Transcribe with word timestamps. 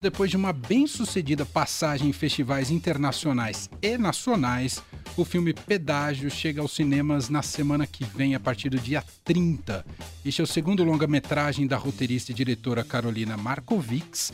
Depois 0.00 0.30
de 0.30 0.36
uma 0.36 0.52
bem-sucedida 0.52 1.44
passagem 1.44 2.10
em 2.10 2.12
festivais 2.12 2.70
internacionais 2.70 3.68
e 3.82 3.98
nacionais, 3.98 4.80
o 5.16 5.24
filme 5.24 5.52
Pedágio 5.52 6.30
chega 6.30 6.62
aos 6.62 6.70
cinemas 6.70 7.28
na 7.28 7.42
semana 7.42 7.84
que 7.84 8.04
vem, 8.04 8.32
a 8.36 8.38
partir 8.38 8.68
do 8.68 8.78
dia 8.78 9.02
30. 9.24 9.84
Este 10.24 10.40
é 10.40 10.44
o 10.44 10.46
segundo 10.46 10.84
longa-metragem 10.84 11.66
da 11.66 11.76
roteirista 11.76 12.30
e 12.30 12.34
diretora 12.34 12.84
Carolina 12.84 13.36
Markovics. 13.36 14.32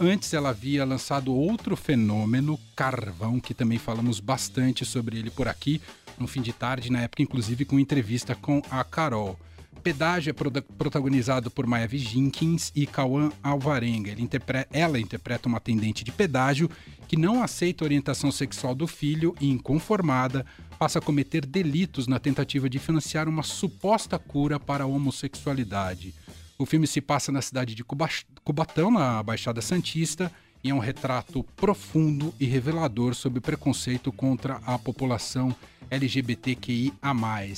Antes 0.00 0.34
ela 0.34 0.48
havia 0.48 0.84
lançado 0.84 1.32
outro 1.32 1.76
fenômeno, 1.76 2.58
Carvão, 2.74 3.38
que 3.38 3.54
também 3.54 3.78
falamos 3.78 4.18
bastante 4.18 4.84
sobre 4.84 5.16
ele 5.16 5.30
por 5.30 5.46
aqui, 5.46 5.80
no 6.18 6.26
fim 6.26 6.42
de 6.42 6.52
tarde, 6.52 6.90
na 6.90 7.02
época 7.02 7.22
inclusive 7.22 7.64
com 7.64 7.78
entrevista 7.78 8.34
com 8.34 8.60
a 8.68 8.82
Carol. 8.82 9.38
Pedágio 9.84 10.30
é 10.30 10.32
protagonizado 10.32 11.50
por 11.50 11.66
Maeve 11.66 11.98
Jenkins 11.98 12.72
e 12.74 12.86
Cauã 12.86 13.30
Alvarenga. 13.42 14.18
Interpre 14.18 14.66
ela 14.72 14.98
interpreta 14.98 15.46
uma 15.46 15.58
atendente 15.58 16.02
de 16.02 16.10
pedágio 16.10 16.70
que 17.06 17.18
não 17.18 17.42
aceita 17.42 17.84
a 17.84 17.86
orientação 17.86 18.32
sexual 18.32 18.74
do 18.74 18.86
filho 18.86 19.34
e, 19.38 19.50
inconformada, 19.50 20.46
passa 20.78 21.00
a 21.00 21.02
cometer 21.02 21.44
delitos 21.44 22.06
na 22.06 22.18
tentativa 22.18 22.66
de 22.66 22.78
financiar 22.78 23.28
uma 23.28 23.42
suposta 23.42 24.18
cura 24.18 24.58
para 24.58 24.84
a 24.84 24.86
homossexualidade. 24.86 26.14
O 26.56 26.64
filme 26.64 26.86
se 26.86 27.02
passa 27.02 27.30
na 27.30 27.42
cidade 27.42 27.74
de 27.74 27.84
Cubatão, 27.84 28.90
na 28.90 29.22
Baixada 29.22 29.60
Santista, 29.60 30.32
e 30.62 30.70
é 30.70 30.74
um 30.74 30.78
retrato 30.78 31.44
profundo 31.54 32.32
e 32.40 32.46
revelador 32.46 33.14
sobre 33.14 33.38
preconceito 33.38 34.10
contra 34.10 34.62
a 34.64 34.78
população 34.78 35.54
LGBTQIA. 35.94 36.92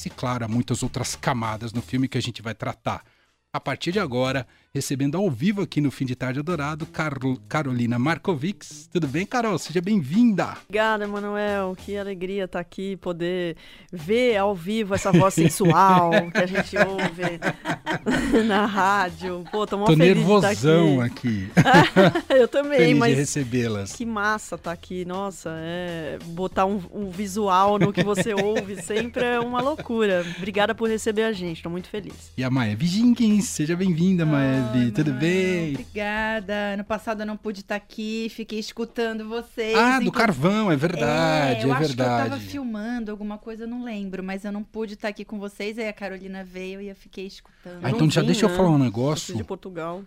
E 0.04 0.10
claro, 0.10 0.45
há 0.45 0.48
muitas 0.48 0.82
outras 0.82 1.16
camadas 1.16 1.72
no 1.72 1.82
filme 1.82 2.08
que 2.08 2.18
a 2.18 2.22
gente 2.22 2.42
vai 2.42 2.54
tratar. 2.54 3.04
A 3.52 3.60
partir 3.60 3.92
de 3.92 3.98
agora, 3.98 4.46
recebendo 4.77 5.16
ao 5.16 5.30
vivo 5.30 5.62
aqui 5.62 5.80
no 5.80 5.91
Fim 5.91 6.05
de 6.05 6.15
Tarde 6.15 6.39
Adorado, 6.39 6.85
Carol, 6.85 7.39
Carolina 7.48 7.98
Markovics. 7.98 8.87
Tudo 8.93 9.09
bem, 9.09 9.25
Carol? 9.25 9.59
Seja 9.59 9.80
bem-vinda. 9.80 10.55
Obrigada, 10.65 11.09
Manuel. 11.09 11.74
Que 11.74 11.96
alegria 11.96 12.45
estar 12.45 12.60
aqui, 12.60 12.95
poder 12.99 13.57
ver 13.91 14.37
ao 14.37 14.55
vivo 14.55 14.95
essa 14.95 15.10
voz 15.10 15.33
sensual 15.35 16.10
que 16.30 16.37
a 16.37 16.46
gente 16.46 16.77
ouve 16.77 17.41
na 18.46 18.66
rádio. 18.66 19.45
Pô, 19.51 19.66
tô, 19.66 19.83
tô 19.83 19.96
nervosão 19.96 21.01
aqui. 21.01 21.49
aqui. 21.57 22.29
Eu 22.29 22.46
também, 22.46 22.79
feliz 22.79 22.99
mas 22.99 23.15
de 23.15 23.21
recebê-las. 23.21 23.93
Que 23.95 24.05
massa 24.05 24.57
estar 24.57 24.71
tá 24.71 24.73
aqui. 24.73 25.07
Nossa, 25.07 25.55
é 25.57 26.18
botar 26.27 26.66
um, 26.66 26.83
um, 26.93 27.09
visual 27.09 27.79
no 27.79 27.95
que 27.95 28.05
você 28.05 28.35
ouve 28.35 28.83
sempre 28.83 29.24
é 29.24 29.40
uma 29.40 29.63
loucura. 29.63 30.23
Obrigada 30.37 30.74
por 30.74 30.87
receber 30.87 31.23
a 31.23 31.33
gente, 31.33 31.63
tô 31.63 31.71
muito 31.71 31.88
feliz. 31.88 32.30
E 32.37 32.45
a 32.45 32.51
Maia 32.51 32.77
Jenkins, 32.79 33.46
seja 33.46 33.74
bem-vinda, 33.74 34.24
ah, 34.24 34.27
Maia. 34.27 34.65
Gabi, 34.66 34.90
tudo 34.90 35.12
bem? 35.12 35.70
Obrigada. 35.74 36.54
Ano 36.74 36.84
passado 36.84 37.22
eu 37.22 37.26
não 37.26 37.36
pude 37.36 37.60
estar 37.60 37.76
aqui, 37.76 38.28
fiquei 38.30 38.59
escutando 38.59 39.28
vocês. 39.28 39.76
Ah, 39.76 40.00
do 40.00 40.10
carvão, 40.10 40.70
é 40.72 40.76
verdade, 40.76 41.60
é, 41.60 41.64
eu 41.64 41.68
é 41.68 41.72
acho 41.72 41.86
verdade. 41.88 42.22
Que 42.22 42.26
eu 42.26 42.30
tava 42.30 42.40
filmando 42.40 43.10
alguma 43.10 43.38
coisa, 43.38 43.64
eu 43.64 43.68
não 43.68 43.84
lembro, 43.84 44.24
mas 44.24 44.44
eu 44.44 44.50
não 44.50 44.64
pude 44.64 44.94
estar 44.94 45.09
aqui 45.09 45.24
com 45.24 45.38
vocês, 45.38 45.78
aí 45.78 45.88
a 45.88 45.92
Carolina 45.92 46.42
veio 46.42 46.80
e 46.80 46.88
eu 46.88 46.96
fiquei 46.96 47.26
escutando. 47.26 47.84
Ah, 47.84 47.90
então 47.90 48.10
já 48.10 48.22
deixa 48.22 48.46
né? 48.46 48.52
eu 48.52 48.56
falar 48.56 48.70
um 48.70 48.78
negócio. 48.78 49.32
Eu 49.32 49.38
de 49.38 49.44
Portugal. 49.44 50.02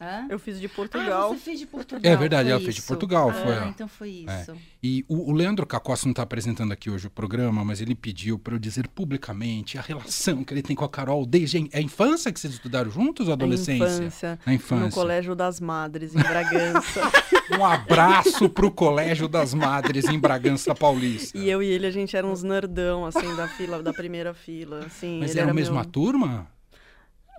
Hã? 0.00 0.26
Eu 0.28 0.38
fiz 0.40 0.60
de 0.60 0.68
Portugal. 0.68 1.30
Ah, 1.30 1.34
você 1.34 1.40
fez 1.40 1.60
de 1.60 1.66
Portugal. 1.66 2.12
É 2.12 2.16
verdade, 2.16 2.48
ela 2.48 2.58
isso. 2.58 2.64
fez 2.64 2.76
de 2.76 2.82
Portugal. 2.82 3.30
Ah, 3.30 3.32
foi, 3.32 3.68
então 3.68 3.86
foi 3.86 4.08
é. 4.26 4.40
isso. 4.40 4.50
É. 4.50 4.56
E 4.82 5.04
o, 5.08 5.30
o 5.30 5.32
Leandro 5.32 5.64
Cacossi 5.64 6.04
não 6.04 6.10
está 6.10 6.24
apresentando 6.24 6.72
aqui 6.72 6.90
hoje 6.90 7.06
o 7.06 7.10
programa, 7.10 7.64
mas 7.64 7.80
ele 7.80 7.94
pediu 7.94 8.36
para 8.36 8.54
eu 8.54 8.58
dizer 8.58 8.88
publicamente 8.88 9.78
a 9.78 9.80
relação 9.80 10.42
que 10.42 10.52
ele 10.52 10.62
tem 10.62 10.74
com 10.74 10.84
a 10.84 10.88
Carol 10.88 11.24
desde 11.24 11.70
a 11.72 11.80
infância 11.80 12.32
que 12.32 12.40
vocês 12.40 12.54
estudaram 12.54 12.90
juntos 12.90 13.28
ou 13.28 13.34
adolescência? 13.34 13.86
Na 13.86 13.94
infância. 13.94 14.38
Na 14.44 14.54
infância. 14.54 14.86
No 14.86 14.92
Colégio 14.92 15.34
das 15.36 15.60
Madres, 15.60 16.14
em 16.14 16.18
Bragança. 16.18 17.00
um 17.56 17.64
abraço 17.64 18.48
pro 18.48 18.72
Colégio 18.72 19.28
das 19.28 19.54
Madres, 19.54 20.06
em 20.06 20.18
Bragança 20.18 20.74
Paulista. 20.74 21.38
E 21.38 21.48
eu 21.48 21.62
e 21.62 21.66
ele, 21.68 21.86
a 21.86 21.90
gente 21.92 22.16
era 22.16 22.26
uns 22.26 22.42
nerdão, 22.42 23.06
assim, 23.06 23.34
da 23.36 23.46
fila, 23.46 23.80
da 23.80 23.92
primeira 23.92 24.34
fila. 24.34 24.80
Assim, 24.86 25.20
mas 25.20 25.36
era 25.36 25.52
a 25.52 25.54
mesma 25.54 25.82
meu... 25.82 25.84
turma? 25.84 26.53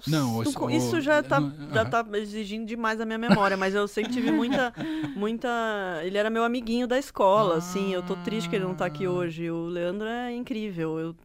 Não, 0.07 0.43
isso, 0.43 0.69
isso 0.69 1.01
já 1.01 1.19
está 1.19 1.39
já 1.73 1.85
tá 1.85 2.05
exigindo 2.13 2.65
demais 2.65 2.99
a 2.99 3.05
minha 3.05 3.17
memória, 3.17 3.55
mas 3.55 3.73
eu 3.73 3.87
sempre 3.87 4.11
tive 4.11 4.31
muita, 4.31 4.73
muita. 5.15 5.49
Ele 6.03 6.17
era 6.17 6.29
meu 6.29 6.43
amiguinho 6.43 6.87
da 6.87 6.97
escola, 6.99 7.55
ah. 7.55 7.57
assim. 7.57 7.93
Eu 7.93 8.03
tô 8.03 8.15
triste 8.17 8.49
que 8.49 8.55
ele 8.55 8.65
não 8.65 8.75
tá 8.75 8.85
aqui 8.85 9.07
hoje. 9.07 9.49
O 9.49 9.65
Leandro 9.65 10.07
é 10.07 10.33
incrível. 10.35 10.99
Eu... 10.99 11.15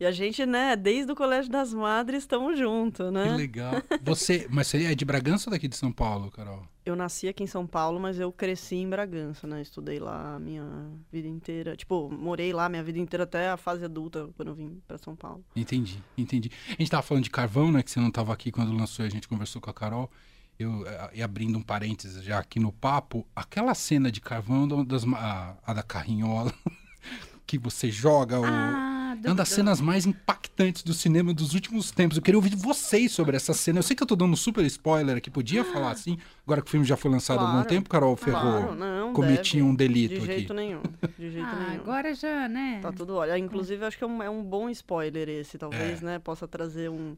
E 0.00 0.06
a 0.06 0.10
gente, 0.10 0.44
né, 0.46 0.74
desde 0.74 1.12
o 1.12 1.16
Colégio 1.16 1.50
das 1.50 1.72
Madres, 1.72 2.22
estamos 2.22 2.58
juntos, 2.58 3.12
né? 3.12 3.30
Que 3.30 3.36
legal. 3.36 3.74
Você, 4.02 4.46
mas 4.50 4.66
você 4.66 4.84
é 4.84 4.94
de 4.94 5.04
Bragança 5.04 5.48
ou 5.48 5.52
daqui 5.52 5.68
de 5.68 5.76
São 5.76 5.92
Paulo, 5.92 6.30
Carol? 6.30 6.73
Eu 6.84 6.94
nasci 6.94 7.28
aqui 7.28 7.42
em 7.42 7.46
São 7.46 7.66
Paulo, 7.66 7.98
mas 7.98 8.18
eu 8.18 8.30
cresci 8.30 8.76
em 8.76 8.88
Bragança, 8.88 9.46
né? 9.46 9.62
Estudei 9.62 9.98
lá 9.98 10.34
a 10.34 10.38
minha 10.38 10.64
vida 11.10 11.26
inteira. 11.26 11.76
Tipo, 11.76 12.10
morei 12.10 12.52
lá 12.52 12.68
minha 12.68 12.82
vida 12.82 12.98
inteira 12.98 13.24
até 13.24 13.48
a 13.48 13.56
fase 13.56 13.84
adulta, 13.84 14.28
quando 14.36 14.48
eu 14.48 14.54
vim 14.54 14.82
para 14.86 14.98
São 14.98 15.16
Paulo. 15.16 15.44
Entendi, 15.56 16.02
entendi. 16.16 16.50
A 16.68 16.72
gente 16.82 16.90
tava 16.90 17.02
falando 17.02 17.24
de 17.24 17.30
carvão, 17.30 17.72
né? 17.72 17.82
Que 17.82 17.90
você 17.90 18.00
não 18.00 18.10
tava 18.10 18.32
aqui 18.32 18.52
quando 18.52 18.72
lançou, 18.72 19.04
a 19.04 19.08
gente 19.08 19.26
conversou 19.26 19.62
com 19.62 19.70
a 19.70 19.74
Carol. 19.74 20.10
Eu, 20.58 20.86
eh, 20.86 21.10
e 21.14 21.22
abrindo 21.22 21.58
um 21.58 21.62
parênteses 21.62 22.22
já 22.22 22.38
aqui 22.38 22.60
no 22.60 22.70
papo, 22.70 23.26
aquela 23.34 23.74
cena 23.74 24.12
de 24.12 24.20
carvão 24.20 24.68
das, 24.84 25.04
a, 25.04 25.56
a 25.64 25.74
da 25.74 25.82
carrinhola, 25.82 26.52
que 27.46 27.58
você 27.58 27.90
joga 27.90 28.38
o. 28.38 28.44
Ah 28.44 28.93
é 29.22 29.28
uma 29.28 29.34
das 29.34 29.48
cenas 29.48 29.80
mais 29.80 30.06
impactantes 30.06 30.82
do 30.82 30.92
cinema 30.92 31.32
dos 31.32 31.54
últimos 31.54 31.90
tempos. 31.90 32.16
Eu 32.16 32.22
queria 32.22 32.38
ouvir 32.38 32.54
vocês 32.56 33.12
sobre 33.12 33.36
essa 33.36 33.52
cena. 33.52 33.78
Eu 33.78 33.82
sei 33.82 33.94
que 33.96 34.02
eu 34.02 34.06
tô 34.06 34.16
dando 34.16 34.32
um 34.32 34.36
super 34.36 34.64
spoiler 34.66 35.16
aqui, 35.16 35.30
podia 35.30 35.62
ah. 35.62 35.64
falar 35.64 35.90
assim. 35.90 36.18
Agora 36.46 36.60
que 36.60 36.68
o 36.68 36.70
filme 36.70 36.86
já 36.86 36.96
foi 36.96 37.10
lançado 37.10 37.38
claro, 37.38 37.52
há 37.52 37.56
algum 37.58 37.68
tempo, 37.68 37.88
Carol 37.88 38.16
Ferrou 38.16 38.40
claro, 38.40 38.74
não, 38.74 39.12
cometi 39.12 39.56
deve. 39.56 39.62
um 39.62 39.74
delito 39.74 40.14
de 40.14 40.16
aqui. 40.16 40.26
De 40.26 40.34
jeito 40.34 40.54
nenhum. 40.54 40.82
De 41.18 41.30
jeito 41.30 41.46
ah, 41.50 41.66
nenhum. 41.68 41.80
Agora 41.82 42.14
já, 42.14 42.48
né? 42.48 42.80
Tá 42.82 42.92
tudo 42.92 43.14
olha. 43.14 43.38
Inclusive, 43.38 43.84
acho 43.84 43.96
que 43.96 44.04
é 44.04 44.06
um, 44.06 44.22
é 44.22 44.30
um 44.30 44.42
bom 44.42 44.68
spoiler 44.70 45.28
esse, 45.28 45.58
talvez, 45.58 46.02
é. 46.02 46.06
né? 46.06 46.18
Possa 46.18 46.46
trazer 46.46 46.90
um 46.90 47.16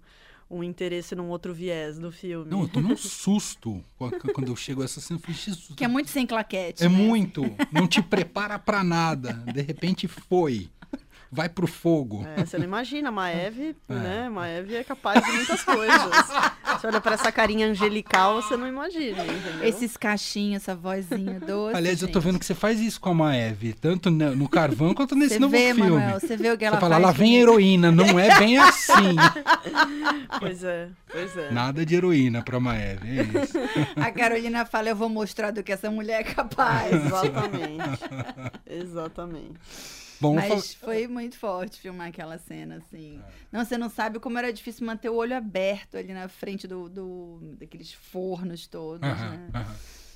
um 0.48 0.62
interesse 0.62 1.14
num 1.14 1.28
outro 1.28 1.52
viés 1.52 1.98
do 1.98 2.12
filme. 2.12 2.48
Não, 2.48 2.62
eu 2.62 2.68
tomei 2.68 2.92
um 2.92 2.96
susto 2.96 3.82
quando 4.32 4.48
eu 4.48 4.56
chego 4.56 4.82
a 4.82 4.84
essa 4.84 5.00
cena. 5.00 5.18
Eu 5.18 5.22
falei, 5.22 5.36
Jesus. 5.36 5.74
Que 5.76 5.84
é 5.84 5.88
muito 5.88 6.10
sem 6.10 6.26
claquete. 6.26 6.84
É 6.84 6.88
né? 6.88 6.96
muito. 6.96 7.42
Não 7.72 7.86
te 7.86 8.00
prepara 8.00 8.58
para 8.58 8.84
nada. 8.84 9.32
De 9.52 9.60
repente 9.60 10.06
foi 10.06 10.68
vai 11.30 11.48
pro 11.48 11.66
fogo. 11.66 12.26
É, 12.36 12.44
você 12.44 12.58
não 12.58 12.64
imagina, 12.64 13.10
Maeve, 13.12 13.76
é. 13.88 13.94
né? 13.94 14.28
Maeve 14.28 14.74
é 14.74 14.84
capaz 14.84 15.24
de 15.24 15.32
muitas 15.32 15.62
coisas. 15.62 16.02
você 16.78 16.86
olha 16.86 17.00
para 17.00 17.14
essa 17.14 17.32
carinha 17.32 17.66
angelical, 17.66 18.42
você 18.42 18.56
não 18.56 18.66
imagina. 18.66 19.24
Entendeu? 19.24 19.64
Esses 19.68 19.96
cachinhos, 19.96 20.62
essa 20.62 20.74
vozinha 20.74 21.40
doce. 21.46 21.76
Aliás, 21.76 21.98
gente. 21.98 22.08
eu 22.08 22.12
tô 22.12 22.20
vendo 22.20 22.38
que 22.38 22.46
você 22.46 22.54
faz 22.54 22.80
isso 22.80 23.00
com 23.00 23.10
a 23.10 23.14
Maeve, 23.14 23.72
tanto 23.72 24.10
no 24.10 24.48
Carvão 24.48 24.94
quanto 24.94 25.14
nesse 25.14 25.34
você 25.34 25.40
novo 25.40 25.52
vê, 25.52 25.74
filme. 25.74 25.90
Manuel, 25.90 26.20
você 26.20 26.36
vê 26.36 26.50
o 26.50 26.58
que 26.58 26.64
ela 26.64 26.76
você 26.76 26.80
fala, 26.80 26.94
faz. 26.94 27.06
lá 27.06 27.12
vem 27.12 27.36
heroína, 27.36 27.90
não 27.90 28.18
é 28.18 28.38
bem 28.38 28.58
assim. 28.58 29.16
pois 30.38 30.64
é, 30.64 30.88
pois 31.10 31.36
é. 31.36 31.50
Nada 31.50 31.84
de 31.84 31.94
heroína 31.94 32.42
pra 32.42 32.60
Maeve, 32.60 33.18
é 33.18 33.22
isso. 33.22 33.58
A 33.96 34.10
Carolina 34.10 34.64
fala, 34.64 34.88
eu 34.88 34.96
vou 34.96 35.08
mostrar 35.08 35.50
do 35.50 35.62
que 35.62 35.72
essa 35.72 35.90
mulher 35.90 36.20
é 36.20 36.24
capaz. 36.24 36.92
Exatamente. 36.92 38.00
Exatamente. 38.68 40.05
Bom, 40.20 40.34
Mas 40.34 40.74
foi 40.74 41.06
muito 41.06 41.38
forte 41.38 41.80
filmar 41.80 42.08
aquela 42.08 42.38
cena, 42.38 42.76
assim. 42.76 43.20
É. 43.26 43.32
Não, 43.52 43.64
você 43.64 43.76
não 43.76 43.88
sabe 43.88 44.18
como 44.18 44.38
era 44.38 44.52
difícil 44.52 44.86
manter 44.86 45.08
o 45.08 45.14
olho 45.14 45.36
aberto 45.36 45.96
ali 45.96 46.12
na 46.12 46.28
frente 46.28 46.66
do, 46.66 46.88
do 46.88 47.38
daqueles 47.58 47.92
fornos 47.92 48.66
todos, 48.66 49.08
né? 49.08 49.50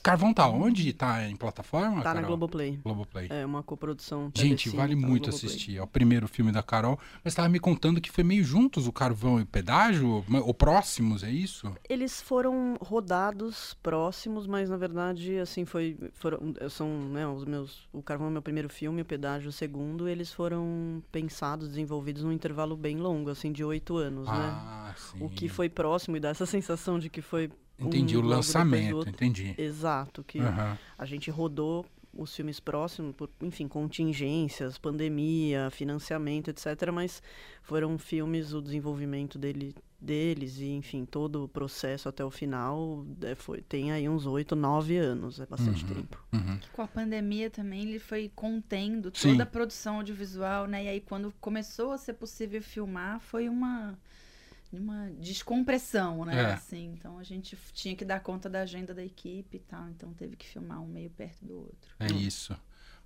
Carvão 0.02 0.32
tá 0.32 0.48
onde? 0.48 0.92
Tá 0.92 1.28
em 1.28 1.36
plataforma? 1.36 1.96
Tá 1.96 2.04
Carol? 2.04 2.20
na 2.20 2.26
Globoplay. 2.26 2.80
Globoplay. 2.82 3.28
É 3.30 3.44
uma 3.44 3.62
coprodução. 3.62 4.30
Gente, 4.34 4.68
vale 4.70 4.98
tá 4.98 5.06
muito 5.06 5.28
assistir. 5.28 5.76
É 5.76 5.82
o 5.82 5.86
primeiro 5.86 6.26
filme 6.26 6.50
da 6.50 6.62
Carol. 6.62 6.98
Mas 7.22 7.32
estava 7.32 7.48
me 7.48 7.60
contando 7.60 8.00
que 8.00 8.10
foi 8.10 8.24
meio 8.24 8.42
juntos 8.42 8.86
o 8.86 8.92
Carvão 8.92 9.38
e 9.38 9.42
o 9.42 9.46
Pedágio? 9.46 10.24
Ou 10.44 10.54
próximos, 10.54 11.22
é 11.22 11.30
isso? 11.30 11.72
Eles 11.88 12.20
foram 12.20 12.76
rodados 12.80 13.74
próximos, 13.82 14.46
mas 14.46 14.70
na 14.70 14.76
verdade, 14.76 15.38
assim, 15.38 15.64
foi. 15.64 15.96
Foram, 16.14 16.54
são, 16.68 16.88
né, 16.88 17.26
os 17.26 17.44
meus. 17.44 17.88
O 17.92 18.02
Carvão 18.02 18.28
é 18.28 18.30
meu 18.30 18.42
primeiro 18.42 18.68
filme, 18.68 19.02
o 19.02 19.04
Pedágio 19.04 19.50
o 19.50 19.52
segundo. 19.52 20.08
Eles 20.08 20.32
foram 20.32 21.02
pensados, 21.12 21.68
desenvolvidos 21.68 22.22
num 22.22 22.32
intervalo 22.32 22.76
bem 22.76 22.96
longo, 22.96 23.30
assim, 23.30 23.52
de 23.52 23.62
oito 23.62 23.96
anos, 23.96 24.26
né? 24.26 24.32
ah, 24.34 24.84
né? 24.88 24.94
Sim. 24.96 25.24
O 25.24 25.28
que 25.28 25.48
foi 25.48 25.68
próximo 25.68 26.16
e 26.16 26.20
dá 26.20 26.30
essa 26.30 26.46
sensação 26.46 26.98
de 26.98 27.08
que 27.08 27.20
foi 27.20 27.50
Entendi, 27.80 28.16
um 28.16 28.20
o 28.20 28.22
lançamento, 28.22 29.08
entendi. 29.08 29.54
Exato, 29.56 30.22
que 30.22 30.38
uhum. 30.38 30.76
a 30.98 31.04
gente 31.06 31.30
rodou 31.30 31.86
os 32.12 32.34
filmes 32.34 32.58
próximos, 32.58 33.14
por, 33.14 33.30
enfim, 33.40 33.68
contingências, 33.68 34.78
pandemia, 34.78 35.70
financiamento, 35.70 36.48
etc. 36.48 36.90
Mas 36.92 37.22
foram 37.62 37.96
filmes, 37.98 38.52
o 38.52 38.60
desenvolvimento 38.60 39.38
dele, 39.38 39.74
deles 40.00 40.58
e, 40.58 40.70
enfim, 40.70 41.04
todo 41.04 41.44
o 41.44 41.48
processo 41.48 42.08
até 42.08 42.24
o 42.24 42.30
final 42.30 43.04
é, 43.22 43.34
foi, 43.34 43.60
tem 43.62 43.92
aí 43.92 44.08
uns 44.08 44.26
oito, 44.26 44.56
nove 44.56 44.96
anos, 44.96 45.38
é 45.38 45.46
bastante 45.46 45.84
uhum, 45.84 45.94
tempo. 45.94 46.24
Uhum. 46.32 46.58
Com 46.72 46.82
a 46.82 46.88
pandemia 46.88 47.48
também 47.48 47.82
ele 47.82 47.98
foi 47.98 48.30
contendo 48.34 49.12
Sim. 49.14 49.32
toda 49.32 49.44
a 49.44 49.46
produção 49.46 49.96
audiovisual, 49.96 50.66
né? 50.66 50.84
E 50.84 50.88
aí 50.88 51.00
quando 51.00 51.32
começou 51.40 51.92
a 51.92 51.98
ser 51.98 52.14
possível 52.14 52.60
filmar, 52.60 53.20
foi 53.20 53.48
uma 53.48 53.96
uma 54.72 55.10
descompressão, 55.18 56.24
né? 56.24 56.42
É. 56.42 56.52
Assim, 56.52 56.92
então 56.92 57.18
a 57.18 57.24
gente 57.24 57.56
tinha 57.72 57.96
que 57.96 58.04
dar 58.04 58.20
conta 58.20 58.48
da 58.48 58.60
agenda 58.60 58.94
da 58.94 59.04
equipe 59.04 59.56
e 59.56 59.60
tal, 59.60 59.88
então 59.88 60.12
teve 60.14 60.36
que 60.36 60.46
filmar 60.46 60.80
um 60.80 60.86
meio 60.86 61.10
perto 61.10 61.44
do 61.44 61.56
outro. 61.56 61.90
É 61.98 62.06
isso. 62.12 62.56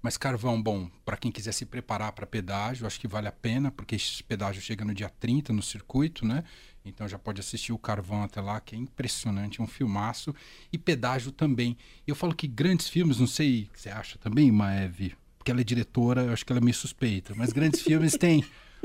Mas 0.05 0.19
carvão, 0.19 0.63
bom, 0.63 0.91
para 1.03 1.17
quem 1.17 1.33
quiser 1.33 1.53
se 1.53 1.65
preparar 1.65 2.13
para 2.13 2.27
pedágio, 2.27 2.87
acho 2.87 3.01
que 3.01 3.09
vale 3.09 3.27
a 3.27 3.33
pena, 3.33 3.71
porque 3.71 3.95
esse 3.95 4.23
pedágio 4.23 4.61
chega 4.61 4.85
no 4.85 4.93
dia 4.93 5.09
30 5.09 5.51
no 5.51 5.63
circuito, 5.63 6.27
né? 6.27 6.45
Então 6.85 7.09
já 7.09 7.19
pode 7.19 7.41
assistir 7.41 7.73
o 7.73 7.79
Carvão 7.79 8.23
até 8.23 8.39
lá, 8.39 8.61
que 8.61 8.77
é 8.77 8.79
impressionante, 8.79 9.63
é 9.63 9.65
um 9.65 9.67
filmaço. 9.67 10.35
E 10.71 10.77
pedágio 10.77 11.33
também. 11.33 11.79
Eu 12.07 12.15
falo 12.15 12.35
que 12.35 12.47
grandes 12.47 12.87
filmes, 12.87 13.19
não 13.19 13.27
sei 13.27 13.63
o 13.63 13.73
que 13.73 13.81
você 13.81 13.89
acha 13.89 14.19
também, 14.19 14.53
Maeve, 14.53 15.17
porque 15.39 15.51
ela 15.51 15.63
é 15.63 15.65
diretora, 15.65 16.25
eu 16.25 16.35
acho 16.35 16.45
que 16.45 16.53
ela 16.53 16.61
é 16.61 16.65
meio 16.65 16.75
suspeita, 16.75 17.35
mas 17.35 17.51
grandes 17.51 17.81
filmes 17.81 18.15
têm 18.15 18.45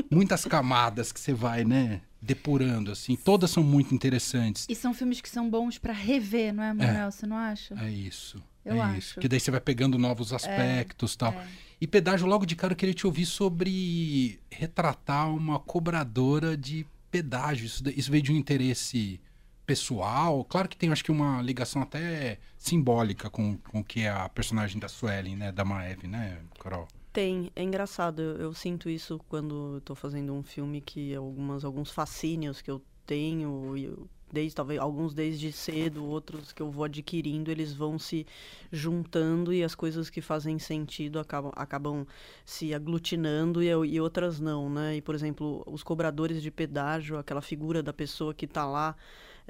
muitas 0.10 0.46
camadas 0.46 1.12
que 1.12 1.20
você 1.20 1.34
vai, 1.34 1.66
né, 1.66 2.02
depurando, 2.22 2.92
assim. 2.92 3.16
Todas 3.16 3.52
são 3.52 3.64
muito 3.64 3.94
interessantes. 3.94 4.66
E 4.70 4.76
são 4.76 4.94
filmes 4.94 5.22
que 5.22 5.30
são 5.30 5.50
bons 5.50 5.78
para 5.78 5.94
rever, 5.94 6.54
não 6.54 6.64
é, 6.64 6.74
Manuel? 6.74 7.08
É, 7.08 7.12
você 7.12 7.26
não 7.26 7.38
acha? 7.38 7.76
É 7.80 7.90
isso. 7.90 8.44
Eu 8.66 8.76
é 8.76 8.82
acho. 8.82 8.98
Isso. 8.98 9.20
Que 9.20 9.28
daí 9.28 9.40
você 9.40 9.52
vai 9.52 9.62
pegando 9.62 9.98
novos 9.98 10.34
aspectos 10.34 11.14
e 11.14 11.16
é, 11.16 11.18
tal. 11.18 11.34
É. 11.34 11.48
E 11.82 11.88
pedágio, 11.88 12.28
logo 12.28 12.46
de 12.46 12.56
cara, 12.56 12.74
eu 12.74 12.78
queria 12.78 12.94
te 12.94 13.08
ouvir 13.08 13.26
sobre 13.26 14.40
retratar 14.52 15.34
uma 15.34 15.60
cobradora 15.60 16.58
de 16.58 16.86
pedágio. 17.10 17.66
Isso, 17.66 17.84
isso 17.90 18.12
veio 18.12 18.24
de 18.24 18.32
um 18.34 18.36
interesse 18.36 19.20
pessoal. 19.66 20.44
Claro 20.44 20.68
que 20.68 20.76
tem, 20.76 20.92
acho 20.92 21.04
que, 21.04 21.12
uma 21.12 21.42
ligação 21.42 21.82
até 21.82 22.38
simbólica 22.58 23.30
com, 23.30 23.56
com 23.58 23.80
o 23.80 23.84
que 23.84 24.02
é 24.02 24.10
a 24.10 24.28
personagem 24.28 24.80
da 24.80 24.90
Suelen, 24.90 25.36
né? 25.36 25.52
Da 25.52 25.64
Maeve, 25.64 26.08
né, 26.08 26.40
Carol? 26.60 26.88
Tem, 27.12 27.52
é 27.56 27.64
engraçado. 27.64 28.22
Eu, 28.22 28.38
eu 28.38 28.54
sinto 28.54 28.90
isso 28.90 29.20
quando 29.30 29.82
tô 29.82 29.96
fazendo 29.96 30.34
um 30.34 30.44
filme 30.44 30.82
que 30.82 31.14
algumas, 31.16 31.66
alguns 31.66 31.92
fascínios 31.92 32.62
que 32.62 32.70
eu 32.70 32.82
tenho, 33.06 33.76
eu 33.78 34.08
desde 34.32 34.56
talvez 34.56 34.80
alguns 34.80 35.14
desde 35.14 35.52
cedo, 35.52 36.06
outros 36.06 36.54
que 36.54 36.62
eu 36.62 36.70
vou 36.70 36.84
adquirindo, 36.84 37.50
eles 37.50 37.74
vão 37.74 37.98
se 37.98 38.28
juntando 38.72 39.52
e 39.52 39.64
as 39.64 39.74
coisas 39.74 40.08
que 40.08 40.22
fazem 40.22 40.60
sentido 40.60 41.20
acabam, 41.20 41.52
acabam 41.56 42.06
se 42.46 42.72
aglutinando 42.74 43.64
e, 43.64 43.70
e 43.70 44.00
outras 44.00 44.40
não, 44.40 44.70
né? 44.70 44.98
E 44.98 45.02
por 45.02 45.16
exemplo, 45.16 45.64
os 45.66 45.82
cobradores 45.84 46.44
de 46.44 46.52
pedágio, 46.52 47.18
aquela 47.18 47.42
figura 47.42 47.82
da 47.82 47.92
pessoa 47.92 48.32
que 48.34 48.46
está 48.46 48.66
lá 48.68 48.96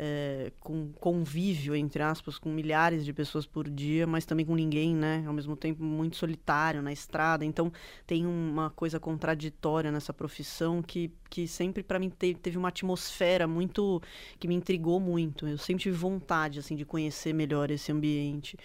é, 0.01 0.53
com 0.61 0.93
convívio, 0.93 1.75
entre 1.75 2.01
aspas, 2.01 2.39
com 2.39 2.49
milhares 2.49 3.03
de 3.03 3.11
pessoas 3.11 3.45
por 3.45 3.69
dia, 3.69 4.07
mas 4.07 4.25
também 4.25 4.45
com 4.45 4.55
ninguém, 4.55 4.95
né? 4.95 5.25
Ao 5.27 5.33
mesmo 5.33 5.57
tempo 5.57 5.83
muito 5.83 6.15
solitário 6.15 6.81
na 6.81 6.93
estrada. 6.93 7.43
Então 7.43 7.69
tem 8.07 8.25
uma 8.25 8.69
coisa 8.69 8.97
contraditória 8.97 9.91
nessa 9.91 10.13
profissão 10.13 10.81
que, 10.81 11.11
que 11.29 11.47
sempre 11.47 11.83
para 11.83 11.99
mim 11.99 12.09
teve, 12.09 12.39
teve 12.39 12.57
uma 12.57 12.69
atmosfera 12.69 13.47
muito 13.47 14.01
que 14.39 14.47
me 14.47 14.55
intrigou 14.55 14.99
muito. 14.99 15.47
Eu 15.47 15.57
sempre 15.57 15.83
tive 15.83 15.95
vontade 15.95 16.59
assim 16.59 16.75
de 16.75 16.85
conhecer 16.85 17.33
melhor 17.33 17.69
esse 17.71 17.91
ambiente 17.91 18.57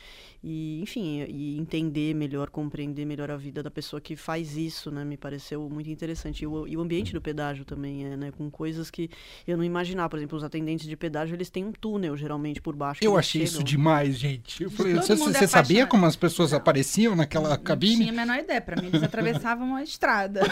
e, 0.47 0.83
enfim, 0.83 1.25
e 1.27 1.59
entender 1.59 2.15
melhor, 2.15 2.51
compreender 2.51 3.07
melhor 3.07 3.31
a 3.31 3.37
vida 3.37 3.63
da 3.63 3.71
pessoa 3.71 3.99
que 3.99 4.15
faz 4.15 4.59
isso, 4.59 4.91
né? 4.91 5.03
Me 5.03 5.17
pareceu 5.17 5.69
muito 5.71 5.89
interessante. 5.89 6.43
E 6.43 6.47
o, 6.47 6.69
e 6.69 6.77
o 6.77 6.83
ambiente 6.83 7.15
do 7.15 7.21
pedágio 7.21 7.65
também 7.65 8.05
é, 8.05 8.15
né? 8.15 8.31
Com 8.31 8.51
coisas 8.51 8.91
que 8.91 9.09
eu 9.47 9.57
não 9.57 9.65
imaginava. 9.65 10.11
Por 10.11 10.19
exemplo, 10.19 10.37
os 10.37 10.45
atendentes 10.45 10.87
de 10.87 10.97
pedágio 10.99 11.35
eles 11.35 11.49
têm 11.49 11.65
um 11.65 11.73
túnel, 11.73 12.15
geralmente, 12.15 12.61
por 12.61 12.77
baixo. 12.77 13.03
Eu 13.03 13.17
achei 13.17 13.47
chegam. 13.47 13.55
isso 13.55 13.65
demais, 13.65 14.19
gente. 14.19 14.63
Eu 14.63 14.71
falei, 14.71 14.95
você, 14.95 15.15
você 15.15 15.49
sabia 15.49 15.87
como 15.87 16.05
as 16.05 16.15
pessoas 16.15 16.51
não. 16.51 16.59
apareciam 16.59 17.17
naquela 17.17 17.49
não, 17.49 17.59
cabine? 17.59 17.93
Não 17.93 18.01
tinha 18.03 18.13
a 18.13 18.27
menor 18.27 18.39
ideia. 18.39 18.61
Para 18.61 18.83
mim, 18.83 18.89
eles 18.89 19.03
atravessavam 19.03 19.75
a 19.75 19.83
estrada. 19.83 20.43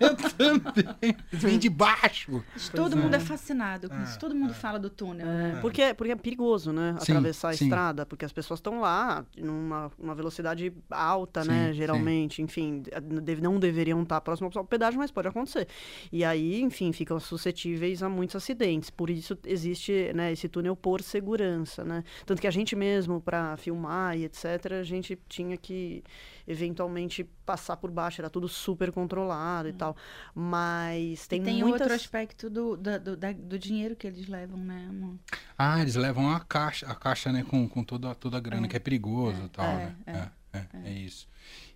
eu 0.00 0.16
também. 0.16 1.14
Vêm 1.46 1.58
de 1.58 1.68
baixo. 1.68 2.44
Todo 2.74 2.96
mundo 2.96 3.14
é 3.14 3.20
fascinado 3.20 3.88
com 3.88 4.02
isso. 4.02 4.18
Todo 4.18 4.34
mundo 4.34 4.50
ah, 4.50 4.54
fala 4.54 4.78
do 4.78 4.90
túnel. 4.90 5.26
É, 5.26 5.60
porque, 5.60 5.94
porque 5.94 6.12
é 6.12 6.16
perigoso, 6.16 6.72
né? 6.72 6.96
Sim, 7.00 7.12
atravessar 7.12 7.50
a 7.50 7.52
sim. 7.54 7.64
estrada, 7.64 8.06
porque 8.06 8.24
as 8.24 8.32
pessoas 8.32 8.58
estão 8.58 8.80
lá 8.80 9.24
numa 9.36 9.90
uma 9.98 10.14
velocidade 10.14 10.72
alta, 10.90 11.42
sim, 11.42 11.48
né? 11.48 11.72
Geralmente. 11.72 12.42
Enfim, 12.42 12.82
deve, 13.22 13.40
não 13.40 13.58
deveriam 13.58 14.02
estar 14.02 14.20
próximo 14.20 14.50
ao 14.54 14.64
pedágio, 14.64 14.98
mas 14.98 15.10
pode 15.10 15.28
acontecer. 15.28 15.68
E 16.12 16.24
aí, 16.24 16.60
enfim, 16.62 16.92
ficam 16.92 17.18
suscetíveis 17.18 18.02
a 18.02 18.08
muitos 18.08 18.36
acidentes. 18.36 18.90
Por 18.90 19.10
isso 19.10 19.36
existe 19.44 20.12
né, 20.14 20.32
esse 20.32 20.48
túnel 20.48 20.76
por 20.76 21.02
segurança, 21.02 21.84
né? 21.84 22.04
Tanto 22.24 22.40
que 22.40 22.46
a 22.46 22.50
gente 22.50 22.74
mesmo, 22.76 23.20
para 23.20 23.56
filmar 23.56 24.16
e 24.16 24.24
etc., 24.24 24.72
a 24.80 24.82
gente 24.82 25.18
tinha 25.28 25.56
que 25.56 26.02
eventualmente 26.46 27.24
passar 27.44 27.76
por 27.76 27.90
baixo, 27.90 28.20
era 28.20 28.30
tudo 28.30 28.48
super 28.48 28.92
controlado 28.92 29.68
e 29.68 29.72
hum. 29.72 29.76
tal. 29.76 29.96
Mas 30.34 31.26
tem, 31.26 31.40
e 31.40 31.44
tem 31.44 31.62
muitas... 31.62 31.82
outro 31.82 31.94
aspecto 31.94 32.48
do, 32.48 32.76
do, 32.76 32.98
do, 32.98 33.16
do, 33.16 33.58
dinheiro 33.58 33.96
que 33.96 34.06
eles 34.06 34.28
levam, 34.28 34.58
né? 34.58 34.86
Amor? 34.88 35.16
Ah, 35.58 35.80
eles 35.80 35.94
levam 35.94 36.30
a 36.30 36.40
caixa, 36.40 36.86
a 36.86 36.94
caixa 36.94 37.32
né, 37.32 37.44
com, 37.48 37.68
com 37.68 37.82
toda, 37.82 38.14
toda 38.14 38.36
a 38.36 38.40
grana, 38.40 38.66
é. 38.66 38.68
que 38.68 38.76
é 38.76 38.80
perigoso 38.80 39.40
e 39.40 39.44
é, 39.44 39.48
tal, 39.48 39.66
é, 39.66 39.76
né? 39.76 39.96
É, 40.06 40.12
é, 40.12 40.30
é, 40.52 40.66
é, 40.84 40.92
isso. 40.92 41.28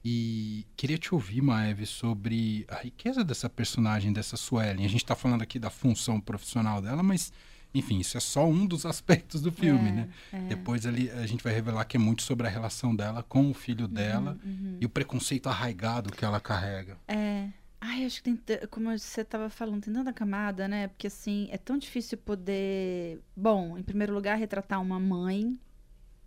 E 0.05 0.67
queria 0.77 0.97
te 0.97 1.15
ouvir, 1.15 1.43
Maeve, 1.43 1.85
sobre 1.85 2.65
a 2.69 2.77
riqueza 2.77 3.23
dessa 3.23 3.51
personagem, 3.51 4.13
dessa 4.13 4.37
Suelen. 4.37 4.85
A 4.85 4.89
gente 4.89 5.03
está 5.03 5.15
falando 5.15 5.43
aqui 5.43 5.59
da 5.59 5.69
função 5.69 6.21
profissional 6.21 6.81
dela, 6.81 7.03
mas 7.03 7.33
enfim, 7.75 7.99
isso 7.99 8.17
é 8.17 8.21
só 8.21 8.47
um 8.47 8.67
dos 8.67 8.85
aspectos 8.87 9.41
do 9.41 9.53
filme, 9.53 9.89
é, 9.89 9.93
né? 9.93 10.09
É. 10.33 10.39
Depois 10.49 10.87
ali 10.87 11.11
a 11.11 11.27
gente 11.27 11.43
vai 11.43 11.53
revelar 11.53 11.85
que 11.85 11.97
é 11.97 12.01
muito 12.01 12.23
sobre 12.23 12.47
a 12.47 12.51
relação 12.51 12.95
dela 12.95 13.23
com 13.23 13.51
o 13.51 13.55
filho 13.55 13.87
uhum, 13.87 13.93
dela 13.93 14.39
uhum, 14.45 14.51
uhum. 14.51 14.79
e 14.81 14.87
o 14.87 14.89
preconceito 14.89 15.49
arraigado 15.49 16.13
que 16.13 16.25
ela 16.25 16.41
carrega. 16.41 16.97
É. 17.07 17.49
Ai, 17.83 18.05
acho 18.05 18.23
que 18.23 18.35
tem, 18.35 18.69
como 18.69 18.91
você 18.97 19.23
estava 19.23 19.49
falando, 19.49 19.83
tem 19.83 19.95
tanta 19.95 20.13
camada, 20.13 20.69
né? 20.69 20.89
Porque 20.89 21.07
assim, 21.07 21.49
é 21.51 21.57
tão 21.57 21.79
difícil 21.79 22.19
poder, 22.19 23.19
bom, 23.35 23.79
em 23.79 23.83
primeiro 23.83 24.13
lugar, 24.13 24.37
retratar 24.37 24.83
uma 24.83 25.01
mãe, 25.01 25.59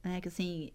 né? 0.03 0.19
Que 0.19 0.29
assim, 0.29 0.71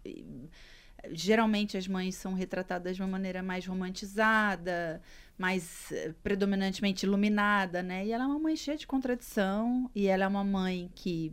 geralmente 1.12 1.76
as 1.76 1.87
mães 1.88 2.14
são 2.14 2.34
retratadas 2.34 2.96
de 2.96 3.02
uma 3.02 3.08
maneira 3.08 3.43
mais 3.43 3.66
romantizada, 3.66 5.00
mais 5.37 5.93
eh, 5.93 6.12
predominantemente 6.22 7.06
iluminada, 7.06 7.82
né? 7.82 8.06
E 8.06 8.12
ela 8.12 8.25
é 8.25 8.26
uma 8.26 8.38
mãe 8.38 8.56
cheia 8.56 8.76
de 8.76 8.87
contradição 8.87 9.90
e 9.94 10.06
ela 10.06 10.25
é 10.25 10.28
uma 10.28 10.44
mãe 10.44 10.90
que, 10.94 11.32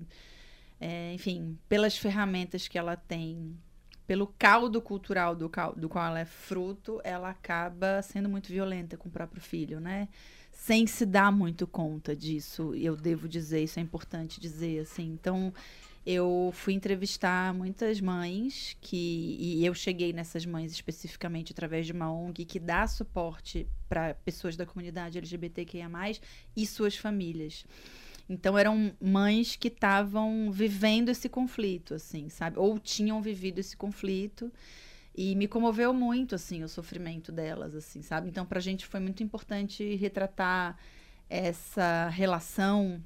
é, 0.80 1.14
enfim, 1.14 1.58
pelas 1.68 1.98
ferramentas 1.98 2.68
que 2.68 2.78
ela 2.78 2.96
tem, 2.96 3.58
pelo 4.06 4.28
caldo 4.28 4.82
cultural 4.82 5.36
do, 5.36 5.52
do 5.76 5.90
qual 5.90 6.06
ela 6.06 6.20
é 6.20 6.26
fruto, 6.26 7.02
ela 7.04 7.30
acaba 7.30 8.02
sendo 8.02 8.30
muito 8.30 8.50
violenta 8.50 8.96
com 8.96 9.10
o 9.10 9.12
próprio 9.12 9.42
filho, 9.42 9.80
né? 9.80 10.08
Sem 10.52 10.88
se 10.88 11.06
dar 11.06 11.32
muito 11.32 11.68
conta 11.68 12.16
disso, 12.16 12.74
eu 12.76 12.96
devo 12.96 13.28
dizer, 13.28 13.64
isso 13.64 13.80
é 13.80 13.82
importante 13.82 14.40
dizer, 14.40 14.80
assim. 14.80 15.12
Então, 15.12 15.54
eu 16.06 16.52
fui 16.54 16.74
entrevistar 16.74 17.54
muitas 17.54 18.00
mães 18.00 18.78
que 18.80 19.38
e 19.40 19.66
eu 19.66 19.74
cheguei 19.74 20.14
nessas 20.14 20.46
mães 20.46 20.72
especificamente 20.72 21.52
através 21.52 21.88
de 21.88 21.94
uma 21.94 22.12
ONG 22.12 22.46
que 22.46 22.60
dá 22.60 22.86
suporte 22.86 23.68
para 23.90 24.14
pessoas 24.14 24.56
da 24.56 24.66
comunidade 24.66 25.18
LGBTQIA+ 25.18 25.90
e 26.56 26.66
suas 26.68 26.96
famílias. 26.96 27.66
Então 28.30 28.58
eram 28.58 28.94
mães 29.02 29.56
que 29.56 29.68
estavam 29.68 30.52
vivendo 30.52 31.10
esse 31.10 31.28
conflito, 31.28 31.96
assim, 31.96 32.30
sabe? 32.30 32.60
Ou 32.60 32.78
tinham 32.78 33.22
vivido 33.22 33.60
esse 33.60 33.76
conflito. 33.76 34.52
E 35.18 35.34
me 35.36 35.48
comoveu 35.48 35.94
muito, 35.94 36.36
assim, 36.36 36.62
o 36.64 36.68
sofrimento 36.68 37.32
delas, 37.32 37.74
assim, 37.74 38.02
sabe? 38.02 38.28
Então, 38.28 38.46
para 38.46 38.60
a 38.60 38.62
gente 38.62 38.86
foi 38.86 39.00
muito 39.00 39.24
importante 39.24 39.96
retratar 39.96 40.78
essa 41.30 42.10
relação 42.10 43.02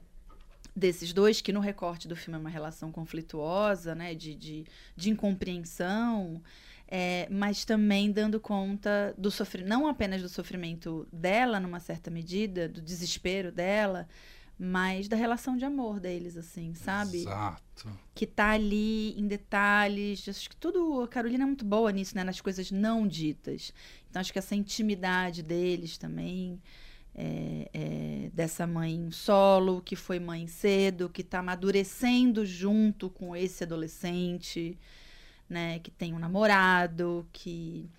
desses 0.80 1.14
dois, 1.14 1.42
que 1.42 1.54
no 1.54 1.60
recorte 1.60 2.08
do 2.08 2.16
filme 2.16 2.38
é 2.38 2.40
uma 2.40 2.50
relação 2.50 2.92
conflituosa, 2.92 3.94
né, 3.94 4.16
de, 4.16 4.34
de, 4.34 4.66
de 4.96 5.10
incompreensão, 5.10 6.42
é, 6.88 7.28
mas 7.30 7.66
também 7.66 8.12
dando 8.12 8.40
conta 8.40 9.14
do 9.18 9.30
sofrimento, 9.30 9.70
não 9.70 9.88
apenas 9.88 10.22
do 10.22 10.30
sofrimento 10.30 11.08
dela, 11.14 11.60
numa 11.60 11.80
certa 11.80 12.10
medida, 12.10 12.68
do 12.68 12.82
desespero 12.82 13.52
dela, 13.52 14.08
mas 14.58 15.08
da 15.08 15.16
relação 15.16 15.56
de 15.56 15.64
amor 15.64 16.02
deles, 16.02 16.36
assim, 16.36 16.74
sabe? 16.74 17.20
Exato. 17.20 17.88
Que 18.14 18.28
tá 18.28 18.50
ali 18.50 19.18
em 19.18 19.26
detalhes. 19.26 20.28
Acho 20.28 20.50
que 20.50 20.56
tudo. 20.58 21.02
A 21.02 21.08
Carolina 21.08 21.46
é 21.46 21.48
muito 21.48 21.64
boa 21.64 21.90
nisso, 21.94 22.14
né? 22.14 22.26
Nas 22.26 22.42
coisas 22.42 22.70
não 22.70 23.08
ditas. 23.08 23.74
Então, 24.10 24.20
acho 24.20 24.34
que 24.34 24.40
essa 24.40 24.56
intimidade 24.56 25.42
deles 25.42 25.98
também 25.98 26.62
é, 27.20 27.70
é, 27.74 28.30
dessa 28.34 28.66
mãe 28.66 29.12
solo, 29.12 29.82
que 29.82 29.96
foi 29.96 30.20
mãe 30.20 30.48
cedo, 30.48 31.10
que 31.10 31.22
está 31.22 31.40
amadurecendo 31.40 32.46
junto 32.46 33.10
com 33.10 33.36
esse 33.36 33.66
adolescente, 33.66 34.78
né? 35.50 35.80
Que 35.80 35.92
tem 35.92 36.14
um 36.14 36.20
namorado, 36.20 37.28
que 37.34 37.90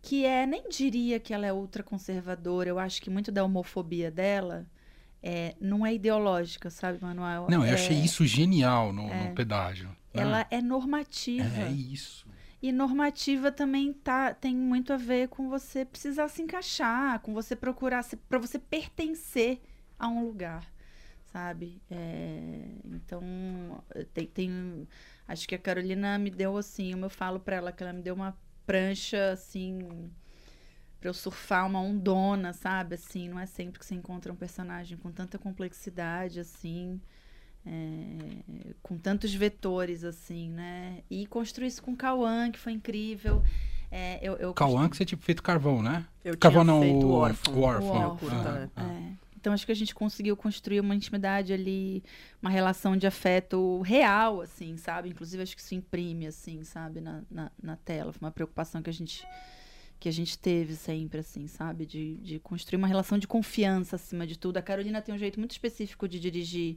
que 0.00 0.24
é, 0.24 0.46
nem 0.46 0.68
diria 0.68 1.18
que 1.18 1.34
ela 1.34 1.46
é 1.46 1.52
ultraconservadora, 1.52 2.68
eu 2.68 2.78
acho 2.78 3.02
que 3.02 3.10
muito 3.10 3.32
da 3.32 3.42
homofobia 3.44 4.10
dela 4.10 4.64
é, 5.22 5.54
não 5.60 5.84
é 5.84 5.92
ideológica, 5.92 6.70
sabe, 6.70 6.98
Manuel? 7.02 7.46
Não, 7.50 7.64
eu 7.64 7.70
é, 7.70 7.74
achei 7.74 7.96
isso 7.98 8.24
genial 8.24 8.92
no, 8.92 9.06
no 9.06 9.12
é. 9.12 9.32
pedágio. 9.32 9.88
Né? 10.14 10.22
Ela 10.22 10.46
é 10.50 10.62
normativa. 10.62 11.62
É 11.62 11.70
isso. 11.70 12.26
E 12.60 12.72
normativa 12.72 13.52
também 13.52 13.92
tá, 13.92 14.34
tem 14.34 14.54
muito 14.54 14.92
a 14.92 14.96
ver 14.96 15.28
com 15.28 15.48
você 15.48 15.84
precisar 15.84 16.28
se 16.28 16.42
encaixar, 16.42 17.20
com 17.20 17.32
você 17.32 17.54
procurar, 17.54 18.04
para 18.28 18.38
você 18.38 18.58
pertencer 18.58 19.60
a 19.98 20.08
um 20.08 20.24
lugar, 20.24 20.66
sabe? 21.26 21.80
É, 21.90 22.64
então, 22.84 23.22
tem, 24.12 24.26
tem, 24.26 24.88
Acho 25.28 25.46
que 25.46 25.54
a 25.54 25.58
Carolina 25.58 26.18
me 26.18 26.30
deu 26.30 26.56
assim, 26.56 27.00
eu 27.00 27.10
falo 27.10 27.38
para 27.38 27.56
ela, 27.56 27.72
que 27.72 27.82
ela 27.82 27.92
me 27.92 28.02
deu 28.02 28.14
uma 28.14 28.36
prancha 28.66 29.32
assim 29.32 30.10
para 31.00 31.08
eu 31.10 31.14
surfar 31.14 31.66
uma 31.66 31.80
ondona, 31.80 32.52
sabe? 32.52 32.94
Assim, 32.94 33.28
não 33.28 33.38
é 33.38 33.46
sempre 33.46 33.78
que 33.78 33.86
você 33.86 33.94
encontra 33.94 34.32
um 34.32 34.36
personagem 34.36 34.98
com 34.98 35.12
tanta 35.12 35.38
complexidade 35.38 36.40
assim, 36.40 37.00
é, 37.68 38.72
com 38.82 38.96
tantos 38.96 39.34
vetores 39.34 40.02
assim, 40.02 40.48
né? 40.48 41.02
E 41.10 41.26
construir 41.26 41.68
isso 41.68 41.82
com 41.82 41.92
o 41.92 41.96
Cauã, 41.96 42.50
que 42.50 42.58
foi 42.58 42.72
incrível. 42.72 43.42
É, 43.90 44.18
eu, 44.22 44.36
eu 44.36 44.54
Cauã 44.54 44.88
que 44.88 44.96
você 44.96 45.04
tinha 45.04 45.18
feito 45.18 45.42
carvão, 45.42 45.82
né? 45.82 46.06
Eu 46.24 46.36
carvão 46.36 46.64
tinha 46.64 46.74
não, 46.74 46.80
feito 46.80 47.06
o 47.06 47.12
órfão. 47.12 47.54
O 47.54 47.60
órfão. 47.60 47.88
O 47.88 48.10
órfão. 48.12 48.28
Ah, 48.32 48.68
ah. 48.76 48.82
É. 48.84 49.12
Então 49.36 49.52
acho 49.52 49.64
que 49.64 49.72
a 49.72 49.76
gente 49.76 49.94
conseguiu 49.94 50.36
construir 50.36 50.80
uma 50.80 50.94
intimidade 50.94 51.52
ali, 51.52 52.02
uma 52.42 52.50
relação 52.50 52.96
de 52.96 53.06
afeto 53.06 53.80
real, 53.82 54.40
assim, 54.40 54.76
sabe? 54.76 55.10
Inclusive 55.10 55.42
acho 55.42 55.54
que 55.54 55.62
isso 55.62 55.74
imprime, 55.74 56.26
assim, 56.26 56.64
sabe, 56.64 57.00
na, 57.00 57.22
na, 57.30 57.50
na 57.62 57.76
tela. 57.76 58.12
Foi 58.12 58.26
uma 58.26 58.32
preocupação 58.32 58.82
que 58.82 58.90
a 58.90 58.92
gente 58.92 59.24
que 59.98 60.08
a 60.08 60.12
gente 60.12 60.38
teve 60.38 60.76
sempre, 60.76 61.20
assim, 61.20 61.48
sabe? 61.48 61.84
De, 61.84 62.16
de 62.18 62.38
construir 62.38 62.76
uma 62.76 62.86
relação 62.86 63.18
de 63.18 63.26
confiança 63.26 63.96
acima 63.96 64.26
de 64.26 64.38
tudo. 64.38 64.56
A 64.56 64.62
Carolina 64.62 65.02
tem 65.02 65.14
um 65.14 65.18
jeito 65.18 65.40
muito 65.40 65.50
específico 65.52 66.06
de 66.06 66.20
dirigir 66.20 66.76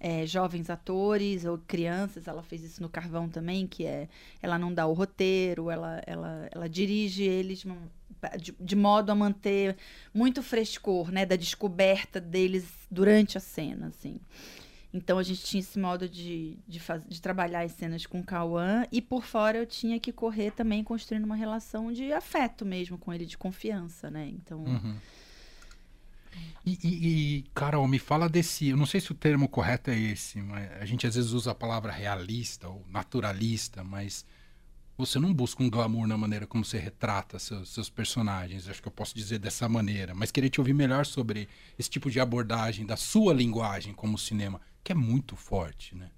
é, 0.00 0.26
jovens 0.26 0.68
atores 0.68 1.44
ou 1.44 1.58
crianças. 1.58 2.26
Ela 2.26 2.42
fez 2.42 2.64
isso 2.64 2.82
no 2.82 2.88
Carvão 2.88 3.28
também, 3.28 3.66
que 3.66 3.86
é 3.86 4.08
ela 4.42 4.58
não 4.58 4.74
dá 4.74 4.86
o 4.86 4.92
roteiro, 4.92 5.70
ela, 5.70 6.02
ela, 6.04 6.48
ela 6.52 6.68
dirige 6.68 7.22
eles 7.22 7.64
de, 8.40 8.54
de, 8.58 8.76
modo 8.76 9.10
a 9.10 9.14
manter 9.14 9.76
muito 10.12 10.42
frescor, 10.42 11.12
né? 11.12 11.24
Da 11.24 11.36
descoberta 11.36 12.20
deles 12.20 12.66
durante 12.90 13.38
a 13.38 13.40
cena, 13.40 13.88
assim. 13.88 14.20
Então 14.92 15.18
a 15.18 15.22
gente 15.22 15.42
tinha 15.42 15.60
esse 15.60 15.78
modo 15.78 16.08
de, 16.08 16.56
de, 16.66 16.80
faz, 16.80 17.02
de 17.06 17.20
trabalhar 17.20 17.60
as 17.60 17.72
cenas 17.72 18.06
com 18.06 18.20
o 18.20 18.24
Cauã 18.24 18.86
e 18.90 19.02
por 19.02 19.22
fora 19.22 19.58
eu 19.58 19.66
tinha 19.66 20.00
que 20.00 20.12
correr 20.12 20.50
também 20.52 20.82
construindo 20.82 21.24
uma 21.24 21.36
relação 21.36 21.92
de 21.92 22.10
afeto 22.12 22.64
mesmo 22.64 22.96
com 22.96 23.12
ele, 23.12 23.26
de 23.26 23.36
confiança, 23.36 24.10
né? 24.10 24.26
Então. 24.28 24.64
Uhum. 24.64 24.96
E, 26.64 26.78
e, 26.82 26.88
e, 27.38 27.42
Carol, 27.54 27.86
me 27.86 27.98
fala 27.98 28.28
desse. 28.28 28.68
Eu 28.68 28.76
não 28.76 28.86
sei 28.86 29.00
se 29.00 29.12
o 29.12 29.14
termo 29.14 29.48
correto 29.48 29.90
é 29.90 29.98
esse, 29.98 30.40
mas 30.40 30.70
a 30.80 30.84
gente 30.84 31.06
às 31.06 31.14
vezes 31.14 31.32
usa 31.32 31.50
a 31.50 31.54
palavra 31.54 31.92
realista 31.92 32.68
ou 32.68 32.84
naturalista, 32.88 33.84
mas 33.84 34.24
você 34.96 35.18
não 35.18 35.32
busca 35.32 35.62
um 35.62 35.70
glamour 35.70 36.06
na 36.06 36.18
maneira 36.18 36.46
como 36.46 36.64
você 36.64 36.78
retrata 36.78 37.38
seus, 37.38 37.70
seus 37.70 37.88
personagens. 37.88 38.68
Acho 38.68 38.82
que 38.82 38.88
eu 38.88 38.92
posso 38.92 39.14
dizer 39.14 39.38
dessa 39.38 39.68
maneira. 39.68 40.14
Mas 40.14 40.30
queria 40.30 40.50
te 40.50 40.60
ouvir 40.60 40.74
melhor 40.74 41.06
sobre 41.06 41.48
esse 41.78 41.88
tipo 41.88 42.10
de 42.10 42.18
abordagem 42.20 42.84
da 42.84 42.96
sua 42.96 43.32
linguagem 43.32 43.94
como 43.94 44.18
cinema 44.18 44.60
que 44.88 44.92
é 44.92 44.94
muito 44.94 45.36
forte, 45.36 45.94
né? 45.94 46.10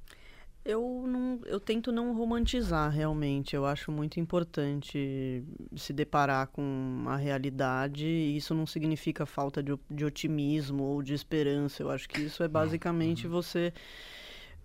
Eu, 0.64 1.04
não, 1.04 1.40
eu 1.44 1.58
tento 1.58 1.90
não 1.90 2.14
romantizar 2.14 2.88
realmente. 2.88 3.56
Eu 3.56 3.66
acho 3.66 3.90
muito 3.90 4.20
importante 4.20 5.42
se 5.74 5.92
deparar 5.92 6.46
com 6.46 7.02
a 7.08 7.16
realidade. 7.16 8.06
E 8.06 8.36
isso 8.36 8.54
não 8.54 8.66
significa 8.66 9.26
falta 9.26 9.60
de, 9.60 9.76
de 9.90 10.04
otimismo 10.04 10.84
ou 10.84 11.02
de 11.02 11.14
esperança. 11.14 11.82
Eu 11.82 11.90
acho 11.90 12.08
que 12.08 12.20
isso 12.20 12.44
é 12.44 12.48
basicamente 12.48 13.26
uhum. 13.26 13.32
você 13.32 13.72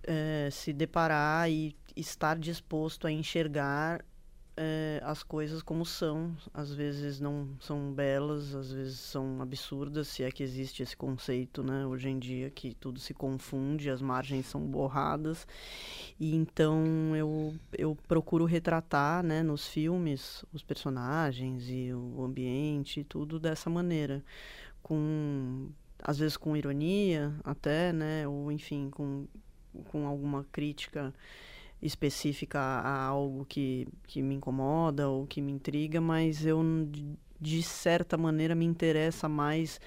é, 0.03 0.49
se 0.51 0.71
deparar 0.71 1.49
e 1.49 1.75
estar 1.95 2.37
disposto 2.37 3.07
a 3.07 3.11
enxergar 3.11 4.05
é, 4.57 5.01
as 5.03 5.23
coisas 5.23 5.61
como 5.61 5.85
são. 5.85 6.35
Às 6.53 6.73
vezes 6.73 7.19
não 7.19 7.49
são 7.59 7.91
belas, 7.91 8.55
às 8.55 8.71
vezes 8.71 8.99
são 8.99 9.41
absurdas, 9.41 10.07
se 10.07 10.23
é 10.23 10.31
que 10.31 10.43
existe 10.43 10.81
esse 10.83 10.95
conceito, 10.95 11.63
né? 11.63 11.85
Hoje 11.85 12.09
em 12.09 12.19
dia 12.19 12.49
que 12.49 12.73
tudo 12.75 12.99
se 12.99 13.13
confunde, 13.13 13.89
as 13.89 14.01
margens 14.01 14.45
são 14.45 14.61
borradas. 14.61 15.47
E 16.19 16.35
então 16.35 17.15
eu, 17.15 17.53
eu 17.77 17.97
procuro 18.07 18.45
retratar, 18.45 19.23
né, 19.23 19.43
nos 19.43 19.67
filmes, 19.67 20.45
os 20.53 20.63
personagens 20.63 21.69
e 21.69 21.93
o 21.93 22.23
ambiente, 22.23 23.03
tudo 23.03 23.39
dessa 23.39 23.69
maneira. 23.69 24.23
Com 24.81 25.69
às 26.01 26.19
vezes 26.19 26.37
com 26.37 26.55
ironia 26.55 27.33
até, 27.43 27.91
né? 27.91 28.27
Ou 28.27 28.51
enfim, 28.51 28.89
com, 28.89 29.27
com 29.85 30.07
alguma 30.07 30.45
crítica 30.51 31.13
específica 31.85 32.59
a 32.59 33.03
algo 33.05 33.45
que, 33.45 33.87
que 34.07 34.21
me 34.21 34.35
incomoda 34.35 35.07
ou 35.07 35.25
que 35.27 35.41
me 35.41 35.51
intriga, 35.51 36.01
mas 36.01 36.45
eu, 36.45 36.61
de 37.39 37.63
certa 37.63 38.17
maneira, 38.17 38.55
me 38.55 38.65
interessa 38.65 39.29
mais 39.29 39.79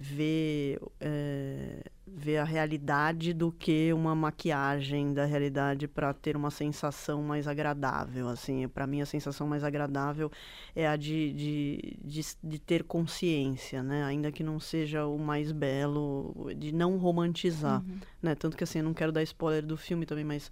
ver, 0.00 0.80
é, 0.98 1.84
ver 2.06 2.38
a 2.38 2.44
realidade 2.44 3.34
do 3.34 3.52
que 3.52 3.92
uma 3.92 4.14
maquiagem 4.14 5.12
da 5.12 5.26
realidade 5.26 5.86
para 5.86 6.14
ter 6.14 6.36
uma 6.36 6.50
sensação 6.50 7.22
mais 7.22 7.46
agradável. 7.46 8.28
Assim, 8.28 8.66
para 8.66 8.86
mim, 8.86 9.02
a 9.02 9.06
sensação 9.06 9.46
mais 9.46 9.62
agradável 9.62 10.32
é 10.74 10.88
a 10.88 10.96
de, 10.96 11.32
de, 11.34 11.98
de, 12.02 12.22
de, 12.42 12.58
ter 12.58 12.82
consciência, 12.82 13.82
né? 13.82 14.02
ainda 14.04 14.32
que 14.32 14.42
não 14.42 14.58
seja 14.58 15.04
o 15.04 15.18
mais 15.18 15.52
belo, 15.52 16.50
de 16.56 16.72
não 16.72 16.96
romantizar. 16.96 17.82
Uhum. 17.82 17.98
Né? 18.22 18.34
Tanto 18.34 18.56
que 18.56 18.64
assim, 18.64 18.78
eu 18.78 18.84
não 18.84 18.94
quero 18.94 19.12
dar 19.12 19.22
spoiler 19.22 19.66
do 19.66 19.76
filme 19.76 20.06
também, 20.06 20.24
mas 20.24 20.50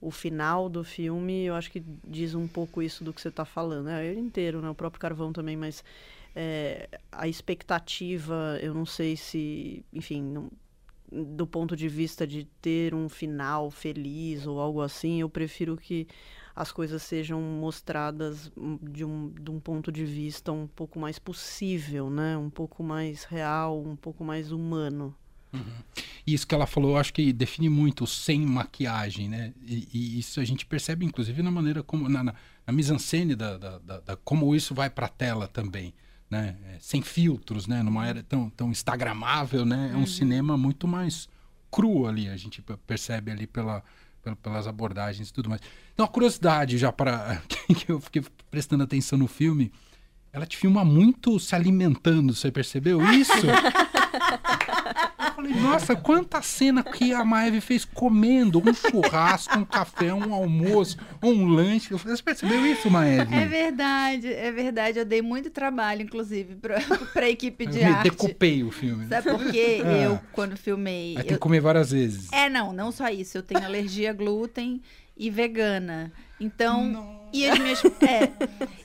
o 0.00 0.10
final 0.10 0.68
do 0.68 0.84
filme, 0.84 1.44
eu 1.44 1.54
acho 1.54 1.70
que 1.70 1.82
diz 2.06 2.34
um 2.34 2.46
pouco 2.46 2.82
isso 2.82 3.04
do 3.04 3.12
que 3.12 3.20
você 3.20 3.28
está 3.28 3.44
falando. 3.44 3.88
É 3.88 4.06
ele 4.06 4.20
inteiro, 4.20 4.60
né? 4.60 4.68
O 4.68 4.74
próprio 4.74 5.00
Carvão 5.00 5.32
também, 5.32 5.56
mas 5.56 5.82
é, 6.34 6.88
a 7.10 7.28
expectativa, 7.28 8.58
eu 8.60 8.74
não 8.74 8.84
sei 8.84 9.16
se, 9.16 9.84
enfim, 9.92 10.22
não, 10.22 10.50
do 11.10 11.46
ponto 11.46 11.76
de 11.76 11.88
vista 11.88 12.26
de 12.26 12.44
ter 12.60 12.94
um 12.94 13.08
final 13.08 13.70
feliz 13.70 14.46
ou 14.46 14.60
algo 14.60 14.80
assim, 14.80 15.20
eu 15.20 15.28
prefiro 15.28 15.76
que 15.76 16.08
as 16.56 16.70
coisas 16.70 17.02
sejam 17.02 17.40
mostradas 17.40 18.50
de 18.82 19.04
um, 19.04 19.28
de 19.30 19.50
um 19.50 19.58
ponto 19.58 19.90
de 19.90 20.04
vista 20.04 20.52
um 20.52 20.66
pouco 20.66 20.98
mais 20.98 21.18
possível, 21.18 22.08
né? 22.08 22.36
Um 22.36 22.50
pouco 22.50 22.82
mais 22.82 23.24
real, 23.24 23.80
um 23.80 23.96
pouco 23.96 24.24
mais 24.24 24.52
humano. 24.52 25.14
Uhum. 25.54 26.04
Isso 26.26 26.46
que 26.46 26.54
ela 26.54 26.66
falou, 26.66 26.96
acho 26.96 27.12
que 27.12 27.32
define 27.32 27.68
muito 27.68 28.06
sem 28.06 28.40
maquiagem, 28.44 29.28
né? 29.28 29.52
E, 29.62 29.88
e 29.92 30.18
isso 30.18 30.40
a 30.40 30.44
gente 30.44 30.64
percebe, 30.64 31.04
inclusive, 31.04 31.42
na 31.42 31.50
maneira 31.50 31.82
como, 31.82 32.08
na, 32.08 32.24
na, 32.24 32.34
na 32.66 32.72
mise-en-scène 32.72 33.34
da, 33.34 33.58
da, 33.58 33.78
da, 33.78 34.00
da, 34.00 34.16
como 34.16 34.54
isso 34.54 34.74
vai 34.74 34.88
para 34.88 35.06
a 35.06 35.08
tela 35.08 35.46
também, 35.46 35.94
né? 36.30 36.56
É, 36.64 36.78
sem 36.80 37.02
filtros, 37.02 37.66
né? 37.66 37.82
Numa 37.82 38.06
era 38.06 38.22
tão, 38.22 38.48
tão 38.50 38.70
instagramável, 38.70 39.64
né? 39.64 39.90
É 39.92 39.96
um 39.96 40.00
uhum. 40.00 40.06
cinema 40.06 40.56
muito 40.56 40.88
mais 40.88 41.28
cru 41.70 42.06
ali, 42.06 42.28
a 42.28 42.36
gente 42.36 42.62
percebe 42.86 43.30
ali 43.30 43.46
pela, 43.46 43.82
pela 44.22 44.36
pelas 44.36 44.66
abordagens 44.66 45.28
e 45.28 45.32
tudo 45.32 45.50
mais. 45.50 45.60
Então, 45.92 46.06
a 46.06 46.08
curiosidade 46.08 46.78
já 46.78 46.90
para 46.90 47.42
que 47.68 47.90
eu 47.90 48.00
fiquei 48.00 48.22
prestando 48.50 48.82
atenção 48.82 49.18
no 49.18 49.26
filme, 49.26 49.72
ela 50.32 50.46
te 50.46 50.56
filma 50.56 50.84
muito 50.84 51.38
se 51.38 51.54
alimentando, 51.54 52.34
você 52.34 52.50
percebeu 52.50 53.00
isso? 53.12 53.32
falei, 55.34 55.54
nossa, 55.54 55.96
quanta 55.96 56.40
cena 56.42 56.82
que 56.82 57.12
a 57.12 57.24
Maeve 57.24 57.60
fez 57.60 57.84
comendo 57.84 58.58
um 58.58 58.72
churrasco, 58.72 59.58
um 59.58 59.64
café, 59.64 60.12
um 60.12 60.32
almoço, 60.32 60.96
um 61.22 61.46
lanche. 61.46 61.92
Eu 61.92 61.98
você 61.98 62.22
percebeu 62.22 62.64
isso, 62.66 62.90
Maeve? 62.90 63.34
É 63.34 63.46
verdade, 63.46 64.32
é 64.32 64.50
verdade. 64.50 64.98
Eu 64.98 65.04
dei 65.04 65.22
muito 65.22 65.50
trabalho, 65.50 66.02
inclusive, 66.02 66.54
pra, 66.56 66.80
pra 67.12 67.28
equipe 67.28 67.66
de 67.66 67.80
eu 67.80 67.88
arte. 67.88 68.10
Decupei 68.10 68.62
o 68.62 68.70
filme. 68.70 69.06
Sabe 69.08 69.30
por 69.30 69.50
quê? 69.50 69.82
É. 69.84 70.04
Eu, 70.04 70.20
quando 70.32 70.56
filmei... 70.56 71.14
Aí 71.16 71.16
eu... 71.16 71.24
tem 71.24 71.32
que 71.34 71.38
comer 71.38 71.60
várias 71.60 71.90
vezes. 71.90 72.30
É, 72.30 72.50
não, 72.50 72.72
não 72.72 72.92
só 72.92 73.08
isso. 73.08 73.38
Eu 73.38 73.42
tenho 73.42 73.64
alergia 73.64 74.10
a 74.10 74.12
glúten 74.12 74.82
e 75.16 75.30
vegana. 75.30 76.12
Então, 76.40 76.84
Nossa. 76.88 77.28
e 77.32 77.48
as 77.48 77.58
minhas 77.58 77.84
é, 77.84 78.32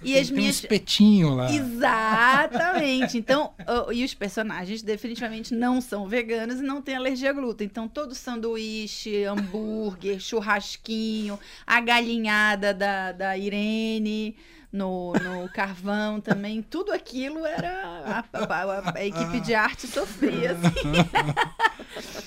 e 0.04 0.18
as 0.18 0.28
Tem 0.28 0.38
minhas 0.38 0.56
um 0.56 0.60
espetinho 0.60 1.36
lá. 1.36 1.52
Exatamente. 1.52 3.18
Então, 3.18 3.54
e 3.92 4.04
os 4.04 4.14
personagens 4.14 4.82
definitivamente 4.82 5.54
não 5.54 5.82
são 5.82 6.08
veganos 6.08 6.60
e 6.60 6.64
não 6.64 6.82
têm 6.82 6.96
alergia 6.96 7.32
a 7.32 7.34
glúten. 7.34 7.66
Então, 7.66 7.88
todo 7.88 8.14
sanduíche, 8.14 9.24
hambúrguer, 9.24 10.20
churrasquinho, 10.20 11.40
a 11.66 11.82
galinhada 11.82 12.74
da, 12.74 13.12
da 13.12 13.38
Irene, 13.38 14.38
no, 14.72 15.14
no 15.14 15.50
carvão 15.50 16.22
também. 16.22 16.62
Tudo 16.62 16.92
aquilo 16.92 17.46
era. 17.46 18.24
A, 18.32 18.44
a, 18.54 18.98
a 19.00 19.06
equipe 19.06 19.40
de 19.40 19.56
arte 19.56 19.88
sofria. 19.88 20.52
Assim. 20.52 21.60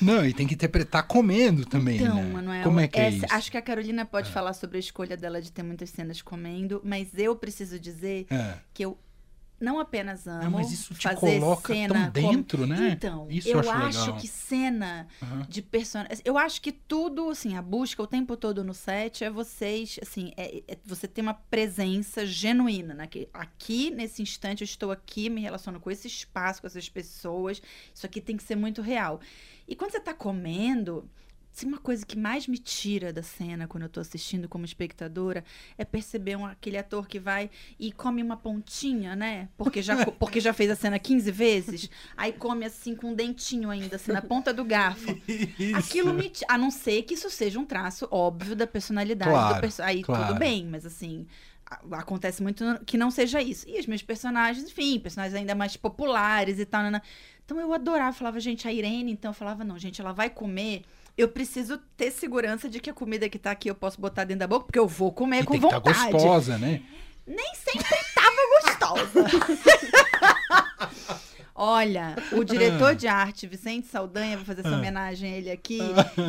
Não, 0.01 0.25
e 0.25 0.33
tem 0.33 0.47
que 0.47 0.55
interpretar 0.55 1.07
comendo 1.07 1.65
também. 1.65 1.97
Então, 1.97 2.17
né? 2.17 2.33
Manuel, 2.33 2.63
Como 2.65 2.81
é 2.81 2.89
que 2.89 2.99
é 2.99 3.07
essa, 3.07 3.17
é 3.17 3.19
isso? 3.19 3.35
Acho 3.35 3.51
que 3.51 3.57
a 3.57 3.63
Carolina 3.63 4.05
pode 4.05 4.29
é. 4.29 4.33
falar 4.33 4.53
sobre 4.53 4.77
a 4.77 4.81
escolha 4.81 5.17
dela 5.17 5.41
de 5.41 5.53
ter 5.53 5.63
muitas 5.63 5.91
cenas 5.91 6.21
comendo, 6.21 6.81
mas 6.85 7.09
eu 7.17 7.37
preciso 7.37 7.79
dizer 7.79 8.27
é. 8.31 8.55
que 8.75 8.85
eu 8.85 8.99
não 9.63 9.79
apenas 9.79 10.27
amo. 10.27 10.43
Ah, 10.43 10.51
mas 10.51 10.73
isso 10.73 10.93
te 10.95 11.05
fazer 11.05 11.39
coloca 11.39 11.73
cena 11.73 12.11
tão 12.11 12.11
dentro, 12.11 12.67
né? 12.67 12.91
Então, 12.97 13.27
isso 13.31 13.49
eu, 13.49 13.63
eu 13.63 13.71
acho, 13.71 14.17
que 14.17 14.27
cena 14.27 15.07
Aham. 15.23 15.47
de 15.49 15.63
personagens. 15.63 16.21
Eu 16.25 16.37
acho 16.37 16.61
que 16.61 16.73
tudo, 16.73 17.31
assim, 17.31 17.57
a 17.57 17.63
busca 17.63 18.03
o 18.03 18.07
tempo 18.07 18.37
todo 18.37 18.65
no 18.65 18.75
set 18.75 19.23
é 19.23 19.31
vocês, 19.31 19.99
assim, 20.03 20.33
é, 20.37 20.63
é 20.67 20.77
você 20.85 21.07
ter 21.07 21.21
uma 21.21 21.35
presença 21.35 22.27
genuína. 22.27 22.93
Né? 22.93 23.07
Que 23.07 23.29
aqui, 23.33 23.91
nesse 23.91 24.21
instante, 24.21 24.63
eu 24.63 24.67
estou 24.67 24.91
aqui, 24.91 25.31
me 25.31 25.41
relaciono 25.41 25.79
com 25.79 25.91
esse 25.91 26.09
espaço, 26.09 26.61
com 26.61 26.67
essas 26.67 26.89
pessoas. 26.89 27.63
Isso 27.95 28.05
aqui 28.05 28.21
tem 28.21 28.37
que 28.37 28.43
ser 28.43 28.57
muito 28.57 28.83
real. 28.83 29.21
E 29.67 29.77
quando 29.77 29.93
você 29.93 30.01
tá 30.01 30.13
comendo. 30.13 31.09
Se 31.53 31.67
uma 31.67 31.77
coisa 31.77 32.05
que 32.07 32.19
mais 32.19 32.49
me 32.49 32.57
tira 32.57 33.13
da 33.13 33.23
cena 33.23 33.69
quando 33.69 33.83
eu 33.83 33.89
tô 33.91 34.01
assistindo 34.01 34.49
como 34.49 34.65
espectadora 34.65 35.45
é 35.77 35.85
perceber 35.85 36.35
um, 36.35 36.47
aquele 36.47 36.79
ator 36.79 37.07
que 37.07 37.21
vai 37.21 37.51
e 37.79 37.93
come 37.93 38.23
uma 38.23 38.39
pontinha, 38.39 39.15
né? 39.15 39.51
Porque 39.59 39.83
já, 39.83 40.07
porque 40.19 40.41
já 40.41 40.55
fez 40.55 40.71
a 40.71 40.75
cena 40.75 40.99
15 40.99 41.31
vezes. 41.31 41.91
Aí 42.17 42.33
come 42.33 42.65
assim 42.65 42.97
com 42.97 43.11
um 43.11 43.15
dentinho 43.15 43.69
ainda, 43.69 43.97
assim, 43.97 44.13
na 44.13 44.23
ponta 44.23 44.53
do 44.55 44.65
garfo. 44.65 45.15
Aquilo 45.77 46.15
me. 46.15 46.33
A 46.49 46.57
não 46.57 46.71
ser 46.71 47.03
que 47.03 47.13
isso 47.13 47.29
seja 47.29 47.61
um 47.61 47.67
traço 47.67 48.09
óbvio 48.11 48.57
da 48.57 48.67
personalidade 48.67 49.31
Claro, 49.31 49.55
do 49.57 49.61
perso... 49.61 49.83
Aí 49.83 50.03
claro. 50.03 50.29
tudo 50.29 50.39
bem, 50.39 50.67
mas 50.67 50.87
assim. 50.87 51.27
Acontece 51.91 52.43
muito 52.43 52.65
que 52.87 52.97
não 52.97 53.11
seja 53.11 53.43
isso. 53.43 53.67
E 53.69 53.79
os 53.79 53.87
meus 53.87 54.03
personagens, 54.03 54.67
enfim, 54.69 54.99
personagens 54.99 55.35
ainda 55.35 55.55
mais 55.55 55.77
populares 55.77 56.59
e 56.59 56.65
tal. 56.65 56.83
nanã. 56.83 57.01
Então 57.45 57.59
eu 57.61 57.73
adorava, 57.73 58.13
falava, 58.13 58.41
gente, 58.41 58.67
a 58.67 58.73
Irene, 58.73 59.13
então 59.13 59.31
eu 59.31 59.35
falava, 59.35 59.65
não, 59.65 59.79
gente, 59.79 60.01
ela 60.01 60.13
vai 60.13 60.31
comer. 60.31 60.83
Eu 61.23 61.29
preciso 61.29 61.79
ter 61.97 62.11
segurança 62.11 62.69
de 62.69 62.81
que 62.81 62.91
a 62.91 62.93
comida 62.95 63.29
que 63.29 63.39
tá 63.39 63.53
aqui 63.53 63.69
eu 63.71 63.75
posso 63.77 64.01
botar 64.01 64.25
dentro 64.25 64.41
da 64.41 64.47
boca, 64.49 64.67
porque 64.67 64.79
eu 64.79 64.89
vou 64.89 65.13
comer 65.13 65.43
E 65.43 65.47
com 65.47 65.53
tem 65.53 65.61
que 65.61 65.67
estar 65.67 65.79
vontade. 65.79 66.13
gostosa, 66.13 66.59
né? 66.59 66.83
Nem 67.25 67.55
sempre 67.55 67.97
tava 68.13 68.37
gostosa. 68.65 69.27
Olha, 71.65 72.17
o 72.33 72.43
diretor 72.43 72.97
de 72.97 73.07
arte, 73.07 73.47
Vicente 73.47 73.87
Saldanha, 73.87 74.37
vou 74.37 74.45
fazer 74.45 74.63
essa 74.63 74.75
Ah. 74.75 74.79
homenagem 74.79 75.33
a 75.33 75.37
ele 75.37 75.49
aqui. 75.49 75.79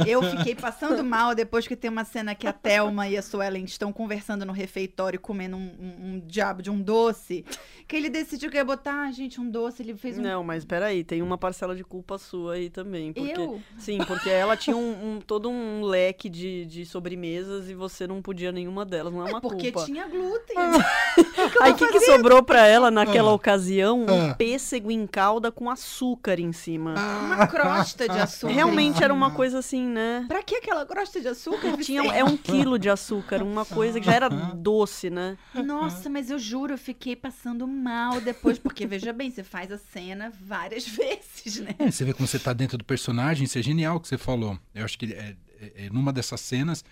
Eu 0.08 0.22
fiquei 0.22 0.54
passando 0.54 1.04
mal 1.04 1.34
depois 1.34 1.68
que 1.68 1.76
tem 1.76 1.90
uma 1.90 2.06
cena 2.06 2.36
que 2.36 2.46
a 2.46 2.54
Thelma 2.54 3.08
e 3.08 3.18
a 3.18 3.22
Suelen 3.24 3.64
estão 3.64 3.92
conversando 3.92 4.46
no 4.46 4.54
refeitório, 4.54 5.20
comendo 5.20 5.58
um, 5.58 5.60
um- 5.80 6.06
um 6.08 6.20
diabo 6.28 6.62
de 6.62 6.70
um 6.70 6.80
doce. 6.80 7.44
Que 7.88 7.96
ele 7.96 8.10
decidiu 8.12 8.52
que 8.52 8.58
ia 8.58 8.64
botar, 8.64 9.08
ah, 9.08 9.12
gente, 9.12 9.42
um 9.42 9.50
doce. 9.50 9.82
Ele 9.82 9.96
fez 9.96 10.20
um. 10.20 10.22
Não, 10.22 10.44
mas 10.44 10.64
peraí, 10.64 11.04
tem 11.04 11.22
uma 11.24 11.38
parcela 11.38 11.76
de 11.76 11.84
culpa 11.84 12.20
sua 12.20 12.54
aí 12.54 12.70
também. 12.70 13.12
Porque, 13.12 13.34
Eu? 13.34 13.60
Sim, 13.80 13.98
porque 14.06 14.30
ela 14.30 14.56
tinha 14.56 14.78
um, 14.78 15.16
um- 15.16 15.20
todo 15.20 15.50
um 15.50 15.82
leque 15.82 16.30
de, 16.30 16.64
de 16.66 16.86
sobremesas 16.86 17.70
e 17.72 17.74
você 17.74 18.06
não 18.06 18.22
podia 18.22 18.52
nenhuma 18.52 18.86
delas, 18.86 19.12
não 19.12 19.26
é 19.28 19.32
uma 19.32 19.42
porque 19.42 19.72
culpa. 19.72 19.86
tinha 19.88 20.08
glúten. 20.08 20.56
Aí 21.62 21.72
o 21.72 21.76
que, 21.76 21.88
que 21.88 22.00
sobrou 22.02 22.44
pra 22.44 22.68
ela 22.68 22.92
naquela 22.92 23.32
Ah. 23.32 23.34
ocasião? 23.34 24.06
Um 24.06 24.32
Ah. 24.32 24.36
pêssego 24.36 24.92
em 24.92 25.08
calda 25.24 25.52
com 25.54 25.70
açúcar 25.70 26.38
em 26.38 26.52
cima. 26.52 26.96
Uma 27.26 27.48
crosta 27.48 28.10
de 28.10 28.20
açúcar. 28.20 28.52
Realmente 28.54 29.02
era 29.02 29.14
uma 29.14 29.32
coisa 29.32 29.60
assim, 29.60 29.86
né? 29.88 30.26
Pra 30.28 30.44
que 30.44 30.56
aquela 30.56 30.86
crosta 30.86 31.22
de 31.22 31.30
açúcar? 31.30 31.78
Tinha, 31.78 32.02
é 32.14 32.24
um 32.26 32.36
quilo 32.36 32.78
de 32.78 32.90
açúcar, 32.90 33.42
uma 33.42 33.64
coisa 33.66 34.00
que 34.02 34.06
já 34.06 34.14
era 34.14 34.28
doce, 34.30 35.10
né? 35.10 35.38
Nossa, 35.54 36.10
mas 36.10 36.30
eu 36.30 36.38
juro, 36.38 36.74
eu 36.74 36.78
fiquei 36.78 37.16
passando 37.16 37.66
mal 37.66 38.20
depois, 38.20 38.60
porque 38.60 38.86
veja 38.86 39.14
bem, 39.14 39.32
você 39.32 39.44
faz 39.44 39.72
a 39.72 39.78
cena 39.78 40.30
várias 40.42 40.86
vezes, 40.92 41.60
né? 41.62 41.74
É, 41.80 41.90
você 41.90 42.04
vê 42.04 42.14
como 42.14 42.28
você 42.28 42.38
tá 42.40 42.52
dentro 42.52 42.78
do 42.78 42.84
personagem, 42.84 43.46
isso 43.46 43.58
é 43.58 43.62
genial 43.62 44.00
que 44.02 44.08
você 44.10 44.18
falou. 44.18 44.60
Eu 44.76 44.84
acho 44.84 45.00
que 45.00 45.06
é, 45.14 45.36
é- 45.62 45.86
é 45.86 45.90
numa 45.90 46.12
dessas 46.12 46.42
cenas, 46.42 46.84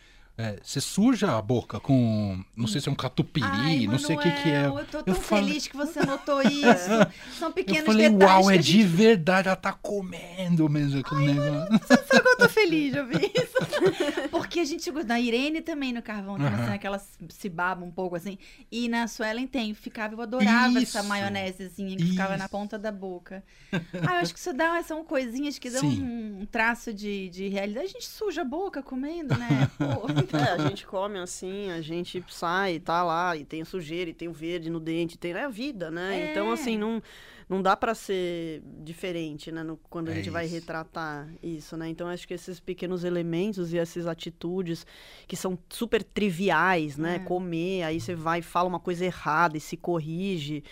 é, 0.42 0.60
você 0.64 0.82
suja 0.82 1.38
a 1.38 1.42
boca 1.42 1.80
com, 1.80 2.44
não 2.56 2.68
sei 2.68 2.82
se 2.82 2.90
é 2.90 2.92
um 2.92 2.96
catupiry, 2.96 3.46
Ai, 3.50 3.88
não 3.88 4.00
sei 4.00 4.16
o 4.16 4.20
que 4.20 4.32
que 4.32 4.50
é. 4.50 4.64
Manuel, 4.64 4.80
Eu 4.80 4.86
tô 4.86 5.04
tão 5.04 5.16
falei- 5.16 5.46
feliz 5.46 5.68
que 5.68 5.78
você 5.78 6.06
notou 6.06 6.42
isso. 6.42 7.38
São 7.38 7.50
Eu 7.50 7.54
pequenos 7.54 7.86
falei, 7.86 8.10
detalhes 8.10 8.46
uau, 8.46 8.52
é 8.52 8.56
gente 8.56 8.66
de 8.78 8.84
verdade, 8.84 9.48
ela 9.48 9.56
tá 9.56 9.74
comendo 9.74 10.68
mesmo 10.70 11.00
aquele 11.00 11.34
negócio. 11.34 11.80
Sabe 12.08 12.22
que 12.24 12.28
eu 12.30 12.38
tô 12.38 12.50
feliz 12.50 12.94
de 12.94 13.00
ouvir 13.00 13.32
isso? 13.36 13.62
Porque 14.32 14.60
a 14.60 14.66
gente 14.66 14.90
gosta. 14.90 15.08
Na 15.08 15.20
Irene 15.20 15.62
também 15.62 15.92
no 15.94 16.02
Carvão 16.02 16.38
tem 16.38 16.46
uma 16.46 16.56
Aham. 16.56 16.64
cena 16.66 16.78
que 16.78 16.88
ela 16.88 17.02
se 17.30 17.50
baba 17.50 17.84
um 17.86 17.92
pouco 17.92 18.16
assim. 18.16 18.38
E 18.72 18.88
na 18.88 19.08
Suelen 19.08 19.46
tem. 19.48 19.74
Ficava, 19.74 20.14
eu 20.16 20.22
adorava 20.22 20.80
essa 20.82 21.00
Isso. 21.00 21.08
maionesezinha 21.08 21.98
que 21.98 22.06
ficava 22.06 22.38
na 22.38 22.46
Isso. 22.46 22.50
ponta 22.52 22.80
da 22.80 22.92
boca. 22.92 23.44
Ah, 23.74 24.16
eu 24.16 24.20
acho 24.22 24.34
que 24.34 24.40
isso 24.40 24.54
dá, 24.54 24.82
são 24.84 25.04
coisinhas 25.04 25.60
que 25.60 25.70
dão 25.70 25.82
Sim. 25.82 26.02
um, 26.02 26.46
traço 26.46 26.94
de, 26.94 27.30
de 27.30 27.48
realidade. 27.50 27.86
A 27.86 27.90
gente 27.90 28.08
suja 28.08 28.42
a 28.42 28.46
boca 28.46 28.82
comendo, 28.82 29.36
né? 29.38 29.70
Pô. 29.78 30.31
É, 30.34 30.52
a 30.52 30.68
gente 30.68 30.86
come 30.86 31.18
assim, 31.20 31.70
a 31.72 31.82
gente 31.82 32.24
sai, 32.30 32.80
tá 32.80 33.04
lá, 33.04 33.36
e 33.36 33.44
tem 33.46 33.64
sujeira, 33.66 34.10
e 34.10 34.14
tem 34.14 34.28
o 34.28 34.34
verde 34.34 34.70
no 34.70 34.80
dente, 34.80 35.18
tem 35.18 35.32
é 35.34 35.44
a 35.44 35.50
vida, 35.50 35.90
né? 35.92 36.20
É. 36.28 36.32
Então, 36.32 36.52
assim, 36.52 36.78
não, 36.78 37.02
não 37.50 37.62
dá 37.62 37.76
pra 37.76 37.94
ser 37.96 38.62
diferente, 38.84 39.52
né? 39.52 39.64
no- 39.64 39.78
quando 39.90 40.10
a 40.10 40.12
É 40.12 40.16
gente 40.16 40.30
vai 40.30 40.46
isso. 40.46 40.54
retratar 40.56 41.28
isso, 41.44 41.76
né? 41.78 41.90
Então, 41.90 42.08
acho 42.08 42.28
que 42.28 42.34
esses 42.34 42.60
pequenos 42.60 43.04
elementos 43.04 43.74
e 43.74 43.78
essas 43.78 44.08
atitudes 44.08 44.86
que 45.28 45.36
são 45.36 45.58
super 45.70 46.04
triviais, 46.04 46.98
né? 46.98 47.16
É. 47.16 47.20
Comer, 47.20 47.84
aí 47.84 48.00
você 48.00 48.16
vai 48.16 48.40
e 48.40 48.42
fala 48.44 48.68
uma 48.70 48.80
coisa 48.80 49.06
errada 49.06 49.58
e 49.58 49.60
se 49.60 49.76
corrige. 49.78 50.64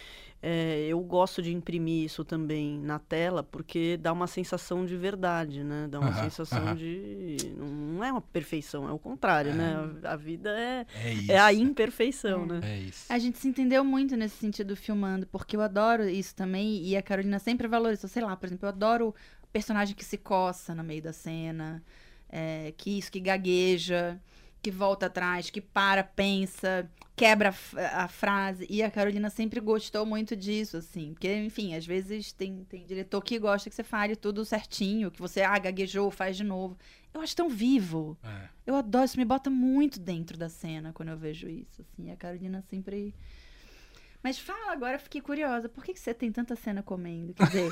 É, 0.42 0.86
eu 0.88 1.00
gosto 1.02 1.42
de 1.42 1.52
imprimir 1.54 2.06
isso 2.06 2.24
também 2.24 2.80
na 2.80 2.98
tela, 2.98 3.44
porque 3.44 3.98
dá 3.98 4.14
uma 4.14 4.26
sensação 4.26 4.86
de 4.86 4.96
verdade, 4.96 5.64
né? 5.66 5.88
Dá 5.90 6.00
uma 6.00 6.10
Aham, 6.10 6.24
sensação 6.24 6.64
aham. 6.64 6.76
de. 6.76 7.54
Não 7.58 8.02
é 8.04 8.10
uma 8.12 8.22
perfeição, 8.22 8.88
é 8.88 8.92
o 8.94 8.98
contrário, 9.00 9.54
né? 9.54 9.76
A, 10.04 10.14
a 10.14 10.16
vida 10.16 10.50
é, 10.58 10.86
É 11.28 11.34
é 11.34 11.40
a 11.40 11.54
imperfeição, 11.54 12.44
É. 12.44 12.46
né? 12.48 12.60
É 12.64 12.80
isso. 12.80 13.12
A 13.12 13.20
gente 13.20 13.38
se 13.38 13.50
entendeu 13.50 13.84
muito 13.84 14.16
nesse 14.16 14.38
sentido 14.38 14.76
filmando, 14.78 15.28
porque 15.28 15.58
eu 15.58 15.62
adoro 15.62 16.08
isso 16.08 16.34
também, 16.34 16.84
e 16.86 16.96
a 16.96 17.02
Carolina 17.02 17.38
sempre 17.38 17.68
valorizou. 17.68 18.10
Sei 18.10 18.24
lá, 18.24 18.34
por 18.38 18.46
exemplo, 18.46 18.66
eu 18.66 18.70
adoro 18.70 19.10
o 19.44 19.48
personagem 19.52 19.94
que 19.94 20.06
se 20.06 20.18
coça 20.18 20.74
no 20.74 20.84
meio 20.86 21.02
da 21.02 21.12
cena, 21.12 21.84
é, 22.30 22.74
que 22.78 22.98
isso, 22.98 23.12
que 23.12 23.20
gagueja, 23.20 24.18
que 24.62 24.72
volta 24.72 25.06
atrás, 25.06 25.50
que 25.50 25.62
para, 25.62 26.04
pensa, 26.04 26.90
quebra 27.16 27.54
a 27.94 28.08
frase. 28.08 28.66
E 28.70 28.84
a 28.84 28.92
Carolina 28.92 29.30
sempre 29.30 29.60
gostou 29.60 30.06
muito 30.06 30.36
disso, 30.36 30.78
assim. 30.78 31.14
Porque, 31.14 31.34
enfim, 31.36 31.76
às 31.76 31.86
vezes 31.86 32.32
tem, 32.32 32.66
tem 32.66 32.86
diretor 32.86 33.22
que 33.22 33.40
gosta 33.40 33.70
que 33.70 33.76
você 33.76 33.84
fale 33.84 34.16
tudo 34.16 34.46
certinho, 34.46 35.12
que 35.12 35.20
você, 35.20 35.42
ah, 35.42 35.58
gaguejou, 35.58 36.12
faz 36.12 36.36
de 36.38 36.44
novo. 36.44 36.78
Eu 37.14 37.22
acho 37.22 37.36
tão 37.36 37.50
vivo. 37.50 38.18
É. 38.24 38.50
Eu 38.68 38.76
adoro, 38.76 39.06
isso 39.06 39.18
me 39.18 39.26
bota 39.26 39.50
muito 39.50 40.00
dentro 40.00 40.38
da 40.38 40.50
cena 40.50 40.92
quando 40.94 41.10
eu 41.10 41.18
vejo 41.18 41.50
isso, 41.50 41.82
assim. 41.82 42.12
A 42.12 42.16
Carolina 42.16 42.62
sempre. 42.70 43.14
Mas 44.22 44.38
fala 44.38 44.74
agora, 44.74 45.00
fiquei 45.00 45.22
curiosa. 45.22 45.70
Por 45.70 45.84
que, 45.84 45.94
que 45.94 46.00
você 46.00 46.14
tem 46.14 46.32
tanta 46.32 46.56
cena 46.56 46.84
comendo? 46.84 47.34
Quer 47.34 47.48
dizer, 47.48 47.72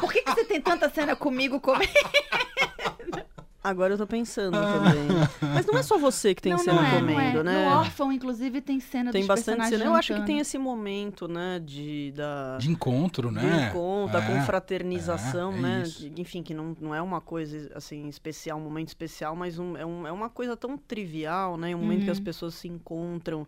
por 0.00 0.10
que, 0.12 0.22
que 0.22 0.32
você 0.32 0.44
tem 0.44 0.60
tanta 0.60 0.88
cena 0.88 1.14
comigo 1.14 1.60
comendo? 1.60 1.92
Agora 3.64 3.94
eu 3.94 3.98
tô 3.98 4.06
pensando 4.06 4.56
também. 4.56 5.08
Mas 5.40 5.64
não 5.66 5.78
é 5.78 5.82
só 5.84 5.96
você 5.96 6.34
que 6.34 6.42
tem 6.42 6.52
não, 6.52 6.58
cena 6.58 6.82
não 6.82 6.84
é, 6.88 6.90
comendo, 6.98 7.44
não 7.44 7.52
é. 7.52 7.54
né? 7.54 7.68
No 7.70 7.76
órfão, 7.78 8.10
inclusive, 8.12 8.60
tem 8.60 8.80
cena 8.80 9.12
Tem 9.12 9.20
dos 9.20 9.28
bastante 9.28 9.56
personagens 9.58 9.78
cena. 9.78 9.90
Eu 9.90 9.94
acho 9.94 10.14
que 10.14 10.22
tem 10.26 10.38
esse 10.40 10.58
momento, 10.58 11.28
né, 11.28 11.60
de 11.64 12.12
da 12.16 12.58
De 12.58 12.68
encontro, 12.68 13.30
né? 13.30 13.68
encontro, 13.68 14.12
da 14.12 14.18
É. 14.24 14.26
confraternização, 14.26 15.52
é, 15.52 15.58
é 15.58 15.60
né? 15.60 15.82
Enfim, 16.16 16.42
que 16.42 16.52
não, 16.52 16.76
não 16.80 16.94
é 16.94 17.00
uma 17.00 17.20
coisa 17.20 17.70
assim 17.74 18.08
especial, 18.08 18.58
um 18.58 18.62
momento 18.62 18.88
especial, 18.88 19.36
mas 19.36 19.58
um, 19.58 19.76
é, 19.76 19.86
um, 19.86 20.06
é 20.06 20.12
uma 20.12 20.28
coisa 20.28 20.56
tão 20.56 20.76
trivial, 20.76 21.56
né? 21.56 21.74
Um 21.74 21.78
momento 21.78 22.04
que 22.04 22.10
as 22.10 22.18
Uhum. 22.18 22.24
pessoas 22.24 22.54
se 22.54 22.66
encontram 22.68 23.46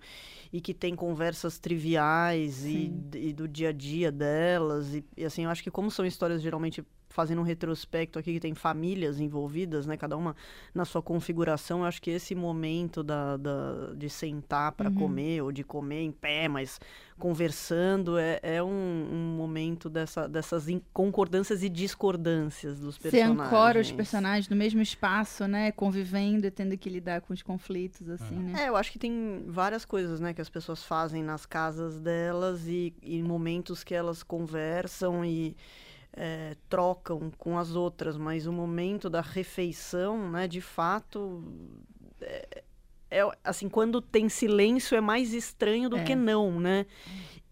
e 0.52 0.60
que 0.60 0.72
tem 0.72 0.94
conversas 0.94 1.58
triviais 1.58 2.64
e, 2.64 2.92
e 3.14 3.32
do 3.32 3.48
dia 3.48 3.70
a 3.70 3.72
dia 3.72 4.12
delas. 4.12 4.94
E, 4.94 5.04
e, 5.16 5.24
assim, 5.24 5.44
eu 5.44 5.50
acho 5.50 5.62
que 5.62 5.70
como 5.70 5.90
são 5.90 6.06
histórias 6.06 6.40
geralmente 6.40 6.84
fazendo 7.14 7.40
um 7.40 7.44
retrospecto 7.44 8.18
aqui 8.18 8.32
que 8.34 8.40
tem 8.40 8.54
famílias 8.56 9.20
envolvidas, 9.20 9.86
né? 9.86 9.96
Cada 9.96 10.16
uma 10.16 10.34
na 10.74 10.84
sua 10.84 11.00
configuração, 11.00 11.78
eu 11.80 11.84
acho 11.86 12.02
que 12.02 12.10
esse 12.10 12.34
momento 12.34 13.04
da, 13.04 13.36
da- 13.36 13.92
de 13.96 14.10
sentar 14.10 14.72
para 14.72 14.90
Uhum. 14.90 14.96
comer 14.96 15.40
ou 15.42 15.52
de 15.52 15.62
comer 15.62 16.00
em 16.02 16.10
pé, 16.10 16.48
mas 16.48 16.80
conversando 17.16 18.18
é, 18.18 18.40
é 18.42 18.62
um, 18.62 18.66
um 19.12 19.36
momento 19.36 19.88
dessa, 19.88 20.28
dessas 20.28 20.66
concordâncias 20.92 21.62
e 21.62 21.68
discordâncias 21.68 22.80
dos 22.80 22.96
Você 22.98 23.10
personagens. 23.10 23.40
ancora 23.46 23.80
os 23.80 23.92
personagens 23.92 24.48
no 24.48 24.56
mesmo 24.56 24.82
espaço, 24.82 25.46
né? 25.46 25.70
Convivendo 25.70 26.46
e 26.46 26.50
tendo 26.50 26.76
que 26.76 26.90
lidar 26.90 27.20
com 27.20 27.32
os 27.32 27.42
conflitos, 27.42 28.08
assim, 28.08 28.36
né? 28.36 28.64
É, 28.64 28.68
eu 28.68 28.76
acho 28.76 28.90
que 28.90 28.98
tem 28.98 29.44
várias 29.46 29.84
coisas, 29.84 30.18
né, 30.18 30.34
que 30.34 30.40
as 30.40 30.48
pessoas 30.48 30.82
fazem 30.82 31.22
nas 31.22 31.46
casas 31.46 31.96
delas 31.98 32.66
e, 32.66 32.92
e 33.00 33.22
momentos 33.22 33.84
que 33.84 33.94
elas 33.94 34.22
conversam 34.24 35.24
e 35.24 35.56
é, 36.16 36.56
trocam 36.68 37.30
com 37.36 37.58
as 37.58 37.74
outras, 37.74 38.16
mas 38.16 38.46
o 38.46 38.52
momento 38.52 39.10
da 39.10 39.20
refeição, 39.20 40.30
né, 40.30 40.46
de 40.46 40.60
fato, 40.60 41.42
é, 42.20 42.62
é, 43.10 43.22
assim, 43.42 43.68
quando 43.68 44.00
tem 44.00 44.28
silêncio 44.28 44.96
é 44.96 45.00
mais 45.00 45.32
estranho 45.32 45.88
do 45.88 45.96
É. 45.98 46.04
que 46.04 46.14
não, 46.14 46.58
né? 46.60 46.86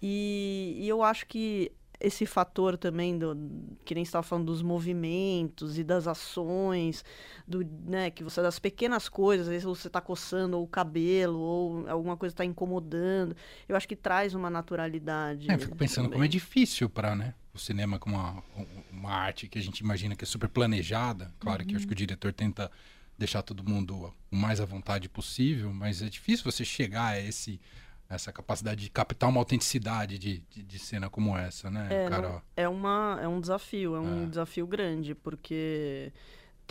E, 0.00 0.76
e 0.78 0.88
eu 0.88 1.02
acho 1.02 1.26
que 1.26 1.70
esse 2.00 2.26
fator 2.26 2.76
também 2.76 3.16
do 3.16 3.36
que 3.84 3.94
nem 3.94 4.02
estava 4.02 4.24
falando 4.24 4.46
dos 4.46 4.60
movimentos 4.60 5.78
e 5.78 5.84
das 5.84 6.08
ações, 6.08 7.04
do, 7.46 7.64
né, 7.86 8.10
que 8.10 8.24
você 8.24 8.42
das 8.42 8.58
pequenas 8.58 9.08
coisas, 9.08 9.46
às 9.46 9.50
vezes 9.50 9.64
você 9.64 9.86
está 9.86 10.00
coçando 10.00 10.56
ou 10.56 10.64
o 10.64 10.66
cabelo 10.66 11.38
ou 11.38 11.88
alguma 11.88 12.16
coisa 12.16 12.32
está 12.32 12.44
incomodando. 12.44 13.36
Eu 13.68 13.76
acho 13.76 13.86
que 13.86 13.94
traz 13.94 14.34
uma 14.34 14.50
naturalidade. 14.50 15.48
É, 15.48 15.54
eu 15.54 15.58
fico 15.60 15.76
pensando 15.76 16.06
também. 16.06 16.14
como 16.14 16.24
é 16.24 16.28
difícil 16.28 16.90
para, 16.90 17.14
né, 17.14 17.34
o 17.54 17.58
cinema 17.58 17.98
como 17.98 18.16
uma, 18.16 18.42
uma 18.90 19.10
arte 19.10 19.48
que 19.48 19.58
a 19.58 19.62
gente 19.62 19.80
imagina 19.80 20.16
que 20.16 20.24
é 20.24 20.26
super 20.26 20.48
planejada. 20.48 21.32
Claro 21.38 21.60
uhum. 21.60 21.66
que 21.66 21.74
eu 21.74 21.76
acho 21.76 21.86
que 21.86 21.92
o 21.92 21.94
uhum. 21.94 21.98
diretor 21.98 22.32
tenta 22.32 22.70
deixar 23.18 23.42
todo 23.42 23.62
mundo 23.62 24.12
o 24.30 24.36
mais 24.36 24.60
à 24.60 24.64
vontade 24.64 25.08
possível, 25.08 25.72
mas 25.72 26.02
é 26.02 26.08
difícil 26.08 26.50
você 26.50 26.64
chegar 26.64 27.08
a 27.08 27.20
esse 27.20 27.60
essa 28.08 28.30
capacidade 28.30 28.82
de 28.82 28.90
captar 28.90 29.30
uma 29.30 29.40
autenticidade 29.40 30.18
de, 30.18 30.44
de, 30.50 30.62
de 30.62 30.78
cena 30.78 31.08
como 31.08 31.34
essa, 31.36 31.70
né, 31.70 31.88
é, 31.90 32.10
Não, 32.10 32.42
é, 32.54 32.68
uma, 32.68 33.18
é 33.22 33.26
um 33.26 33.40
desafio, 33.40 33.96
é 33.96 34.00
um 34.00 34.24
é. 34.24 34.26
desafio 34.26 34.66
grande, 34.66 35.14
porque 35.14 36.12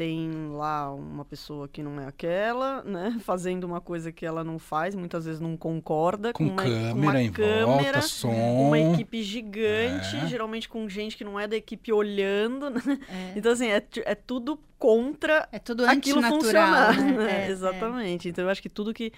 tem 0.02 0.50
lá 0.50 0.92
uma 0.92 1.24
pessoa 1.24 1.68
que 1.68 1.84
não 1.84 2.02
é 2.02 2.08
aquela, 2.08 2.82
né, 2.82 3.18
fazendo 3.24 3.66
uma 3.66 3.80
coisa 3.80 4.12
que 4.12 4.26
ela 4.26 4.44
não 4.44 4.58
faz, 4.58 4.96
muitas 4.96 5.26
vezes 5.26 5.40
não 5.40 5.56
concorda 5.56 6.34
com, 6.34 6.44
com 6.44 6.54
uma, 6.54 6.64
câmera 6.64 6.96
uma 6.96 7.22
em 7.22 7.32
câmera, 7.32 7.66
volta, 7.68 8.02
som, 8.02 8.32
uma 8.68 8.80
equipe 8.80 9.22
gigante, 9.22 10.16
é. 10.16 10.26
geralmente 10.26 10.68
com 10.68 10.90
gente 10.90 11.16
que 11.16 11.24
não 11.24 11.40
é 11.40 11.48
da 11.48 11.56
equipe 11.56 11.94
olhando, 11.94 12.72
né? 12.74 12.82
É. 13.08 13.34
Então 13.36 13.52
assim, 13.52 13.68
é, 13.68 13.86
é 14.04 14.16
tudo 14.16 14.60
contra 14.80 15.48
é 15.52 15.60
tudo 15.60 15.86
aquilo 15.86 16.24
funcionar, 16.24 17.00
né? 17.00 17.12
né? 17.12 17.46
É, 17.46 17.52
Exatamente. 17.52 18.28
Então 18.28 18.46
eu 18.46 18.50
acho 18.50 18.60
que 18.64 18.70
tudo 18.70 18.96
que 18.96 19.14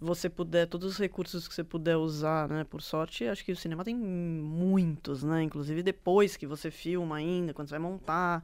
você 0.00 0.30
puder, 0.30 0.66
todos 0.66 0.92
os 0.92 0.98
recursos 0.98 1.46
que 1.46 1.54
você 1.54 1.62
puder 1.62 1.98
usar, 1.98 2.48
né? 2.48 2.64
Por 2.64 2.80
sorte, 2.80 3.26
acho 3.26 3.44
que 3.44 3.52
o 3.52 3.56
cinema 3.56 3.84
tem 3.84 3.94
muitos, 3.94 5.22
né? 5.22 5.42
Inclusive 5.42 5.82
depois 5.82 6.38
que 6.38 6.46
você 6.46 6.70
filma 6.70 7.16
ainda, 7.16 7.52
quando 7.52 7.68
você 7.68 7.78
vai 7.78 7.90
montar 7.90 8.42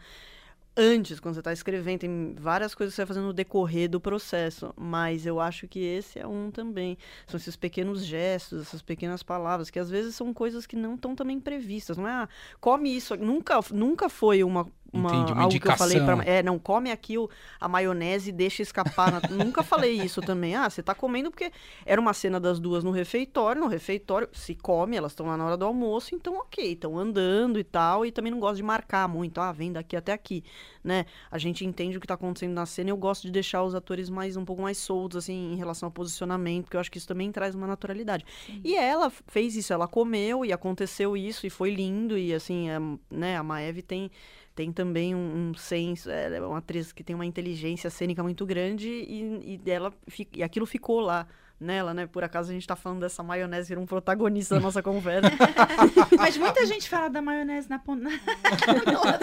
antes, 0.76 1.18
quando 1.20 1.34
você 1.34 1.40
está 1.40 1.52
escrevendo, 1.52 2.00
tem 2.00 2.34
várias 2.38 2.74
coisas 2.74 2.92
que 2.92 2.96
você 2.96 3.02
vai 3.02 3.08
fazendo 3.08 3.26
no 3.26 3.32
decorrer 3.32 3.88
do 3.88 4.00
processo, 4.00 4.72
mas 4.76 5.26
eu 5.26 5.40
acho 5.40 5.66
que 5.66 5.80
esse 5.80 6.18
é 6.18 6.26
um 6.26 6.50
também. 6.50 6.96
São 7.26 7.38
esses 7.38 7.56
pequenos 7.56 8.04
gestos, 8.04 8.62
essas 8.62 8.82
pequenas 8.82 9.22
palavras, 9.22 9.70
que 9.70 9.78
às 9.78 9.90
vezes 9.90 10.14
são 10.14 10.32
coisas 10.32 10.66
que 10.66 10.76
não 10.76 10.94
estão 10.94 11.14
também 11.14 11.40
previstas, 11.40 11.96
não 11.96 12.06
é? 12.06 12.12
Ah, 12.12 12.28
come 12.60 12.94
isso, 12.94 13.16
nunca, 13.16 13.60
nunca 13.72 14.08
foi 14.08 14.44
uma 14.44 14.66
uma, 14.92 15.10
Entendi, 15.10 15.32
uma 15.32 15.42
algo 15.42 15.54
indicação. 15.54 15.88
que 15.88 15.96
eu 15.96 16.04
falei 16.04 16.22
para 16.22 16.30
é 16.30 16.42
não 16.42 16.58
come 16.58 16.90
aqui 16.90 17.18
o, 17.18 17.28
a 17.60 17.68
maionese 17.68 18.30
e 18.30 18.32
deixa 18.32 18.62
escapar 18.62 19.12
na... 19.12 19.20
nunca 19.44 19.62
falei 19.62 20.00
isso 20.00 20.20
também 20.22 20.54
ah 20.54 20.68
você 20.68 20.82
tá 20.82 20.94
comendo 20.94 21.30
porque 21.30 21.52
era 21.84 22.00
uma 22.00 22.14
cena 22.14 22.40
das 22.40 22.58
duas 22.58 22.82
no 22.82 22.90
refeitório 22.90 23.60
no 23.60 23.68
refeitório 23.68 24.28
se 24.32 24.54
come 24.54 24.96
elas 24.96 25.12
estão 25.12 25.26
lá 25.26 25.36
na 25.36 25.44
hora 25.44 25.56
do 25.56 25.64
almoço 25.64 26.14
então 26.14 26.38
ok 26.38 26.72
estão 26.72 26.98
andando 26.98 27.58
e 27.58 27.64
tal 27.64 28.06
e 28.06 28.10
também 28.10 28.32
não 28.32 28.40
gosto 28.40 28.56
de 28.56 28.62
marcar 28.62 29.06
muito 29.08 29.40
ah 29.40 29.52
vem 29.52 29.72
daqui 29.72 29.94
até 29.94 30.12
aqui 30.12 30.42
né 30.82 31.04
a 31.30 31.36
gente 31.36 31.64
entende 31.66 31.98
o 31.98 32.00
que 32.00 32.06
está 32.06 32.14
acontecendo 32.14 32.54
na 32.54 32.64
cena 32.64 32.88
e 32.88 32.92
eu 32.92 32.96
gosto 32.96 33.26
de 33.26 33.30
deixar 33.30 33.62
os 33.62 33.74
atores 33.74 34.08
mais 34.08 34.36
um 34.36 34.44
pouco 34.44 34.62
mais 34.62 34.78
soltos 34.78 35.18
assim 35.18 35.52
em 35.52 35.56
relação 35.56 35.88
ao 35.88 35.90
posicionamento 35.90 36.64
porque 36.64 36.76
eu 36.76 36.80
acho 36.80 36.90
que 36.90 36.98
isso 36.98 37.08
também 37.08 37.30
traz 37.30 37.54
uma 37.54 37.66
naturalidade 37.66 38.24
Sim. 38.46 38.60
e 38.64 38.74
ela 38.74 39.10
fez 39.26 39.54
isso 39.54 39.72
ela 39.72 39.86
comeu 39.86 40.46
e 40.46 40.52
aconteceu 40.52 41.14
isso 41.14 41.46
e 41.46 41.50
foi 41.50 41.70
lindo 41.74 42.16
e 42.16 42.32
assim 42.32 42.70
é, 42.70 42.78
né 43.10 43.36
a 43.36 43.42
Maeve 43.42 43.82
tem 43.82 44.10
tem 44.58 44.72
também 44.72 45.14
um, 45.14 45.50
um 45.50 45.54
senso, 45.54 46.10
é, 46.10 46.36
é 46.36 46.40
uma 46.40 46.58
atriz 46.58 46.90
que 46.90 47.04
tem 47.04 47.14
uma 47.14 47.24
inteligência 47.24 47.88
cênica 47.90 48.24
muito 48.24 48.44
grande 48.44 48.88
e, 48.88 49.54
e 49.54 49.56
dela 49.56 49.94
e 50.34 50.42
aquilo 50.42 50.66
ficou 50.66 50.98
lá 50.98 51.28
nela, 51.60 51.94
né? 51.94 52.08
Por 52.08 52.24
acaso 52.24 52.50
a 52.50 52.52
gente 52.52 52.66
tá 52.66 52.74
falando 52.74 52.98
dessa 52.98 53.22
maionese 53.22 53.68
ser 53.68 53.78
um 53.78 53.86
protagonista 53.86 54.56
da 54.56 54.60
nossa 54.60 54.82
conversa. 54.82 55.30
Mas 56.18 56.36
muita 56.36 56.66
gente 56.66 56.88
fala 56.88 57.08
da 57.08 57.22
maionese 57.22 57.70
na 57.70 57.78
ponta 57.78 58.08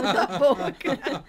da 0.01 0.39
boca. 0.39 1.23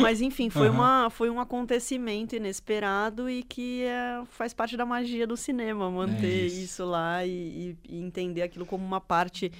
Mas 0.00 0.22
enfim, 0.22 0.48
foi, 0.48 0.70
uhum. 0.70 0.74
uma, 0.74 1.10
foi 1.10 1.28
um 1.28 1.38
acontecimento 1.38 2.34
inesperado 2.34 3.28
e 3.28 3.42
que 3.42 3.84
é, 3.84 4.22
faz 4.30 4.54
parte 4.54 4.74
da 4.74 4.86
magia 4.86 5.26
do 5.26 5.36
cinema, 5.36 5.90
manter 5.90 6.24
é 6.24 6.46
isso. 6.46 6.60
isso. 6.60 6.84
lá 6.86 7.26
e, 7.26 7.76
e, 7.86 7.98
entender 8.00 8.40
aquilo 8.40 8.64
como 8.64 8.82
uma 8.82 9.02
parte 9.02 9.52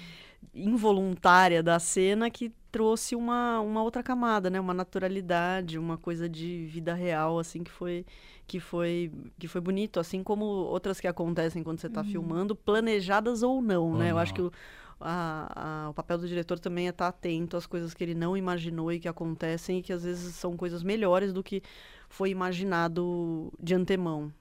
involuntária 0.55 1.63
da 1.63 1.79
cena 1.79 2.31
que 2.31 2.51
trouxe 2.75 3.15
uma, 3.15 3.61
uma 3.61 3.85
outra 3.85 4.03
camada, 4.03 4.51
né? 4.51 4.59
Uma 4.59 4.75
naturalidade, 4.75 5.79
uma 5.79 5.97
coisa 5.97 6.29
de 6.29 6.67
vida 6.67 6.93
real, 6.93 7.39
assim, 7.39 7.63
que 7.63 7.71
foi 7.71 8.05
que 8.49 8.59
foi 8.59 9.13
que 9.39 9.47
foi 9.47 9.61
bonito, 9.61 10.01
assim 10.01 10.25
como 10.25 10.45
outras 10.45 10.99
que 10.99 11.07
acontecem 11.07 11.63
quando 11.63 11.79
você 11.79 11.87
está 11.87 12.01
uhum. 12.01 12.09
filmando, 12.09 12.57
planejadas 12.57 13.45
ou 13.45 13.63
não, 13.63 13.85
ou 13.85 13.93
né? 13.93 14.07
Não. 14.07 14.11
Eu 14.11 14.19
acho 14.19 14.35
que 14.35 14.43
o, 14.43 14.51
a, 15.01 15.85
a, 15.85 15.91
o 15.91 15.95
papel 15.95 16.19
do 16.19 16.27
diretor 16.27 16.59
também 16.59 16.89
é 16.89 16.91
estar 16.91 17.13
tá 17.13 17.17
atento 17.17 17.57
às 17.57 17.65
coisas 17.65 17.95
que 17.95 18.03
ele 18.03 18.13
não 18.13 18.37
imaginou 18.37 18.91
e 18.91 18.99
que 18.99 19.07
acontecem 19.07 19.79
e 19.79 19.83
que 19.83 19.93
às 19.93 20.03
vezes 20.03 20.35
são 20.35 20.57
coisas 20.57 20.83
melhores 20.83 21.33
do 21.33 21.45
que 21.45 21.63
foi 22.09 22.31
imaginado 22.31 23.53
de 23.63 23.73
antemão. 23.73 24.33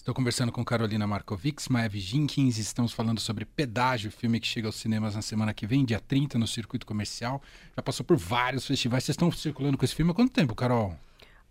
Estou 0.00 0.14
conversando 0.14 0.50
com 0.50 0.64
Carolina 0.64 1.06
Markovics, 1.06 1.68
Maeve 1.68 2.00
Jenkins, 2.00 2.56
estamos 2.56 2.90
falando 2.90 3.20
sobre 3.20 3.44
Pedágio, 3.44 4.10
filme 4.10 4.40
que 4.40 4.46
chega 4.46 4.66
aos 4.66 4.76
cinemas 4.76 5.14
na 5.14 5.20
semana 5.20 5.52
que 5.52 5.66
vem, 5.66 5.84
dia 5.84 6.00
30, 6.00 6.38
no 6.38 6.46
circuito 6.46 6.86
comercial. 6.86 7.42
Já 7.76 7.82
passou 7.82 8.04
por 8.04 8.16
vários 8.16 8.66
festivais. 8.66 9.04
Vocês 9.04 9.12
estão 9.12 9.30
circulando 9.30 9.76
com 9.76 9.84
esse 9.84 9.94
filme 9.94 10.10
há 10.10 10.14
quanto 10.14 10.32
tempo, 10.32 10.54
Carol? 10.54 10.96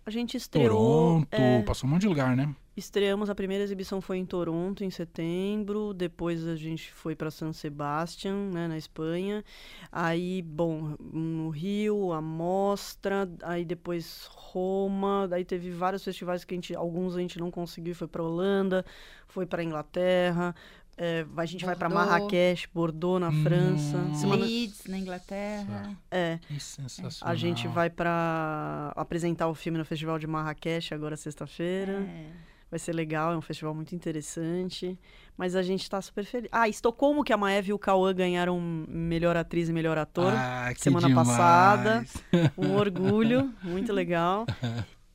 A 0.03 0.09
gente 0.09 0.35
estreou... 0.35 0.67
Toronto, 0.67 1.27
é... 1.29 1.61
passou 1.61 1.87
um 1.87 1.93
monte 1.93 2.01
de 2.01 2.07
lugar, 2.07 2.35
né? 2.35 2.49
Estreamos, 2.79 3.29
a 3.29 3.35
primeira 3.35 3.61
exibição 3.61 3.99
foi 3.99 4.17
em 4.17 4.25
Toronto, 4.25 4.85
em 4.85 4.89
setembro. 4.89 5.93
Depois 5.93 6.47
a 6.47 6.55
gente 6.55 6.91
foi 6.93 7.13
para 7.13 7.29
San 7.29 7.51
Sebastián, 7.51 8.49
né, 8.53 8.69
na 8.69 8.77
Espanha. 8.77 9.43
Aí, 9.91 10.41
bom, 10.41 10.95
no 10.99 11.49
Rio, 11.49 12.13
a 12.13 12.21
Mostra. 12.21 13.29
Aí 13.43 13.65
depois 13.65 14.29
Roma. 14.31 15.27
Daí 15.27 15.43
teve 15.43 15.69
vários 15.71 16.03
festivais 16.03 16.45
que 16.45 16.53
a 16.53 16.57
gente, 16.57 16.73
alguns 16.73 17.17
a 17.17 17.19
gente 17.19 17.37
não 17.37 17.51
conseguiu. 17.51 17.93
Foi 17.93 18.07
para 18.07 18.23
Holanda, 18.23 18.85
foi 19.27 19.45
para 19.45 19.61
Inglaterra. 19.61 20.55
É, 20.97 21.25
a 21.35 21.45
gente 21.45 21.65
Bordeaux. 21.65 21.65
vai 21.65 21.75
para 21.75 21.89
Marrakech, 21.89 22.69
Bordeaux, 22.73 23.19
na 23.19 23.31
França. 23.43 23.97
Hum. 23.97 24.15
Semana... 24.15 24.45
Leeds, 24.45 24.85
na 24.87 24.97
Inglaterra. 24.97 25.97
É. 26.09 26.39
Que 26.47 26.59
sensacional. 26.59 27.33
A 27.33 27.35
gente 27.35 27.67
vai 27.67 27.89
para 27.89 28.93
apresentar 28.95 29.47
o 29.49 29.53
filme 29.53 29.77
no 29.77 29.85
Festival 29.85 30.17
de 30.17 30.27
Marrakech 30.27 30.93
agora 30.93 31.17
sexta-feira. 31.17 32.07
É 32.07 32.49
vai 32.69 32.79
ser 32.79 32.93
legal, 32.93 33.33
é 33.33 33.37
um 33.37 33.41
festival 33.41 33.73
muito 33.73 33.95
interessante. 33.95 34.97
Mas 35.35 35.55
a 35.55 35.61
gente 35.61 35.83
está 35.83 36.01
super 36.01 36.25
feliz. 36.25 36.49
Ah, 36.51 36.67
Estocolmo, 36.67 37.23
que 37.23 37.31
a 37.31 37.37
Maeve 37.37 37.71
e 37.71 37.73
o 37.73 37.79
Cauã 37.79 38.13
ganharam 38.13 38.59
melhor 38.59 39.37
atriz 39.37 39.69
e 39.69 39.73
melhor 39.73 39.97
ator 39.97 40.33
ah, 40.33 40.71
semana 40.75 41.07
demais. 41.07 41.27
passada. 41.27 42.05
Um 42.57 42.75
orgulho, 42.75 43.53
muito 43.63 43.93
legal. 43.93 44.45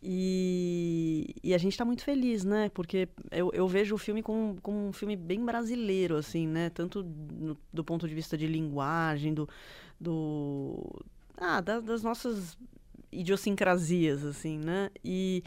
E, 0.03 1.35
e, 1.43 1.55
a 1.55 1.59
gente 1.59 1.73
está 1.73 1.85
muito 1.85 2.05
feliz, 2.05 2.45
né? 2.45 2.71
Porque 2.75 3.09
eu, 3.31 3.51
eu 3.55 3.67
vejo 3.67 3.95
o 3.95 3.99
filme 3.99 4.23
como, 4.23 4.59
como 4.61 4.89
um 4.89 4.93
filme 4.93 5.17
bem 5.17 5.43
brasileiro, 5.43 6.17
assim, 6.17 6.47
né? 6.47 6.69
Tanto 6.71 7.03
no, 7.03 7.57
do 7.73 7.83
ponto 7.83 8.07
de 8.07 8.15
vista 8.15 8.37
de 8.37 8.47
linguagem, 8.47 9.33
do. 9.33 9.49
do 9.99 11.03
ah, 11.39 11.61
da, 11.61 11.81
das 11.81 12.03
nossas 12.03 12.57
idiosincrasias, 13.11 14.25
assim, 14.25 14.59
né? 14.59 14.91
E, 15.03 15.43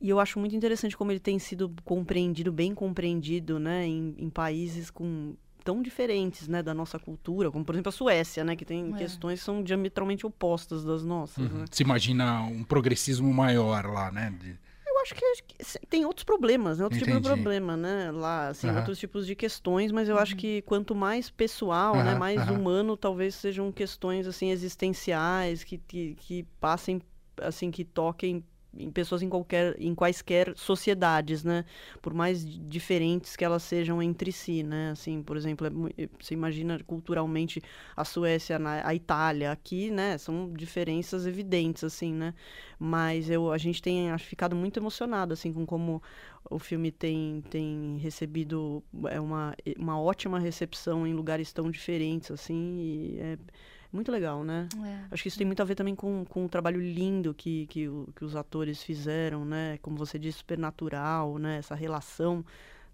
e 0.00 0.08
eu 0.08 0.20
acho 0.20 0.38
muito 0.38 0.54
interessante 0.54 0.96
como 0.96 1.10
ele 1.10 1.20
tem 1.20 1.38
sido 1.38 1.72
compreendido, 1.84 2.52
bem 2.52 2.74
compreendido, 2.74 3.58
né, 3.58 3.86
em, 3.86 4.14
em 4.18 4.30
países 4.30 4.90
com 4.90 5.34
tão 5.64 5.82
diferentes, 5.82 6.48
né, 6.48 6.62
da 6.62 6.72
nossa 6.72 6.98
cultura, 6.98 7.50
como 7.50 7.64
por 7.64 7.74
exemplo 7.74 7.90
a 7.90 7.92
Suécia, 7.92 8.44
né, 8.44 8.56
que 8.56 8.64
tem 8.64 8.94
é. 8.94 8.96
questões 8.96 9.40
que 9.40 9.44
são 9.44 9.62
diametralmente 9.62 10.24
opostas 10.24 10.84
das 10.84 11.04
nossas. 11.04 11.50
Uhum. 11.50 11.58
Né? 11.58 11.64
Se 11.70 11.82
imagina 11.82 12.42
um 12.42 12.62
progressismo 12.62 13.32
maior 13.34 13.86
lá, 13.86 14.10
né? 14.10 14.32
De... 14.40 14.56
Eu 14.86 15.02
acho 15.02 15.14
que, 15.14 15.86
tem 15.88 16.04
outros 16.04 16.24
problemas, 16.24 16.78
né? 16.78 16.84
Outro 16.84 16.98
Entendi. 16.98 17.12
tipo 17.12 17.28
de 17.28 17.34
problema, 17.34 17.76
né? 17.76 18.10
Lá, 18.10 18.48
assim, 18.48 18.68
uhum. 18.68 18.76
outros 18.78 18.98
tipos 18.98 19.26
de 19.26 19.34
questões, 19.34 19.92
mas 19.92 20.08
eu 20.08 20.16
uhum. 20.16 20.22
acho 20.22 20.36
que 20.36 20.62
quanto 20.62 20.94
mais 20.94 21.28
pessoal, 21.28 21.94
né, 21.96 22.14
mais 22.14 22.48
humano, 22.48 22.96
talvez 22.96 23.34
sejam 23.34 23.70
questões 23.70 24.26
assim 24.26 24.50
existenciais 24.50 25.64
que, 25.64 25.78
que, 25.78 26.14
que 26.14 26.42
passem, 26.58 27.02
assim, 27.42 27.70
que 27.70 27.84
toquem 27.84 28.42
em 28.78 28.90
pessoas 28.90 29.22
em 29.22 29.28
qualquer 29.28 29.76
em 29.80 29.94
quaisquer 29.94 30.52
sociedades, 30.56 31.44
né? 31.44 31.64
Por 32.00 32.14
mais 32.14 32.44
diferentes 32.44 33.36
que 33.36 33.44
elas 33.44 33.62
sejam 33.62 34.02
entre 34.02 34.32
si, 34.32 34.62
né? 34.62 34.90
Assim, 34.92 35.22
por 35.22 35.36
exemplo, 35.36 35.66
é, 35.66 36.02
eh, 36.04 36.08
você 36.18 36.34
imagina 36.34 36.78
culturalmente 36.86 37.60
a 37.96 38.04
Suécia, 38.04 38.58
a 38.84 38.94
Itália, 38.94 39.52
aqui, 39.52 39.90
né? 39.90 40.16
São 40.18 40.52
diferenças 40.52 41.26
evidentes, 41.26 41.84
assim, 41.84 42.12
né? 42.14 42.34
Mas 42.78 43.28
eu, 43.28 43.50
a 43.52 43.58
gente 43.58 43.82
tem 43.82 44.10
acho, 44.10 44.24
ficado 44.26 44.54
muito 44.56 44.78
emocionado, 44.78 45.32
assim, 45.32 45.52
com 45.52 45.66
como 45.66 46.02
o 46.50 46.58
filme 46.58 46.90
tem, 46.90 47.42
tem 47.50 47.98
recebido 47.98 48.82
é 49.10 49.20
uma, 49.20 49.54
uma 49.78 50.00
ótima 50.00 50.38
recepção 50.38 51.06
em 51.06 51.12
lugares 51.14 51.52
tão 51.52 51.70
diferentes, 51.70 52.30
assim, 52.30 52.78
e 52.78 53.18
é 53.20 53.38
muito 53.92 54.12
legal, 54.12 54.44
né? 54.44 54.68
É. 54.84 55.04
Acho 55.10 55.22
que 55.22 55.28
isso 55.28 55.38
tem 55.38 55.46
muito 55.46 55.62
a 55.62 55.64
ver 55.64 55.74
também 55.74 55.94
com, 55.94 56.24
com 56.24 56.44
o 56.44 56.48
trabalho 56.48 56.80
lindo 56.80 57.32
que, 57.34 57.66
que, 57.66 57.88
o, 57.88 58.08
que 58.14 58.24
os 58.24 58.36
atores 58.36 58.82
fizeram, 58.82 59.44
né? 59.44 59.78
Como 59.82 59.96
você 59.96 60.18
disse, 60.18 60.38
super 60.38 60.58
natural, 60.58 61.38
né? 61.38 61.58
Essa 61.58 61.74
relação 61.74 62.44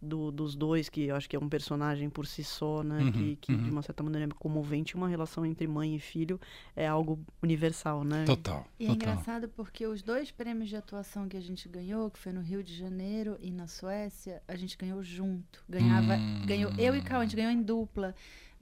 do, 0.04 0.30
dos 0.30 0.54
dois, 0.54 0.88
que 0.88 1.06
eu 1.06 1.16
acho 1.16 1.28
que 1.28 1.34
é 1.34 1.38
um 1.38 1.48
personagem 1.48 2.08
por 2.08 2.26
si 2.26 2.44
só, 2.44 2.82
né? 2.82 2.98
Uhum, 2.98 3.12
que, 3.12 3.36
que 3.36 3.52
uhum. 3.52 3.62
de 3.64 3.70
uma 3.70 3.82
certa 3.82 4.02
maneira 4.02 4.26
é 4.30 4.34
comovente. 4.38 4.94
Uma 4.94 5.08
relação 5.08 5.44
entre 5.44 5.66
mãe 5.66 5.96
e 5.96 5.98
filho 5.98 6.40
é 6.76 6.86
algo 6.86 7.18
universal, 7.42 8.04
né? 8.04 8.24
Total. 8.24 8.66
E 8.78 8.86
é 8.86 8.90
engraçado 8.90 9.48
porque 9.48 9.86
os 9.86 10.02
dois 10.02 10.30
prêmios 10.30 10.68
de 10.68 10.76
atuação 10.76 11.28
que 11.28 11.36
a 11.36 11.40
gente 11.40 11.68
ganhou, 11.68 12.10
que 12.10 12.18
foi 12.18 12.32
no 12.32 12.40
Rio 12.40 12.62
de 12.62 12.76
Janeiro 12.76 13.36
e 13.40 13.50
na 13.50 13.66
Suécia, 13.66 14.42
a 14.46 14.54
gente 14.54 14.76
ganhou 14.76 15.02
junto. 15.02 15.64
Ganhava, 15.68 16.14
hum. 16.14 16.42
ganhou 16.46 16.70
eu 16.78 16.94
e 16.94 17.02
Cal, 17.02 17.20
a 17.20 17.24
gente 17.24 17.36
ganhou 17.36 17.50
em 17.50 17.62
dupla. 17.62 18.14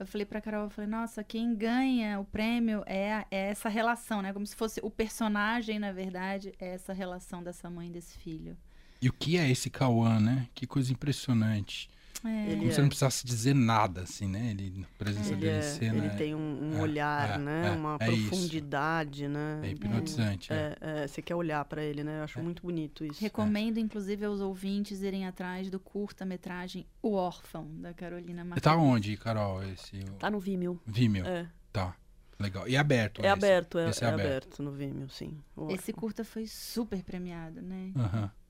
Eu 0.03 0.07
falei 0.07 0.25
pra 0.25 0.41
Carol, 0.41 0.65
eu 0.65 0.69
falei, 0.69 0.89
nossa, 0.89 1.23
quem 1.23 1.55
ganha 1.55 2.19
o 2.19 2.25
prêmio 2.25 2.83
é, 2.85 3.25
é 3.31 3.49
essa 3.51 3.69
relação, 3.69 4.21
né? 4.21 4.33
Como 4.33 4.45
se 4.45 4.53
fosse 4.53 4.81
o 4.83 4.89
personagem, 4.89 5.79
na 5.79 5.93
verdade, 5.93 6.53
é 6.59 6.73
essa 6.73 6.91
relação 6.91 7.41
dessa 7.41 7.69
mãe 7.69 7.87
e 7.87 7.91
desse 7.91 8.17
filho. 8.17 8.57
E 9.01 9.07
o 9.07 9.13
que 9.13 9.37
é 9.37 9.49
esse 9.49 9.69
Cauã, 9.69 10.19
né? 10.19 10.49
Que 10.53 10.67
coisa 10.67 10.91
impressionante. 10.91 11.89
É. 12.25 12.55
Como 12.55 12.71
se 12.71 12.81
não 12.81 12.87
precisasse 12.87 13.25
dizer 13.25 13.53
nada, 13.53 14.01
assim, 14.01 14.27
né? 14.27 14.51
Ele, 14.51 14.73
na 14.79 14.87
presença 14.97 15.33
é. 15.33 15.35
dele, 15.35 15.57
é, 15.57 15.61
cena. 15.61 16.05
Ele 16.05 16.15
tem 16.15 16.33
um, 16.33 16.39
um 16.73 16.77
é, 16.77 16.81
olhar, 16.81 17.31
é, 17.31 17.37
né? 17.37 17.71
Uma 17.71 17.97
profundidade, 17.97 19.23
isso. 19.23 19.33
né? 19.33 19.59
É 19.63 19.69
hipnotizante. 19.71 20.49
você 21.07 21.21
quer 21.21 21.35
olhar 21.35 21.63
para 21.65 21.83
ele, 21.83 22.03
né? 22.03 22.19
Eu 22.19 22.23
acho 22.23 22.41
muito 22.41 22.63
bonito 22.63 23.03
isso. 23.03 23.21
Recomendo, 23.21 23.77
inclusive, 23.77 24.25
aos 24.25 24.39
ouvintes 24.39 25.01
irem 25.01 25.27
atrás 25.27 25.69
do 25.69 25.79
curta-metragem 25.79 26.85
O 27.01 27.13
Órfão, 27.13 27.67
da 27.79 27.93
Carolina 27.93 28.43
Martins. 28.43 28.63
Tá 28.63 28.75
onde, 28.75 29.17
Carol? 29.17 29.63
Esse, 29.63 30.03
Tá 30.17 30.31
no 30.31 30.39
Vimeo. 30.39 30.79
Vimeo. 30.85 31.25
É. 31.25 31.47
Tá. 31.71 31.95
Legal. 32.39 32.67
E 32.67 32.75
aberto? 32.75 33.19
É 33.19 33.25
esse? 33.25 33.33
aberto, 33.33 33.77
é, 33.77 33.81
é, 33.81 33.85
aberto. 33.85 34.13
aberto 34.13 34.63
no 34.63 34.71
Vimeo, 34.71 35.09
sim. 35.09 35.37
Esse 35.69 35.93
curta 35.93 36.23
foi 36.23 36.47
super 36.47 37.01
premiado, 37.03 37.61
né? 37.61 37.91
Aham. 37.95 38.21
Uhum. 38.23 38.42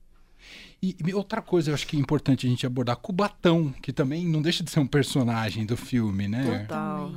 E, 0.82 0.96
e, 1.06 1.14
outra 1.14 1.40
coisa 1.40 1.70
eu 1.70 1.74
acho 1.74 1.86
que 1.86 1.96
é 1.96 2.00
importante 2.00 2.46
a 2.46 2.50
gente 2.50 2.66
abordar, 2.66 2.96
Cubatão, 2.96 3.72
que 3.82 3.92
também 3.92 4.26
não 4.26 4.42
deixa 4.42 4.62
de 4.62 4.70
ser 4.70 4.80
um 4.80 4.86
personagem 4.86 5.64
do 5.64 5.76
filme, 5.76 6.28
né? 6.28 6.60
Total. 6.60 7.10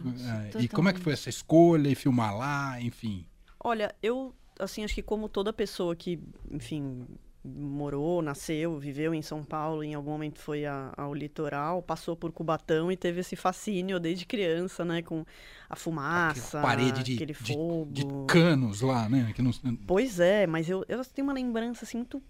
É, 0.55 0.61
e 0.61 0.67
como 0.67 0.87
é 0.87 0.93
que 0.93 0.99
foi 0.99 1.13
essa 1.13 1.29
escolha 1.29 1.89
e 1.89 1.95
filmar 1.95 2.37
lá, 2.37 2.81
enfim? 2.81 3.25
Olha, 3.59 3.93
eu, 4.01 4.33
assim, 4.59 4.83
acho 4.83 4.95
que 4.95 5.01
como 5.01 5.27
toda 5.27 5.51
pessoa 5.51 5.95
que, 5.95 6.19
enfim, 6.49 7.05
morou, 7.43 8.21
nasceu, 8.21 8.77
viveu 8.77 9.13
em 9.13 9.21
São 9.21 9.43
Paulo, 9.43 9.83
em 9.83 9.93
algum 9.93 10.11
momento 10.11 10.39
foi 10.39 10.65
a, 10.65 10.93
ao 10.95 11.13
litoral, 11.13 11.81
passou 11.81 12.15
por 12.15 12.31
Cubatão 12.31 12.91
e 12.91 12.97
teve 12.97 13.21
esse 13.21 13.35
fascínio 13.35 13.99
desde 13.99 14.25
criança, 14.25 14.83
né, 14.83 15.01
com 15.01 15.25
a 15.69 15.75
fumaça, 15.75 16.59
Aquela 16.59 16.63
parede 16.63 17.03
de, 17.03 17.15
aquele 17.15 17.33
fogo. 17.33 17.91
De, 17.91 18.03
de 18.03 18.25
canos 18.27 18.81
lá, 18.81 19.09
né? 19.09 19.31
Que 19.35 19.41
não... 19.41 19.51
Pois 19.85 20.19
é, 20.19 20.45
mas 20.45 20.69
eu, 20.69 20.83
eu 20.87 21.03
tenho 21.05 21.27
uma 21.27 21.33
lembrança 21.33 21.85
assim 21.85 21.97
muito 21.97 22.21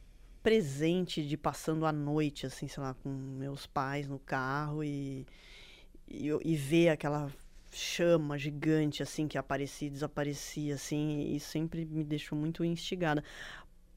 presente 0.47 1.27
de 1.27 1.35
passando 1.35 1.85
a 1.85 1.91
noite, 1.91 2.45
assim, 2.45 2.69
sei 2.69 2.81
lá, 2.81 2.93
com 2.93 3.09
meus 3.09 3.67
pais 3.67 4.07
no 4.07 4.17
carro 4.17 4.81
e, 4.81 5.27
e, 6.07 6.29
e 6.29 6.55
ver 6.55 6.87
aquela 6.87 7.29
chama 7.69 8.37
gigante, 8.37 9.03
assim, 9.03 9.27
que 9.27 9.37
aparecia 9.37 9.89
e 9.89 9.91
desaparecia, 9.91 10.75
assim, 10.75 11.35
e 11.35 11.37
sempre 11.37 11.83
me 11.83 12.01
deixou 12.01 12.37
muito 12.37 12.63
instigada. 12.63 13.21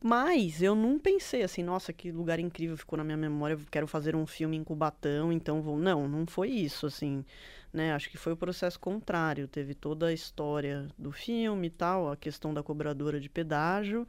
Mas 0.03 0.61
eu 0.61 0.75
não 0.75 0.99
pensei 0.99 1.45
assim, 1.45 1.63
nossa, 1.63 1.93
que 1.93 2.11
lugar 2.11 2.41
incrível 2.41 2.77
ficou 2.77 2.97
na 2.97 3.05
minha 3.05 3.17
memória, 3.17 3.57
quero 3.71 3.87
fazer 3.87 4.17
um 4.17 4.27
filme 4.27 4.57
em 4.57 4.65
Cubatão, 4.65 5.33
então 5.33 5.63
vou. 5.63 5.79
Não, 5.79 6.09
não 6.09 6.27
foi 6.27 6.49
isso, 6.49 6.85
assim, 6.85 7.25
né? 7.73 7.93
Acho 7.93 8.11
que 8.11 8.17
foi 8.17 8.33
o 8.33 8.37
processo 8.37 8.81
contrário. 8.81 9.47
Teve 9.47 9.73
toda 9.73 10.07
a 10.07 10.13
história 10.13 10.89
do 10.99 11.13
filme 11.13 11.69
e 11.69 11.71
tal, 11.71 12.11
a 12.11 12.17
questão 12.17 12.53
da 12.53 12.61
cobradora 12.61 13.21
de 13.21 13.29
pedágio. 13.29 14.05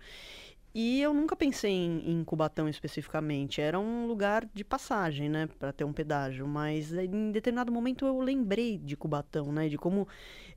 E 0.74 1.02
eu 1.02 1.14
nunca 1.14 1.36
pensei 1.36 1.72
em, 1.72 2.12
em, 2.12 2.24
Cubatão 2.24 2.68
especificamente. 2.70 3.60
Era 3.60 3.78
um 3.78 4.08
lugar 4.08 4.48
de 4.54 4.64
passagem, 4.64 5.28
né, 5.28 5.48
para 5.60 5.74
ter 5.74 5.84
um 5.84 5.92
pedágio. 5.92 6.48
Mas 6.48 6.94
em 6.94 7.32
determinado 7.32 7.72
momento 7.72 8.06
eu 8.06 8.20
lembrei 8.20 8.78
de 8.78 8.96
Cubatão, 8.96 9.52
né, 9.52 9.68
de 9.68 9.78
como 9.78 10.08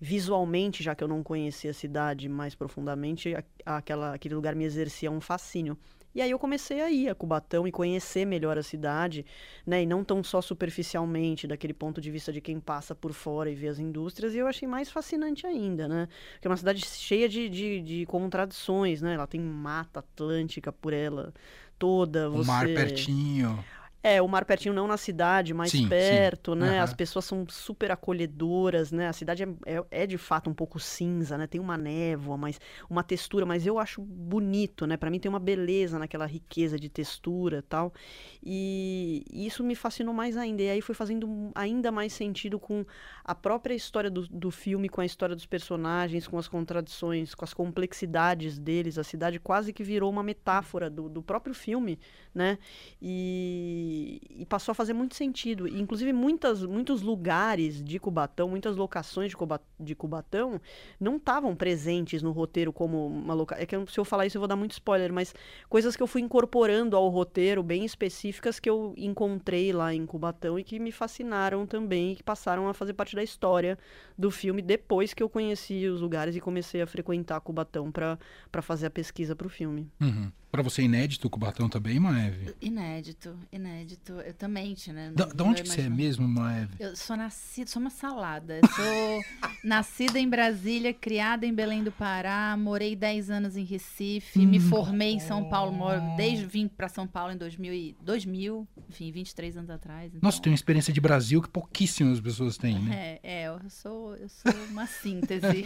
visualmente, 0.00 0.82
já 0.82 0.94
que 0.94 1.02
eu 1.02 1.08
não 1.08 1.22
conhecia 1.22 1.72
a 1.72 1.74
cidade 1.74 2.28
mais 2.28 2.54
profundamente, 2.54 3.34
aquela, 3.66 4.14
aquele 4.14 4.34
lugar 4.34 4.54
me 4.54 4.64
exercia 4.64 5.10
um 5.10 5.20
fascínio. 5.20 5.76
E 6.14 6.22
aí 6.22 6.30
eu 6.30 6.38
comecei 6.38 6.80
a 6.80 6.90
ir 6.90 7.08
a 7.08 7.14
Cubatão 7.14 7.66
e 7.66 7.72
conhecer 7.72 8.24
melhor 8.24 8.56
a 8.56 8.62
cidade, 8.62 9.26
né? 9.66 9.82
E 9.82 9.86
não 9.86 10.04
tão 10.04 10.22
só 10.22 10.40
superficialmente, 10.40 11.46
daquele 11.46 11.74
ponto 11.74 12.00
de 12.00 12.10
vista 12.10 12.32
de 12.32 12.40
quem 12.40 12.60
passa 12.60 12.94
por 12.94 13.12
fora 13.12 13.50
e 13.50 13.54
vê 13.54 13.68
as 13.68 13.78
indústrias. 13.78 14.34
E 14.34 14.38
eu 14.38 14.46
achei 14.46 14.68
mais 14.68 14.90
fascinante 14.90 15.46
ainda, 15.46 15.88
né? 15.88 16.08
Porque 16.34 16.46
é 16.46 16.50
uma 16.50 16.56
cidade 16.56 16.84
cheia 16.86 17.28
de, 17.28 17.48
de, 17.48 17.80
de 17.80 18.06
contradições, 18.06 19.02
né? 19.02 19.14
Ela 19.14 19.26
tem 19.26 19.40
mata 19.40 20.00
atlântica 20.00 20.72
por 20.72 20.92
ela 20.92 21.34
toda. 21.78 22.30
O 22.30 22.44
mar 22.44 22.66
pertinho. 22.66 23.64
É, 24.06 24.20
o 24.20 24.28
mar 24.28 24.44
pertinho 24.44 24.74
não 24.74 24.86
na 24.86 24.98
cidade, 24.98 25.54
mais 25.54 25.70
sim, 25.70 25.88
perto, 25.88 26.52
sim. 26.52 26.58
né? 26.58 26.76
Uhum. 26.76 26.82
As 26.82 26.92
pessoas 26.92 27.24
são 27.24 27.46
super 27.48 27.90
acolhedoras, 27.90 28.92
né? 28.92 29.08
A 29.08 29.14
cidade 29.14 29.44
é, 29.44 29.48
é, 29.64 30.02
é, 30.02 30.06
de 30.06 30.18
fato 30.18 30.50
um 30.50 30.52
pouco 30.52 30.78
cinza, 30.78 31.38
né? 31.38 31.46
Tem 31.46 31.58
uma 31.58 31.78
névoa, 31.78 32.36
mas 32.36 32.60
uma 32.90 33.02
textura, 33.02 33.46
mas 33.46 33.66
eu 33.66 33.78
acho 33.78 34.02
bonito, 34.02 34.86
né? 34.86 34.98
Para 34.98 35.08
mim 35.08 35.18
tem 35.18 35.30
uma 35.30 35.40
beleza 35.40 35.98
naquela 35.98 36.26
riqueza 36.26 36.78
de 36.78 36.90
textura 36.90 37.64
tal. 37.66 37.94
E, 38.42 39.24
e 39.32 39.46
isso 39.46 39.64
me 39.64 39.74
fascinou 39.74 40.12
mais 40.12 40.36
ainda. 40.36 40.60
E 40.60 40.68
aí 40.68 40.82
foi 40.82 40.94
fazendo 40.94 41.50
ainda 41.54 41.90
mais 41.90 42.12
sentido 42.12 42.58
com 42.58 42.84
a 43.24 43.34
própria 43.34 43.72
história 43.72 44.10
do, 44.10 44.28
do 44.28 44.50
filme, 44.50 44.86
com 44.86 45.00
a 45.00 45.06
história 45.06 45.34
dos 45.34 45.46
personagens, 45.46 46.28
com 46.28 46.36
as 46.36 46.46
contradições, 46.46 47.34
com 47.34 47.42
as 47.46 47.54
complexidades 47.54 48.58
deles. 48.58 48.98
A 48.98 49.02
cidade 49.02 49.38
quase 49.38 49.72
que 49.72 49.82
virou 49.82 50.10
uma 50.10 50.22
metáfora 50.22 50.90
do, 50.90 51.08
do 51.08 51.22
próprio 51.22 51.54
filme, 51.54 51.98
né? 52.34 52.58
E 53.00 53.93
e, 53.94 54.46
passou 54.46 54.72
a 54.72 54.74
fazer 54.74 54.92
muito 54.92 55.14
sentido. 55.14 55.66
E, 55.66 55.80
inclusive, 55.80 56.12
muitas, 56.12 56.64
muitos 56.64 57.02
lugares 57.02 57.82
de 57.82 57.98
Cubatão, 57.98 58.48
muitas 58.48 58.76
locações 58.76 59.30
de, 59.30 59.36
Cuba, 59.36 59.60
de 59.78 59.94
Cubatão 59.94 60.60
não 60.98 61.16
estavam 61.16 61.54
presentes 61.54 62.22
no 62.22 62.32
roteiro 62.32 62.72
como 62.72 63.06
uma 63.06 63.34
locação. 63.34 63.62
É 63.62 63.66
que 63.66 63.92
se 63.92 63.98
eu 63.98 64.04
falar 64.04 64.26
isso 64.26 64.36
eu 64.36 64.40
vou 64.40 64.48
dar 64.48 64.56
muito 64.56 64.72
spoiler, 64.72 65.12
mas 65.12 65.34
coisas 65.68 65.96
que 65.96 66.02
eu 66.02 66.06
fui 66.06 66.20
incorporando 66.20 66.96
ao 66.96 67.08
roteiro, 67.08 67.62
bem 67.62 67.84
específicas, 67.84 68.58
que 68.58 68.68
eu 68.68 68.94
encontrei 68.96 69.72
lá 69.72 69.94
em 69.94 70.04
Cubatão 70.06 70.58
e 70.58 70.64
que 70.64 70.78
me 70.78 70.92
fascinaram 70.92 71.66
também 71.66 72.12
e 72.12 72.16
que 72.16 72.22
passaram 72.22 72.68
a 72.68 72.74
fazer 72.74 72.94
parte 72.94 73.14
da 73.14 73.22
história 73.22 73.78
do 74.16 74.30
filme 74.30 74.62
depois 74.62 75.14
que 75.14 75.22
eu 75.22 75.28
conheci 75.28 75.86
os 75.86 76.00
lugares 76.00 76.36
e 76.36 76.40
comecei 76.40 76.82
a 76.82 76.86
frequentar 76.86 77.40
Cubatão 77.40 77.90
para 77.92 78.62
fazer 78.62 78.86
a 78.86 78.90
pesquisa 78.90 79.34
para 79.36 79.46
o 79.46 79.50
filme. 79.50 79.90
Uhum. 80.00 80.30
Para 80.54 80.62
você 80.62 80.82
é 80.82 80.84
inédito 80.84 81.26
o 81.26 81.30
Cubatão 81.30 81.68
também, 81.68 81.98
Maeve? 81.98 82.54
Inédito, 82.62 83.36
inédito. 83.50 84.12
Eu 84.20 84.32
também, 84.34 84.76
né? 84.86 85.10
Da, 85.12 85.24
da 85.24 85.42
onde 85.42 85.64
que 85.64 85.68
você 85.68 85.80
é 85.80 85.88
mesmo, 85.88 86.28
Maeve? 86.28 86.76
Eu 86.78 86.94
sou 86.94 87.16
nascida, 87.16 87.68
sou 87.68 87.80
uma 87.80 87.90
salada. 87.90 88.60
Eu 88.62 88.68
sou 88.68 89.50
nascida 89.64 90.16
em 90.16 90.28
Brasília, 90.28 90.94
criada 90.94 91.44
em 91.44 91.52
Belém 91.52 91.82
do 91.82 91.90
Pará, 91.90 92.56
morei 92.56 92.94
10 92.94 93.30
anos 93.30 93.56
em 93.56 93.64
Recife, 93.64 94.38
hum. 94.38 94.46
me 94.46 94.60
formei 94.60 95.14
em 95.14 95.18
São 95.18 95.48
Paulo, 95.48 95.72
moro, 95.72 96.00
desde 96.16 96.46
vim 96.46 96.68
para 96.68 96.86
São 96.88 97.04
Paulo 97.04 97.32
em 97.32 97.36
2000, 97.36 97.96
2000, 98.00 98.68
enfim, 98.88 99.10
23 99.10 99.56
anos 99.56 99.70
atrás. 99.70 100.14
Então... 100.14 100.20
Nossa, 100.22 100.40
tem 100.40 100.52
uma 100.52 100.54
experiência 100.54 100.92
de 100.92 101.00
Brasil 101.00 101.42
que 101.42 101.48
pouquíssimas 101.48 102.20
pessoas 102.20 102.56
têm, 102.56 102.78
né? 102.78 103.18
É, 103.24 103.42
é 103.42 103.48
eu 103.48 103.58
sou, 103.68 104.14
eu 104.14 104.28
sou 104.28 104.52
uma 104.70 104.86
síntese. 105.02 105.64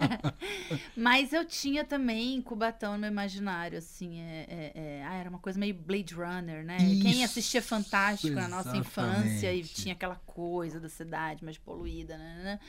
Mas 0.96 1.34
eu 1.34 1.44
tinha 1.44 1.84
também 1.84 2.40
Cubatão 2.40 2.94
no 2.94 3.00
meu 3.00 3.10
imaginário, 3.10 3.76
assim 3.76 3.97
assim, 3.98 4.20
é, 4.20 4.46
é, 4.48 4.72
é, 4.74 5.04
ah, 5.04 5.14
era 5.14 5.28
uma 5.28 5.40
coisa 5.40 5.58
meio 5.58 5.74
Blade 5.74 6.14
Runner, 6.14 6.64
né? 6.64 6.78
Isso, 6.78 7.02
Quem 7.02 7.24
assistia 7.24 7.60
Fantástico 7.60 8.34
na 8.34 8.48
nossa 8.48 8.76
infância 8.76 9.52
e 9.52 9.64
tinha 9.64 9.94
aquela 9.94 10.16
coisa 10.24 10.78
da 10.78 10.88
cidade 10.88 11.44
mais 11.44 11.58
poluída, 11.58 12.16
né, 12.16 12.40
né? 12.44 12.60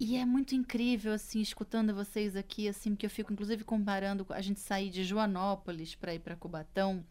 E 0.00 0.16
é 0.16 0.24
muito 0.24 0.54
incrível, 0.54 1.12
assim, 1.12 1.40
escutando 1.40 1.94
vocês 1.94 2.36
aqui, 2.36 2.68
assim, 2.68 2.90
porque 2.90 3.06
eu 3.06 3.10
fico, 3.10 3.32
inclusive, 3.32 3.64
comparando 3.64 4.24
a 4.30 4.40
gente 4.40 4.60
sair 4.60 4.90
de 4.90 5.02
Joanópolis 5.02 5.94
para 5.94 6.14
ir 6.14 6.20
para 6.20 6.36
Cubatão, 6.36 7.04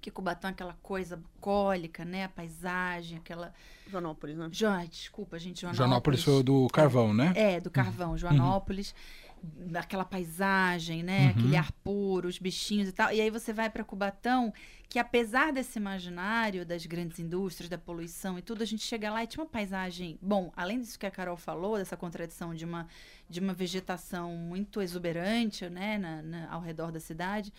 que 0.00 0.10
Cubatão 0.10 0.50
é 0.50 0.52
aquela 0.52 0.76
coisa 0.82 1.16
bucólica, 1.16 2.04
né? 2.04 2.24
A 2.24 2.28
paisagem, 2.28 3.16
aquela... 3.16 3.54
Joanópolis, 3.90 4.36
né? 4.36 4.48
Jo... 4.52 4.66
Desculpa, 4.90 5.38
gente, 5.38 5.62
Joanópolis. 5.62 5.78
Joanópolis 5.78 6.22
foi 6.22 6.42
do 6.42 6.66
carvão, 6.68 7.14
né? 7.14 7.32
É, 7.34 7.60
do 7.60 7.70
carvão, 7.70 8.10
uhum. 8.10 8.18
Joanópolis. 8.18 8.90
Uhum 8.90 9.27
aquela 9.74 10.04
paisagem, 10.04 11.02
né? 11.02 11.24
Uhum. 11.24 11.30
Aquele 11.30 11.56
ar 11.56 11.72
puro, 11.72 12.28
os 12.28 12.38
bichinhos 12.38 12.88
e 12.88 12.92
tal. 12.92 13.12
E 13.12 13.20
aí 13.20 13.30
você 13.30 13.52
vai 13.52 13.70
para 13.70 13.84
Cubatão, 13.84 14.52
que 14.88 14.98
apesar 14.98 15.52
desse 15.52 15.78
imaginário 15.78 16.64
das 16.64 16.86
grandes 16.86 17.18
indústrias, 17.18 17.68
da 17.68 17.78
poluição 17.78 18.38
e 18.38 18.42
tudo, 18.42 18.62
a 18.62 18.66
gente 18.66 18.82
chega 18.82 19.10
lá 19.10 19.22
e 19.22 19.26
tinha 19.26 19.42
uma 19.42 19.50
paisagem. 19.50 20.18
Bom, 20.20 20.52
além 20.56 20.80
disso 20.80 20.98
que 20.98 21.06
a 21.06 21.10
Carol 21.10 21.36
falou, 21.36 21.76
dessa 21.76 21.96
contradição 21.96 22.54
de 22.54 22.64
uma, 22.64 22.86
de 23.28 23.40
uma 23.40 23.52
vegetação 23.52 24.32
muito 24.32 24.80
exuberante, 24.80 25.68
né? 25.68 25.98
Na, 25.98 26.22
na, 26.22 26.52
ao 26.52 26.60
redor 26.60 26.90
da 26.90 27.00
cidade, 27.00 27.52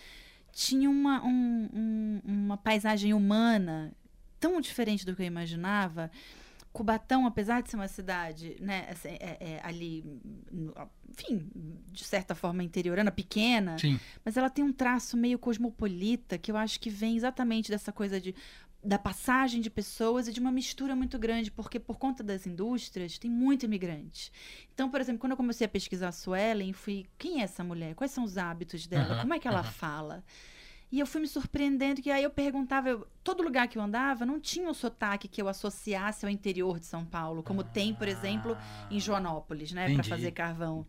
tinha 0.52 0.90
uma, 0.90 1.24
um, 1.24 1.70
um, 1.74 2.22
uma 2.26 2.58
paisagem 2.58 3.14
humana 3.14 3.94
tão 4.40 4.62
diferente 4.62 5.06
do 5.06 5.16
que 5.16 5.22
eu 5.22 5.28
imaginava 5.28 6.10
Cubatão, 6.72 7.26
apesar 7.26 7.62
de 7.62 7.70
ser 7.70 7.76
uma 7.76 7.88
cidade, 7.88 8.56
né, 8.60 8.88
assim, 8.90 9.10
é, 9.10 9.38
é, 9.40 9.60
ali, 9.64 10.04
enfim, 11.10 11.50
de 11.92 12.04
certa 12.04 12.36
forma 12.36 12.64
interiorana, 12.64 13.12
pequena, 13.12 13.78
Sim. 13.80 14.00
mas 14.24 14.38
ela 14.38 14.50
tem 14.50 14.64
um 14.64 14.72
traço 14.72 15.18
meio 15.18 15.40
cosmopolita 15.40 16.38
que 16.38 16.52
eu 16.52 16.58
acho 16.58 16.80
que 16.80 16.90
vem 16.90 17.18
exatamente 17.18 17.72
dessa 17.72 17.92
coisa 17.92 18.22
de 18.22 18.36
da 18.84 18.98
passagem 18.98 19.60
de 19.60 19.70
pessoas 19.70 20.28
e 20.28 20.32
de 20.32 20.40
uma 20.40 20.52
mistura 20.52 20.96
muito 20.96 21.20
grande, 21.20 21.52
porque 21.52 21.80
por 21.80 21.98
conta 21.98 22.24
das 22.24 22.48
indústrias 22.48 23.18
tem 23.18 23.30
muito 23.30 23.66
imigrante. 23.66 24.32
Então, 24.74 24.90
por 24.90 25.02
exemplo, 25.02 25.20
quando 25.20 25.32
eu 25.32 25.38
comecei 25.38 25.66
a 25.66 25.70
pesquisar 25.70 26.08
a 26.08 26.12
Suelen, 26.14 26.72
fui, 26.72 27.06
quem 27.18 27.42
é 27.42 27.44
essa 27.44 27.62
mulher? 27.62 27.94
Quais 27.94 28.12
são 28.12 28.24
os 28.24 28.38
hábitos 28.38 28.88
dela? 28.88 29.16
Uhum, 29.16 29.22
Como 29.22 29.34
é 29.34 29.40
que 29.40 29.48
ela 29.48 29.64
uhum. 29.64 29.72
fala? 29.72 30.24
E 30.92 31.00
eu 31.00 31.06
fui 31.06 31.22
me 31.22 31.28
surpreendendo 31.28 32.02
que 32.02 32.10
aí 32.10 32.24
eu 32.24 32.32
perguntava, 32.32 32.90
eu, 32.90 33.08
todo 33.24 33.44
lugar 33.44 33.68
que 33.68 33.78
eu 33.78 33.82
andava 33.82 34.26
não 34.26 34.40
tinha 34.40 34.68
um 34.68 34.74
sotaque 34.74 35.28
que 35.28 35.42
eu 35.42 35.48
associasse 35.48 36.26
ao 36.26 36.32
interior 36.32 36.80
de 36.80 36.88
São 36.88 37.06
Paulo, 37.06 37.44
como 37.44 37.62
ah, 37.62 37.64
tem, 37.64 37.94
por 37.94 38.08
exemplo, 38.08 38.58
em 38.90 38.98
ah. 38.98 39.00
Joanópolis, 39.00 39.72
né, 39.72 39.94
para 39.94 40.04
fazer 40.04 40.32
carvão. 40.32 40.86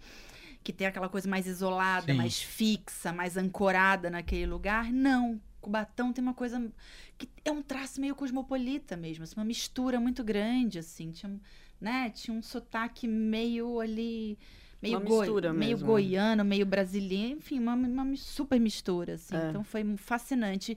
Que 0.63 0.73
tem 0.73 0.87
aquela 0.87 1.09
coisa 1.09 1.29
mais 1.29 1.47
isolada, 1.47 2.13
Sim. 2.13 2.19
mais 2.19 2.41
fixa, 2.41 3.13
mais 3.13 3.37
ancorada 3.37 4.11
naquele 4.11 4.47
lugar. 4.47 4.93
Não, 4.93 5.41
Cubatão 5.61 6.13
tem 6.13 6.23
uma 6.23 6.35
coisa 6.35 6.71
que 7.19 7.29
é 7.45 7.53
um 7.53 7.63
traço 7.63 8.01
meio 8.01 8.15
cosmopolita 8.15 8.97
mesmo, 8.97 9.25
assim, 9.25 9.35
uma 9.37 9.45
mistura 9.45 10.01
muito 10.01 10.25
grande, 10.25 10.79
assim. 10.79 11.11
Tinha, 11.11 11.39
né, 11.81 12.11
tinha 12.11 12.37
um 12.37 12.43
sotaque 12.43 13.07
meio 13.07 13.81
ali. 13.81 14.39
Meio, 14.83 14.99
uma 14.99 15.07
goi 15.07 15.53
meio 15.53 15.79
goiano, 15.79 16.45
meio 16.45 16.65
brasileiro, 16.65 17.39
enfim, 17.39 17.59
uma, 17.59 17.75
uma 17.75 18.17
super 18.17 18.59
mistura, 18.59 19.15
assim. 19.15 19.37
É. 19.37 19.51
Então 19.51 19.63
foi 19.63 19.85
fascinante 19.97 20.77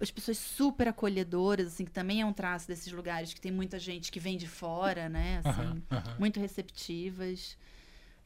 as 0.00 0.10
pessoas 0.10 0.38
super 0.38 0.88
acolhedoras, 0.88 1.66
assim, 1.68 1.84
que 1.84 1.90
também 1.90 2.20
é 2.20 2.26
um 2.26 2.32
traço 2.32 2.66
desses 2.66 2.92
lugares 2.92 3.34
que 3.34 3.40
tem 3.40 3.52
muita 3.52 3.78
gente 3.78 4.10
que 4.10 4.18
vem 4.18 4.36
de 4.36 4.48
fora, 4.48 5.08
né? 5.08 5.42
Assim, 5.44 5.82
muito 6.18 6.40
receptivas. 6.40 7.56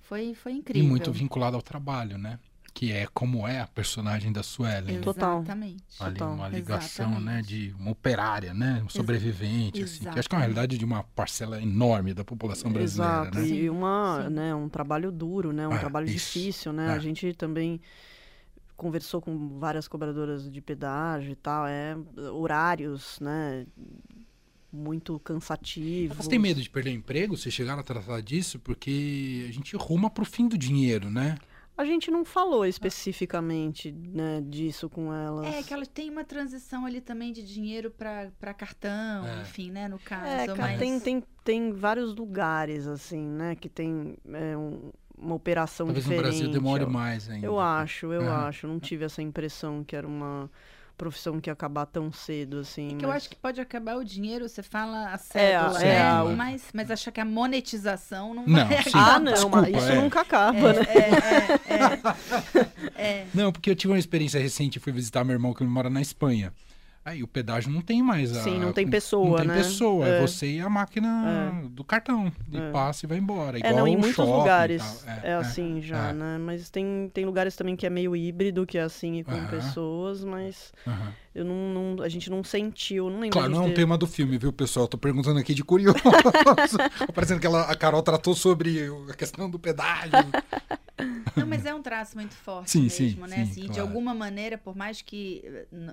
Foi, 0.01 0.35
foi 0.35 0.53
incrível. 0.53 0.87
E 0.87 0.89
muito 0.89 1.11
vinculado 1.13 1.57
ao 1.57 1.63
trabalho, 1.63 2.19
né? 2.19 2.39
Que 2.75 2.91
é 2.93 3.07
como 3.13 3.47
é 3.47 3.61
a 3.61 3.67
personagem 3.67 4.33
da 4.33 4.43
Suelen. 4.43 5.01
Total. 5.01 5.41
Exatamente. 5.41 5.85
Ali 6.01 6.15
Total. 6.15 6.35
uma 6.35 6.49
ligação, 6.49 7.11
Exatamente. 7.11 7.25
né, 7.25 7.43
de 7.43 7.75
uma 7.79 7.91
operária, 7.91 8.55
né, 8.55 8.83
um 8.85 8.89
sobrevivente, 8.89 9.83
assim, 9.83 10.05
que 10.05 10.19
acho 10.19 10.29
que 10.29 10.35
é 10.35 10.39
uma 10.39 10.45
realidade 10.45 10.79
de 10.79 10.85
uma 10.85 11.03
parcela 11.03 11.61
enorme 11.61 12.15
da 12.15 12.25
população 12.25 12.73
brasileira, 12.73 13.23
Exato. 13.23 13.39
né? 13.39 13.47
E 13.47 13.69
uma, 13.69 14.31
né, 14.31 14.55
um 14.55 14.69
trabalho 14.69 15.13
duro, 15.13 15.53
né, 15.53 15.69
um 15.69 15.73
ah, 15.73 15.79
trabalho 15.79 16.07
isso. 16.07 16.39
difícil, 16.39 16.73
né? 16.73 16.89
É. 16.89 16.91
A 16.93 16.99
gente 16.99 17.35
também 17.35 17.81
conversou 18.77 19.21
com 19.21 19.59
várias 19.59 19.87
cobradoras 19.87 20.51
de 20.51 20.61
pedágio 20.61 21.33
e 21.33 21.37
tal, 21.37 21.67
é 21.67 21.97
horários, 22.33 23.21
né, 23.21 23.67
muito 24.73 25.19
cansativo. 25.21 26.15
Você 26.15 26.31
tem 26.31 26.39
medo 26.39 26.61
de 26.61 26.71
perder 26.71 26.91
o 26.91 26.95
emprego? 26.95 27.37
Você 27.37 27.51
chegar 27.51 27.79
a 27.79 27.83
tratar 27.83 28.23
disso? 28.23 28.59
Porque 28.59 29.47
a 29.47 29.53
gente 29.53 29.77
ruma 29.77 30.09
para 30.09 30.23
o 30.23 30.25
fim 30.25 30.49
do 30.49 30.57
dinheiro, 30.57 31.11
né? 31.11 31.37
A 31.77 31.85
gente 31.85 32.11
não 32.11 32.25
falou 32.25 32.67
especificamente 32.67 33.91
né, 33.91 34.43
disso 34.45 34.91
com 34.91 35.13
elas. 35.13 35.47
É, 35.47 35.63
que 35.63 35.73
elas 35.73 35.89
têm 35.89 36.11
uma 36.11 36.25
transição 36.25 36.85
ali 36.85 37.01
também 37.01 37.33
de 37.33 37.43
dinheiro 37.43 37.91
para 37.91 38.55
cartão, 38.55 39.27
é. 39.27 39.41
enfim, 39.41 39.71
né, 39.71 39.89
no 39.89 39.99
caso. 39.99 40.27
É, 40.27 40.55
mas... 40.55 40.79
tem, 40.79 41.01
tem, 41.01 41.25
tem 41.43 41.73
vários 41.73 42.15
lugares, 42.15 42.87
assim, 42.87 43.27
né, 43.27 43.55
que 43.55 43.69
tem 43.69 44.17
é, 44.33 44.57
um, 44.57 44.93
uma 45.17 45.35
operação 45.35 45.87
Talvez 45.87 46.05
diferente. 46.05 46.23
Talvez 46.25 46.43
no 46.43 46.49
Brasil 46.51 46.63
demore 46.63 46.87
mais 46.87 47.31
ainda. 47.31 47.47
Eu 47.47 47.59
acho, 47.59 48.13
eu 48.13 48.31
acho. 48.31 48.67
Não 48.67 48.79
tive 48.79 49.05
essa 49.05 49.23
impressão 49.23 49.83
que 49.83 49.97
era 49.97 50.07
uma 50.07 50.51
profissão 50.97 51.41
que 51.41 51.49
ia 51.49 51.53
acabar 51.53 51.87
tão 51.87 52.13
cedo, 52.13 52.59
assim. 52.59 52.87
É 52.87 52.89
que 52.91 52.95
mas... 52.95 53.03
eu 53.03 53.11
acho 53.11 53.31
que 53.31 53.37
pode 53.37 53.61
acabar 53.61 53.97
o 53.97 54.05
dinheiro, 54.05 54.49
você 54.49 54.63
fala 54.63 55.09
a 55.09 55.15
é, 55.15 55.19
cédula, 55.19 55.83
é, 55.83 55.97
é, 55.97 56.37
mas, 56.37 56.65
mas 56.73 56.91
acha 56.91 57.11
que 57.11 57.21
a 57.21 57.25
monetização 57.25 58.35
não, 58.35 58.47
não 58.47 58.67
vai 58.67 58.83
sim, 58.83 58.91
Ah, 58.95 59.19
não, 59.19 59.33
Desculpa, 59.33 59.71
isso 59.71 59.89
é. 59.89 59.95
nunca 59.95 60.21
acaba, 60.21 60.71
é, 60.71 60.73
né? 60.73 60.87
É, 62.97 63.21
é, 63.21 63.27
não, 63.35 63.53
porque 63.53 63.71
eu 63.71 63.77
tive 63.77 63.93
uma 63.93 63.99
experiência 63.99 64.41
recente, 64.41 64.79
fui 64.79 64.93
visitar 64.93 65.25
meu 65.25 65.35
irmão 65.35 65.53
que 65.53 65.65
mora 65.65 65.91
na 65.91 66.01
Espanha. 66.01 66.53
Aí 67.05 67.21
o 67.23 67.27
pedágio 67.27 67.71
não 67.71 67.81
tem 67.81 68.01
mais. 68.01 68.37
A, 68.37 68.43
Sim, 68.43 68.61
não 68.61 68.73
tem 68.73 68.87
pessoa, 68.87 69.29
não 69.29 69.37
tem 69.37 69.47
né? 69.49 69.57
pessoa, 69.57 70.07
é. 70.07 70.19
é 70.19 70.21
você 70.21 70.47
e 70.47 70.61
a 70.61 70.71
máquina 70.71 71.63
é. 71.65 71.69
do 71.69 71.83
cartão. 71.83 72.33
E 72.51 72.57
é. 72.57 72.71
passa 72.71 73.05
e 73.05 73.09
vai 73.09 73.19
embora. 73.19 73.59
Igual 73.59 73.73
é, 73.73 73.77
não, 73.77 73.89
em 73.89 73.97
muitos 73.97 74.25
lugares 74.25 75.05
é, 75.05 75.11
é, 75.11 75.31
é, 75.31 75.35
assim 75.35 75.81
já, 75.81 76.13
né? 76.13 76.39
Mas 76.39 76.71
tem, 76.71 77.11
tem 77.13 77.25
lugares 77.25 77.57
também 77.57 77.75
que 77.75 77.85
é 77.85 77.91
meio 77.91 78.15
híbrido, 78.15 78.65
que 78.65 78.79
é 78.79 78.83
assim 78.83 79.19
e 79.19 79.25
com 79.25 79.47
pessoas, 79.47 80.23
mas. 80.23 80.73
Eu 81.35 81.45
não, 81.45 81.95
não, 81.95 82.05
a 82.05 82.09
gente 82.09 82.29
não 82.29 82.45
sentiu, 82.45 83.09
não 83.09 83.21
lembro. 83.21 83.39
Claro, 83.39 83.51
não 83.51 83.65
é 83.65 83.67
um 83.67 83.75
tema 83.75 83.97
do 83.97 84.07
filme, 84.07 84.37
viu, 84.37 84.53
pessoal? 84.53 84.87
Tô 84.87 84.99
perguntando 84.99 85.39
aqui 85.39 85.55
de 85.55 85.65
curioso. 85.65 85.99
Parecendo 87.15 87.41
que 87.41 87.47
ela, 87.47 87.63
a 87.63 87.75
Carol 87.75 88.03
tratou 88.03 88.35
sobre 88.35 88.89
a 89.09 89.15
questão 89.15 89.49
do 89.49 89.59
pedágio. 89.59 90.13
Não, 91.35 91.47
mas 91.47 91.65
é 91.65 91.75
um 91.75 91.83
traço 91.83 92.17
muito 92.17 92.35
forte 92.35 92.71
sim, 92.71 92.83
mesmo, 92.83 93.27
sim, 93.27 93.31
né? 93.31 93.37
Sim, 93.37 93.43
assim, 93.43 93.61
claro. 93.63 93.73
De 93.73 93.81
alguma 93.81 94.15
maneira, 94.15 94.59
por 94.59 94.77
mais 94.77 95.01
que 95.01 95.43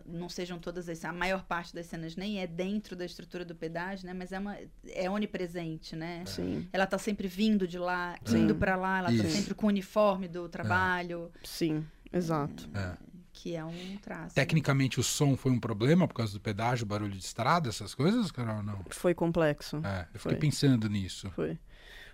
não 0.06 0.28
sejam 0.28 0.60
todas 0.60 0.90
as... 0.90 1.04
A 1.06 1.14
maior 1.14 1.44
parte 1.44 1.74
das 1.74 1.86
cenas 1.86 2.16
nem 2.16 2.42
é 2.42 2.48
dentro 2.48 2.96
da 2.96 3.06
estrutura 3.06 3.46
do 3.46 3.56
pedágio, 3.56 4.06
né? 4.06 4.14
Mas 4.14 4.34
é, 4.34 4.40
uma, 4.40 4.58
é 4.88 5.10
onipresente, 5.10 5.96
né? 5.96 6.24
Sim. 6.26 6.68
Ela 6.74 6.86
tá 6.86 6.98
sempre 6.98 7.28
vindo 7.28 7.66
de 7.66 7.80
lá, 7.80 8.18
Sim. 8.26 8.40
indo 8.40 8.56
para 8.56 8.76
lá. 8.76 9.00
Ela 9.00 9.08
tá 9.08 9.14
Isso. 9.14 9.24
tá 9.24 9.30
sempre 9.30 9.54
com 9.54 9.68
o 9.68 9.70
uniforme 9.70 10.28
do 10.28 10.50
trabalho. 10.50 11.32
É. 11.36 11.48
Sim, 11.48 11.86
exato. 12.12 12.70
É. 12.76 13.09
Que 13.42 13.56
é 13.56 13.64
um 13.64 13.98
traço. 14.02 14.36
Tecnicamente, 14.36 15.00
o 15.00 15.04
som 15.04 15.38
foi 15.38 15.52
um 15.52 15.60
problema 15.60 16.08
por 16.08 16.14
causa 16.14 16.34
do 16.34 16.42
pedágio, 16.42 16.86
barulho 16.86 17.14
de 17.14 17.24
estrada, 17.24 17.70
essas 17.70 17.96
coisas, 17.96 18.32
Carol? 18.32 18.62
Não. 18.62 18.84
Foi 18.90 19.14
complexo. 19.14 19.78
É, 19.78 20.02
eu 20.14 20.20
fiquei 20.20 20.32
foi. 20.34 20.36
pensando 20.36 20.90
nisso. 20.90 21.32
Foi 21.32 21.58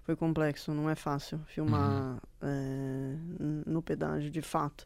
foi 0.06 0.16
complexo, 0.16 0.72
não 0.72 0.88
é 0.88 0.94
fácil 0.94 1.40
filmar 1.48 2.14
uhum. 2.14 2.20
é, 2.44 3.16
no 3.66 3.82
pedágio, 3.82 4.30
de 4.30 4.42
fato. 4.42 4.86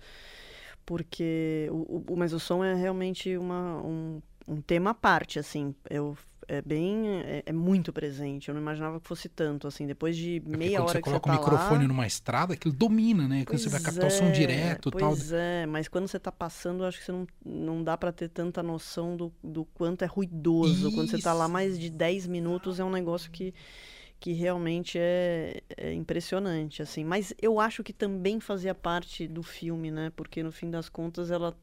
Porque, 0.86 1.68
o, 1.72 2.06
o, 2.10 2.18
mas 2.18 2.32
o 2.32 2.40
som 2.40 2.64
é 2.64 2.74
realmente 2.74 3.38
uma, 3.38 3.82
um, 3.82 4.22
um 4.48 4.62
tema 4.62 4.92
à 4.92 4.94
parte, 4.94 5.38
assim. 5.38 5.76
Eu 5.90 6.18
é 6.50 6.62
bem 6.64 7.08
é, 7.08 7.44
é, 7.46 7.54
muito 7.54 7.94
presente. 7.94 8.50
Eu 8.50 8.56
não 8.56 8.62
imaginava 8.62 9.00
que 9.00 9.08
fosse 9.08 9.30
tanto 9.30 9.68
assim. 9.68 9.86
Depois 9.86 10.18
de 10.18 10.38
é 10.38 10.58
meia 10.58 10.82
hora 10.82 10.92
você 10.92 11.02
que 11.02 11.10
você 11.10 11.20
coloca 11.20 11.30
o 11.30 11.32
microfone 11.34 11.82
lá... 11.84 11.88
numa 11.88 12.08
estrada, 12.08 12.54
aquilo 12.56 12.74
domina, 12.74 13.28
né? 13.28 13.46
Quando 13.46 13.60
você 13.60 13.70
vai 13.70 13.80
captar 13.80 14.08
o 14.08 14.12
som 14.12 14.26
é, 14.26 14.32
direto, 14.32 14.90
pois 14.90 15.30
tal. 15.30 15.38
é. 15.38 15.68
Mas 15.68 15.88
quando 15.88 16.08
você 16.08 16.18
está 16.18 16.32
passando, 16.32 16.84
acho 16.84 16.98
que 16.98 17.06
você 17.06 17.12
não, 17.12 17.28
não 17.46 17.84
dá 17.84 17.96
para 17.96 18.12
ter 18.12 18.30
tanta 18.30 18.64
noção 18.64 19.16
do, 19.16 19.32
do 19.44 19.64
quanto 19.64 20.02
é 20.02 20.08
ruidoso. 20.08 20.88
Isso. 20.88 20.96
Quando 20.96 21.10
você 21.10 21.18
está 21.18 21.34
lá 21.34 21.48
mais 21.48 21.78
de 21.78 21.90
10 21.90 22.26
minutos, 22.26 22.80
é 22.80 22.84
um 22.84 22.92
negócio 22.92 23.30
que 23.30 23.54
que 24.20 24.34
realmente 24.34 24.98
é, 25.00 25.62
é, 25.78 25.94
impressionante, 25.94 26.82
assim. 26.82 27.06
Mas 27.06 27.34
eu 27.42 27.58
acho 27.58 27.82
que 27.82 27.94
também 27.94 28.42
fazia 28.42 28.76
parte 28.76 29.26
do 29.26 29.42
filme, 29.42 29.90
né? 29.90 30.12
Porque 30.14 30.44
no 30.44 30.52
fim 30.52 30.70
das 30.70 30.90
contas 30.90 31.32
ela 31.32 31.56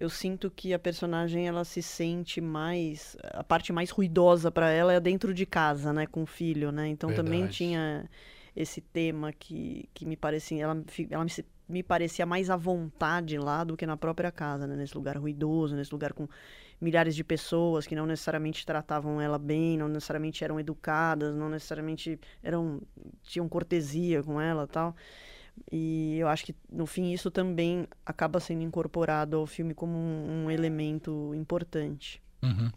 eu 0.00 0.08
sinto 0.08 0.50
que 0.50 0.72
a 0.72 0.78
personagem 0.78 1.46
ela 1.46 1.62
se 1.62 1.82
sente 1.82 2.40
mais 2.40 3.18
a 3.34 3.44
parte 3.44 3.70
mais 3.70 3.90
ruidosa 3.90 4.50
para 4.50 4.70
ela 4.70 4.94
é 4.94 4.98
dentro 4.98 5.34
de 5.34 5.44
casa, 5.44 5.92
né, 5.92 6.06
com 6.06 6.22
o 6.22 6.26
filho, 6.26 6.72
né? 6.72 6.88
Então 6.88 7.10
Verdade. 7.10 7.28
também 7.28 7.46
tinha 7.48 8.08
esse 8.56 8.80
tema 8.80 9.30
que, 9.30 9.88
que 9.92 10.06
me 10.06 10.16
parecia 10.16 10.64
ela, 10.64 10.82
ela 11.10 11.24
me, 11.24 11.30
me 11.68 11.82
parecia 11.82 12.24
mais 12.24 12.48
à 12.48 12.56
vontade 12.56 13.36
lá 13.36 13.62
do 13.62 13.76
que 13.76 13.84
na 13.86 13.96
própria 13.96 14.32
casa, 14.32 14.66
né? 14.66 14.74
Nesse 14.74 14.94
lugar 14.94 15.18
ruidoso, 15.18 15.76
nesse 15.76 15.92
lugar 15.92 16.14
com 16.14 16.26
milhares 16.80 17.14
de 17.14 17.22
pessoas 17.22 17.86
que 17.86 17.94
não 17.94 18.06
necessariamente 18.06 18.64
tratavam 18.64 19.20
ela 19.20 19.38
bem, 19.38 19.76
não 19.76 19.86
necessariamente 19.86 20.42
eram 20.42 20.58
educadas, 20.58 21.36
não 21.36 21.50
necessariamente 21.50 22.18
eram 22.42 22.80
tinham 23.22 23.46
cortesia 23.46 24.22
com 24.22 24.40
ela, 24.40 24.66
tal. 24.66 24.96
E 25.70 26.18
eu 26.18 26.28
acho 26.28 26.44
que 26.44 26.54
no 26.70 26.86
fim 26.86 27.12
isso 27.12 27.30
também 27.30 27.86
acaba 28.04 28.40
sendo 28.40 28.62
incorporado 28.62 29.36
ao 29.36 29.46
filme 29.46 29.74
como 29.74 29.96
um, 29.96 30.44
um 30.44 30.50
elemento 30.50 31.32
importante. 31.34 32.22
Uhum. 32.42 32.70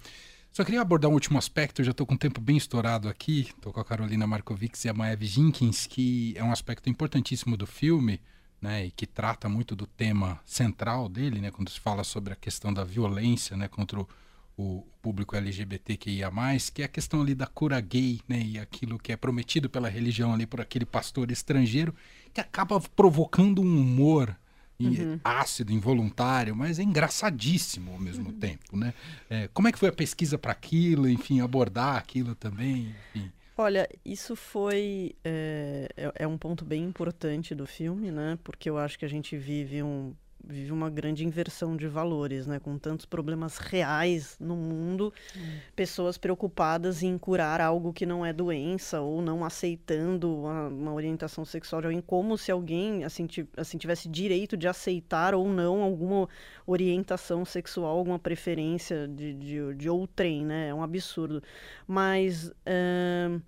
Só 0.54 0.64
queria 0.64 0.82
abordar 0.82 1.10
um 1.10 1.16
último 1.16 1.40
aspecto, 1.40 1.82
eu 1.82 1.86
já 1.86 1.92
estou 1.92 2.06
com 2.06 2.14
o 2.14 2.18
tempo 2.18 2.40
bem 2.40 2.56
estourado 2.56 3.10
aqui, 3.10 3.50
estou 3.50 3.74
com 3.74 3.80
a 3.80 3.86
Carolina 3.86 4.28
Markovics 4.28 4.86
e 4.86 4.90
a 4.90 4.94
Maeve 4.94 5.26
Jenkins, 5.26 5.88
que 5.88 6.36
é 6.38 6.44
um 6.44 6.52
aspecto 6.52 6.88
importantíssimo 6.92 7.58
do 7.58 7.66
filme, 7.66 8.22
né, 8.62 8.86
e 8.86 8.92
que 8.92 9.08
trata 9.08 9.50
muito 9.50 9.76
do 9.76 9.88
tema 9.88 10.40
central 10.46 11.10
dele, 11.10 11.42
né, 11.42 11.50
quando 11.50 11.70
se 11.70 11.80
fala 11.80 12.04
sobre 12.04 12.34
a 12.34 12.36
questão 12.36 12.72
da 12.72 12.84
violência, 12.84 13.58
né, 13.58 13.68
contra 13.68 14.00
o, 14.00 14.08
o 14.56 14.86
público 15.02 15.36
LGBTQIA+, 15.36 16.32
que 16.72 16.84
é 16.84 16.86
a 16.86 16.88
questão 16.88 17.22
ali 17.22 17.34
da 17.34 17.48
cura 17.48 17.82
gay, 17.82 18.22
né, 18.30 18.40
e 18.40 18.60
aquilo 18.60 19.00
que 19.00 19.12
é 19.12 19.18
prometido 19.18 19.68
pela 19.70 19.90
religião 19.90 20.36
ali 20.36 20.46
por 20.46 20.62
aquele 20.62 20.86
pastor 20.86 21.32
estrangeiro, 21.32 21.96
que 22.34 22.42
acaba 22.42 22.80
provocando 22.80 23.62
um 23.62 23.82
humor 23.82 24.36
uhum. 24.80 25.20
ácido, 25.24 25.72
involuntário, 25.72 26.56
mas 26.56 26.80
é 26.80 26.84
engraçadíssimo 26.84 27.92
ao 27.92 28.00
mesmo 28.00 28.30
uhum. 28.30 28.40
tempo, 28.40 28.76
né? 28.76 28.94
É, 29.30 29.48
como 29.54 29.68
é 29.68 29.72
que 29.72 29.80
foi 29.80 29.90
a 29.90 29.94
pesquisa 29.94 30.38
para 30.38 30.52
aquilo, 30.52 31.08
enfim, 31.08 31.42
abordar 31.42 31.98
aquilo 31.98 32.36
também, 32.36 32.96
enfim... 33.14 33.32
Olha, 33.56 33.88
isso 34.04 34.36
foi. 34.36 35.16
É, 35.24 35.88
é, 35.96 36.12
é, 36.16 36.28
um 36.28 36.40
ponto 36.40 36.66
bem 36.66 36.84
importante 36.84 37.54
do 37.54 37.68
filme, 37.68 38.10
né? 38.10 38.36
Porque 38.44 38.68
eu 38.68 38.80
acho 38.80 38.98
que 38.98 39.06
a 39.06 39.08
gente 39.08 39.38
vive 39.38 39.84
um, 39.84 40.16
vive 40.44 40.72
uma 40.72 40.90
grande 40.90 41.26
inversão 41.26 41.78
de 41.78 41.88
valores, 41.88 42.46
né? 42.46 42.60
Com 42.60 42.78
tantos 42.78 43.06
problemas 43.06 43.58
reais 43.58 44.36
no 44.40 44.56
mundo, 44.56 45.14
hum. 45.36 45.58
pessoas 45.76 46.18
preocupadas 46.18 47.02
em 47.02 47.18
curar 47.18 47.62
algo 47.62 47.94
que 47.94 48.06
não 48.06 48.26
é 48.26 48.34
doença 48.34 49.00
ou 49.00 49.22
não 49.22 49.46
aceitando 49.46 50.36
uma, 50.36 50.68
uma 50.68 50.94
orientação 50.94 51.46
sexual 51.46 51.82
de 51.82 51.88
alguém, 51.88 52.02
como 52.02 52.38
se 52.38 52.52
alguém 52.52 53.04
assim, 53.04 53.28
assim 53.56 53.78
tivesse 53.78 54.10
direito 54.10 54.58
de 54.58 54.68
aceitar 54.68 55.34
ou 55.34 55.48
não 55.48 55.82
alguma 55.82 56.28
orientação 56.68 57.46
sexual, 57.46 57.98
alguma 57.98 58.20
preferência 58.20 59.08
de, 59.08 59.34
de, 59.34 59.74
de 59.76 59.90
outrem, 59.90 60.46
né? 60.46 60.70
É 60.70 60.74
um 60.74 60.84
absurdo. 60.84 61.42
Mas 61.88 62.48
uh, 62.48 63.42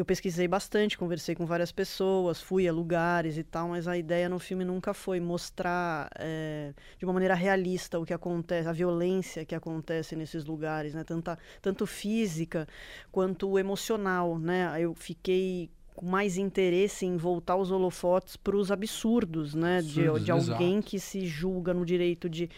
eu 0.00 0.04
pesquisei 0.04 0.48
bastante, 0.48 0.96
conversei 0.96 1.34
com 1.34 1.44
várias 1.44 1.70
pessoas, 1.70 2.40
fui 2.40 2.66
a 2.66 2.72
lugares 2.72 3.36
e 3.36 3.44
tal, 3.44 3.68
mas 3.68 3.86
a 3.86 3.96
ideia 3.96 4.28
no 4.28 4.38
filme 4.38 4.64
nunca 4.64 4.94
foi 4.94 5.20
mostrar 5.20 6.10
é, 6.18 6.72
de 6.98 7.04
uma 7.04 7.12
maneira 7.12 7.34
realista 7.34 7.98
o 7.98 8.04
que 8.04 8.14
acontece, 8.14 8.68
a 8.68 8.72
violência 8.72 9.44
que 9.44 9.54
acontece 9.54 10.16
nesses 10.16 10.44
lugares, 10.44 10.94
né? 10.94 11.04
Tanta, 11.04 11.38
tanto 11.60 11.86
física 11.86 12.66
quanto 13.12 13.58
emocional, 13.58 14.38
né? 14.38 14.74
Eu 14.78 14.94
fiquei 14.94 15.70
mais 16.06 16.36
interesse 16.36 17.06
em 17.06 17.16
voltar 17.16 17.56
os 17.56 17.70
holofotes 17.70 18.36
para 18.36 18.56
os 18.56 18.70
absurdos, 18.70 19.54
né? 19.54 19.82
de, 19.82 20.06
de 20.20 20.30
alguém 20.30 20.80
que 20.80 20.98
se 20.98 21.26
julga 21.26 21.74
no 21.74 21.84
direito 21.84 22.28
de 22.28 22.48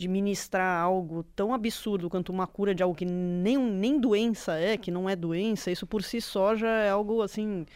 de 0.00 0.08
ministrar 0.08 0.82
algo 0.82 1.22
tão 1.36 1.52
absurdo 1.52 2.08
quanto 2.08 2.32
uma 2.32 2.46
cura 2.46 2.74
de 2.74 2.82
algo 2.82 2.96
que 2.96 3.04
nem, 3.04 3.58
nem 3.58 4.00
doença 4.00 4.54
é, 4.54 4.78
que 4.78 4.90
não 4.90 5.06
é 5.06 5.14
doença, 5.14 5.70
isso 5.70 5.86
por 5.86 6.02
si 6.02 6.22
só 6.22 6.56
já 6.56 6.70
é 6.70 6.88
algo 6.88 7.20
assim 7.20 7.66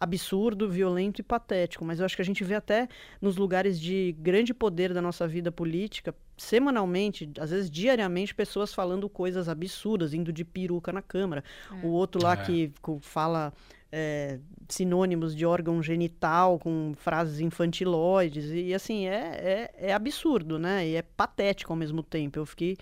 absurdo, 0.00 0.68
violento 0.68 1.20
e 1.20 1.22
patético. 1.22 1.84
Mas 1.84 2.00
eu 2.00 2.06
acho 2.06 2.16
que 2.16 2.22
a 2.22 2.24
gente 2.24 2.42
vê 2.44 2.54
até 2.54 2.88
nos 3.20 3.36
lugares 3.36 3.80
de 3.80 4.14
grande 4.18 4.52
poder 4.52 4.92
da 4.92 5.02
nossa 5.02 5.26
vida 5.26 5.50
política, 5.50 6.14
semanalmente, 6.36 7.30
às 7.38 7.50
vezes 7.50 7.70
diariamente, 7.70 8.34
pessoas 8.34 8.72
falando 8.72 9.08
coisas 9.08 9.48
absurdas, 9.48 10.14
indo 10.14 10.32
de 10.32 10.44
peruca 10.44 10.92
na 10.92 11.02
Câmara. 11.02 11.42
É. 11.70 11.86
O 11.86 11.90
outro 11.90 12.22
lá 12.22 12.34
é. 12.34 12.36
que 12.36 12.72
fala 13.00 13.52
é, 13.90 14.38
sinônimos 14.68 15.34
de 15.34 15.46
órgão 15.46 15.82
genital 15.82 16.58
com 16.58 16.92
frases 16.96 17.40
infantiloides. 17.40 18.50
E, 18.50 18.74
assim, 18.74 19.06
é, 19.06 19.70
é, 19.78 19.88
é, 19.88 19.92
absurdo, 19.92 20.58
né? 20.58 20.86
E 20.86 20.96
é 20.96 21.02
patético 21.02 21.72
ao 21.72 21.76
mesmo 21.76 22.02
tempo. 22.02 22.38
Eu 22.38 22.46
fiquei 22.46 22.76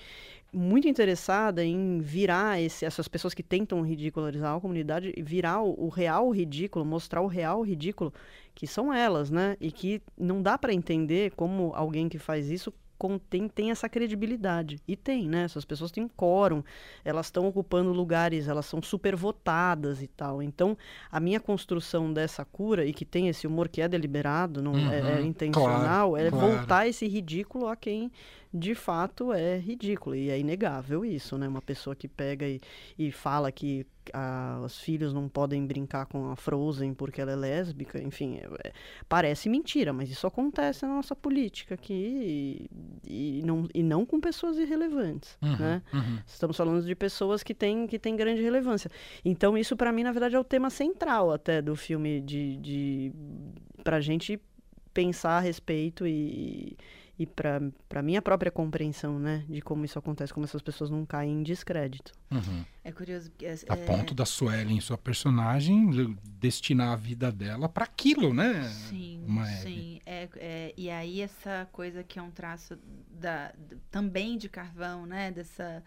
muito 0.53 0.89
interessada 0.89 1.65
em 1.65 1.99
virar 1.99 2.61
esse, 2.61 2.85
essas 2.85 3.09
pessoas 3.09 3.35
que 3.35 3.43
tentam 3.43 3.83
ridicularizar 3.83 4.57
a 4.57 4.61
comunidade, 4.61 5.13
virar 5.19 5.63
o, 5.63 5.87
o 5.87 5.89
real 5.89 6.31
ridículo, 6.31 6.85
mostrar 6.85 7.21
o 7.21 7.27
real 7.27 7.63
ridículo, 7.63 8.13
que 8.55 8.67
são 8.67 8.93
elas, 8.93 9.31
né? 9.31 9.57
E 9.61 9.71
que 9.71 10.03
não 10.17 10.43
dá 10.43 10.59
para 10.59 10.73
entender 10.73 11.33
como 11.33 11.73
alguém 11.75 12.09
que 12.09 12.19
faz 12.19 12.51
isso 12.51 12.73
contém, 12.99 13.49
tem 13.49 13.71
essa 13.71 13.89
credibilidade. 13.89 14.81
E 14.87 14.97
tem, 14.97 15.29
né? 15.29 15.45
Essas 15.45 15.65
pessoas 15.65 15.91
têm 15.91 16.09
quórum, 16.09 16.63
elas 17.05 17.27
estão 17.27 17.47
ocupando 17.47 17.93
lugares, 17.93 18.49
elas 18.49 18.67
são 18.67 18.83
super 18.83 19.15
votadas 19.15 20.03
e 20.03 20.07
tal. 20.07 20.43
Então, 20.43 20.77
a 21.11 21.21
minha 21.21 21.41
construção 21.41 22.13
dessa 22.13 22.45
cura, 22.45 22.85
e 22.85 22.93
que 22.93 23.05
tem 23.05 23.29
esse 23.29 23.47
humor 23.47 23.69
que 23.69 23.81
é 23.81 23.89
deliberado, 23.89 24.63
não 24.63 24.73
uhum, 24.73 24.91
é, 24.91 25.19
é, 25.19 25.23
intencional, 25.23 26.11
claro, 26.11 26.27
é 26.27 26.31
claro. 26.31 26.47
voltar 26.47 26.87
esse 26.87 27.07
ridículo 27.07 27.69
a 27.69 27.77
quem 27.77 28.11
de 28.59 28.75
fato 28.75 29.33
é 29.33 29.59
ridículo. 29.59 30.17
E 30.17 30.31
é 30.31 30.39
inegável 30.39 31.05
isso, 31.05 31.37
né? 31.37 31.47
Uma 31.47 31.63
pessoa 31.63 31.95
que 31.95 32.09
pega 32.09 32.47
e, 32.47 32.61
e 32.99 33.13
fala 33.13 33.53
que 33.53 33.87
a, 34.13 34.61
os 34.65 34.79
filhos 34.81 35.13
não 35.13 35.29
podem 35.29 35.67
brincar 35.67 36.07
com 36.07 36.31
a 36.31 36.37
Frozen 36.37 36.95
porque 36.95 37.21
ela 37.21 37.33
é 37.33 37.37
lésbica, 37.37 38.01
enfim, 38.01 38.37
é, 38.37 38.69
é, 38.69 38.73
parece 39.09 39.49
mentira, 39.49 39.93
mas 39.93 40.11
isso 40.11 40.27
acontece 40.27 40.87
na 40.87 40.95
nossa 40.95 41.15
política 41.15 41.75
aqui 41.75 42.69
e, 43.05 43.41
e 43.41 43.43
não, 43.45 43.69
e 43.75 43.83
não 43.83 44.07
com 44.07 44.21
pessoas 44.21 44.59
irrelevantes, 44.59 45.37
uhum, 45.43 45.57
né? 45.57 45.83
Uhum. 45.93 46.19
Estamos 46.27 46.57
falando 46.57 46.85
de 46.85 46.95
pessoas 46.95 47.43
que 47.43 47.55
têm, 47.55 47.87
que 47.87 47.99
têm 47.99 48.17
grande 48.17 48.43
relevância. 48.43 48.91
Então 49.25 49.57
isso 49.57 49.77
para 49.77 49.93
mim, 49.93 50.03
na 50.03 50.13
verdade, 50.13 50.37
é 50.37 50.39
o 50.39 50.45
tema 50.45 50.71
central 50.71 51.33
até 51.33 51.61
do 51.61 51.75
filme 51.75 52.21
de, 52.21 52.57
de 52.57 53.13
pra 53.83 54.01
gente 54.01 54.41
pensar 54.93 55.39
a 55.39 55.41
respeito 55.41 56.07
e 56.07 56.77
e 57.19 57.25
para 57.25 58.03
minha 58.03 58.21
própria 58.21 58.51
compreensão, 58.51 59.19
né, 59.19 59.45
de 59.49 59.63
como 59.63 59.85
isso 59.85 59.99
acontece, 59.99 60.35
como 60.35 60.45
essas 60.45 60.61
pessoas 60.61 60.91
não 60.91 61.07
caem 61.07 61.33
em 61.33 61.43
descrédito. 61.43 62.13
Uhum. 62.31 62.65
É 62.85 62.93
curioso 62.93 63.31
porque 63.31 63.47
é, 63.47 63.57
a 63.69 63.77
ponto 63.77 64.15
da 64.15 64.27
Suelen, 64.27 64.81
sua 64.81 64.99
personagem, 64.99 66.17
destinar 66.39 66.93
a 66.93 66.97
vida 66.97 67.33
dela 67.33 67.69
para 67.69 67.85
aquilo, 67.85 68.35
né? 68.35 68.65
Sim, 68.89 69.25
Uma 69.27 69.47
sim. 69.47 70.01
É, 70.05 70.29
é, 70.37 70.75
e 70.77 70.91
aí 70.91 71.23
essa 71.23 71.67
coisa 71.73 72.05
que 72.05 72.19
é 72.19 72.23
um 72.23 72.31
traço 72.31 72.79
da, 73.11 73.55
também 73.91 74.37
de 74.37 74.49
Carvão, 74.49 75.07
né, 75.07 75.31
dessa 75.31 75.83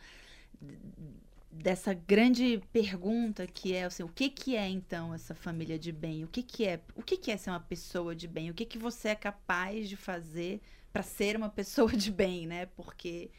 dessa 1.51 1.93
grande 1.93 2.61
pergunta 2.71 3.47
que 3.47 3.73
é 3.73 3.85
assim, 3.85 4.03
o 4.03 4.07
que 4.07 4.29
que 4.29 4.55
é 4.55 4.69
então 4.69 5.13
essa 5.13 5.33
família 5.33 5.79
de 5.79 5.91
bem? 5.91 6.23
O 6.23 6.27
que 6.27 6.43
que 6.43 6.65
é? 6.65 6.79
O 6.95 7.01
que 7.01 7.17
que 7.17 7.31
é 7.31 7.37
ser 7.37 7.49
uma 7.49 7.59
pessoa 7.59 8.15
de 8.15 8.27
bem? 8.27 8.49
O 8.49 8.53
que 8.53 8.65
que 8.65 8.77
você 8.77 9.09
é 9.09 9.15
capaz 9.15 9.89
de 9.89 9.95
fazer 9.95 10.61
para 10.91 11.03
ser 11.03 11.35
uma 11.35 11.49
pessoa 11.49 11.91
de 11.91 12.11
bem, 12.11 12.47
né? 12.47 12.65
Porque 12.65 13.31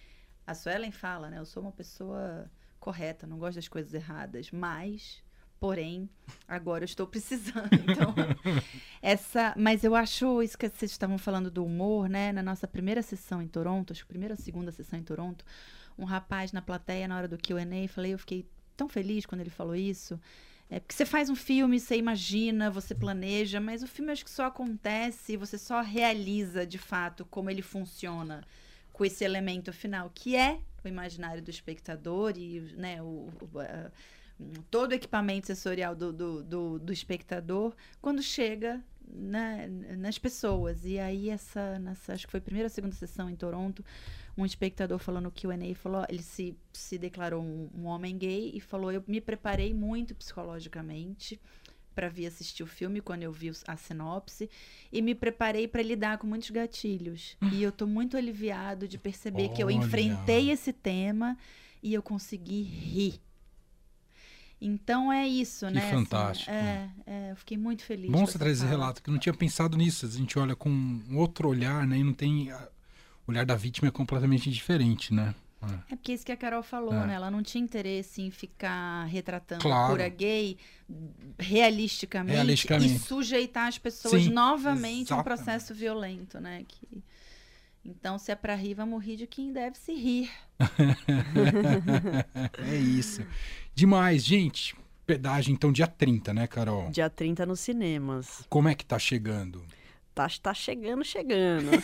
a 0.47 0.55
Suelen 0.55 0.91
fala, 0.91 1.31
né? 1.31 1.39
Eu 1.39 1.47
sou 1.47 1.63
uma 1.63 1.73
pessoa 1.73 2.51
correta, 2.79 3.27
não 3.27 3.39
gosto 3.39 3.57
das 3.57 3.69
coisas 3.69 3.93
erradas, 3.93 4.51
mas 4.51 5.23
porém 5.61 6.09
agora 6.49 6.85
eu 6.85 6.87
estou 6.87 7.07
precisando 7.07 7.69
então 7.87 8.15
essa 9.03 9.55
mas 9.59 9.85
eu 9.85 9.95
acho 9.95 10.43
isso 10.43 10.57
que 10.57 10.67
vocês 10.67 10.91
estavam 10.91 11.19
falando 11.19 11.51
do 11.51 11.63
humor 11.63 12.09
né 12.09 12.33
na 12.33 12.43
nossa 12.43 12.67
primeira 12.67 13.03
sessão 13.03 13.43
em 13.43 13.47
Toronto 13.47 13.93
acho 13.93 14.01
que 14.01 14.09
primeira 14.09 14.33
ou 14.33 14.41
segunda 14.41 14.73
sessão 14.73 14.99
em 14.99 15.03
Toronto 15.03 15.45
um 15.99 16.05
rapaz 16.05 16.51
na 16.51 16.63
plateia 16.63 17.07
na 17.07 17.15
hora 17.15 17.29
do 17.29 17.37
Q&A 17.37 17.87
falei 17.89 18.15
eu 18.15 18.19
fiquei 18.19 18.49
tão 18.75 18.89
feliz 18.89 19.27
quando 19.27 19.43
ele 19.43 19.51
falou 19.51 19.77
isso 19.77 20.19
é 20.71 20.79
porque 20.79 20.95
você 20.95 21.05
faz 21.05 21.29
um 21.29 21.35
filme, 21.35 21.81
você 21.81 21.97
imagina, 21.97 22.71
você 22.71 22.95
planeja, 22.95 23.61
mas 23.61 23.83
o 23.83 23.89
filme 23.89 24.13
acho 24.13 24.25
que 24.25 24.31
só 24.31 24.45
acontece, 24.45 25.37
você 25.37 25.59
só 25.59 25.81
realiza 25.81 26.65
de 26.65 26.79
fato 26.79 27.25
como 27.25 27.51
ele 27.51 27.61
funciona 27.61 28.45
com 28.93 29.05
esse 29.05 29.25
elemento 29.25 29.73
final, 29.73 30.11
que 30.15 30.37
é 30.37 30.61
o 30.85 30.89
imaginário 30.89 31.43
do 31.43 31.51
espectador 31.51 32.35
e 32.37 32.61
né, 32.77 33.03
o, 33.03 33.29
o 33.41 33.49
todo 34.71 34.93
o 34.93 34.95
equipamento 34.95 35.49
sensorial 35.49 35.95
do, 35.95 36.13
do, 36.13 36.43
do, 36.43 36.79
do 36.79 36.93
espectador 36.93 37.75
quando 38.01 38.23
chega 38.23 38.83
na, 39.13 39.67
nas 39.99 40.19
pessoas. 40.19 40.85
E 40.85 40.99
aí, 40.99 41.31
essa, 41.31 41.79
nessa, 41.79 42.15
acho 42.15 42.27
que 42.27 42.31
foi 42.31 42.39
a 42.39 42.43
primeira 42.43 42.67
ou 42.67 42.71
segunda 42.71 42.95
sessão 42.95 43.29
em 43.29 43.37
Toronto, 43.37 43.85
um 44.37 44.47
espectador 44.47 44.99
falando 44.99 45.31
que 45.31 45.47
o 45.47 45.51
QA 45.51 45.75
falou, 45.75 46.05
ele 46.09 46.23
se, 46.23 46.57
se 46.73 46.99
declarou 46.99 47.43
um, 47.43 47.69
um 47.75 47.87
homem 47.87 48.17
gay 48.17 48.53
e 48.55 48.61
falou: 48.61 48.93
Eu 48.93 49.03
me 49.07 49.21
preparei 49.21 49.75
muito 49.75 50.15
psicologicamente 50.15 51.41
para 51.95 52.09
vir 52.09 52.27
assistir 52.27 52.63
o 52.63 52.67
filme 52.67 53.01
quando 53.01 53.25
eu 53.25 53.33
vi 53.33 53.51
a 53.67 53.77
sinopse 53.77 54.49
e 54.93 55.03
me 55.03 55.15
preparei 55.15 55.67
para 55.67 55.83
lidar 55.83 56.19
com 56.19 56.27
muitos 56.27 56.51
gatilhos. 56.51 57.37
e 57.53 57.63
eu 57.63 57.73
tô 57.73 57.87
muito 57.87 58.17
aliviado 58.17 58.89
de 58.89 58.97
perceber 58.97 59.45
Olha. 59.45 59.55
que 59.55 59.63
eu 59.63 59.71
enfrentei 59.71 60.51
esse 60.51 60.73
tema 60.73 61.37
e 61.83 61.93
eu 61.93 62.03
consegui 62.03 62.63
rir. 62.63 63.21
Então 64.61 65.11
é 65.11 65.27
isso, 65.27 65.67
que 65.67 65.73
né? 65.73 65.81
Assim, 65.81 66.05
fantástico. 66.05 66.51
Assim, 66.51 66.61
é, 66.61 66.91
é, 67.07 67.31
eu 67.31 67.37
fiquei 67.37 67.57
muito 67.57 67.83
feliz. 67.83 68.11
Bom 68.11 68.27
você 68.27 68.39
trazer 68.39 68.53
esse 68.53 68.67
relato, 68.67 69.03
que 69.03 69.09
eu 69.09 69.13
não 69.13 69.19
tinha 69.19 69.33
pensado 69.33 69.77
nisso. 69.77 70.05
A 70.05 70.09
gente 70.11 70.39
olha 70.39 70.55
com 70.55 70.69
um 70.69 71.17
outro 71.17 71.49
olhar, 71.49 71.87
né? 71.87 71.99
E 71.99 72.05
não 72.05 72.13
tem 72.13 72.53
olhar 73.31 73.47
da 73.47 73.57
vítima 73.57 73.89
é 73.89 73.91
completamente 73.91 74.51
diferente, 74.51 75.15
né? 75.15 75.35
É. 75.63 75.93
é 75.93 75.97
porque 75.97 76.13
isso 76.13 76.25
que 76.25 76.33
a 76.33 76.37
Carol 76.37 76.63
falou, 76.63 76.95
é. 76.95 77.07
né? 77.07 77.15
Ela 77.15 77.31
não 77.31 77.43
tinha 77.43 77.63
interesse 77.63 78.23
em 78.23 78.31
ficar 78.31 79.05
retratando 79.05 79.63
claro. 79.63 79.85
a 79.85 79.89
cura 79.89 80.09
gay 80.09 80.57
realisticamente, 81.39 82.35
realisticamente, 82.35 82.95
e 82.95 82.99
sujeitar 82.99 83.69
as 83.69 83.79
pessoas 83.79 84.23
Sim, 84.23 84.31
novamente 84.31 85.13
a 85.13 85.19
um 85.19 85.23
processo 85.23 85.75
violento, 85.75 86.41
né? 86.41 86.65
Que... 86.67 87.03
Então, 87.85 88.19
se 88.19 88.31
é 88.31 88.35
para 88.35 88.55
rir, 88.55 88.75
vamos 88.75 89.05
rir 89.05 89.17
de 89.17 89.27
quem 89.27 89.53
deve 89.53 89.79
se 89.79 89.95
rir. 89.95 90.31
é 92.59 92.77
isso. 92.77 93.25
Demais, 93.75 94.25
gente. 94.25 94.77
Pedágio, 95.07 95.53
então, 95.53 95.73
dia 95.73 95.87
30, 95.87 96.33
né, 96.33 96.47
Carol? 96.47 96.91
Dia 96.91 97.11
30 97.11 97.45
nos 97.47 97.61
cinemas. 97.61 98.45
Como 98.49 98.69
é 98.69 98.75
que 98.75 98.85
tá 98.85 98.99
chegando? 98.99 99.65
Tá, 100.13 100.27
tá 100.43 100.53
chegando, 100.53 101.05
chegando. 101.05 101.71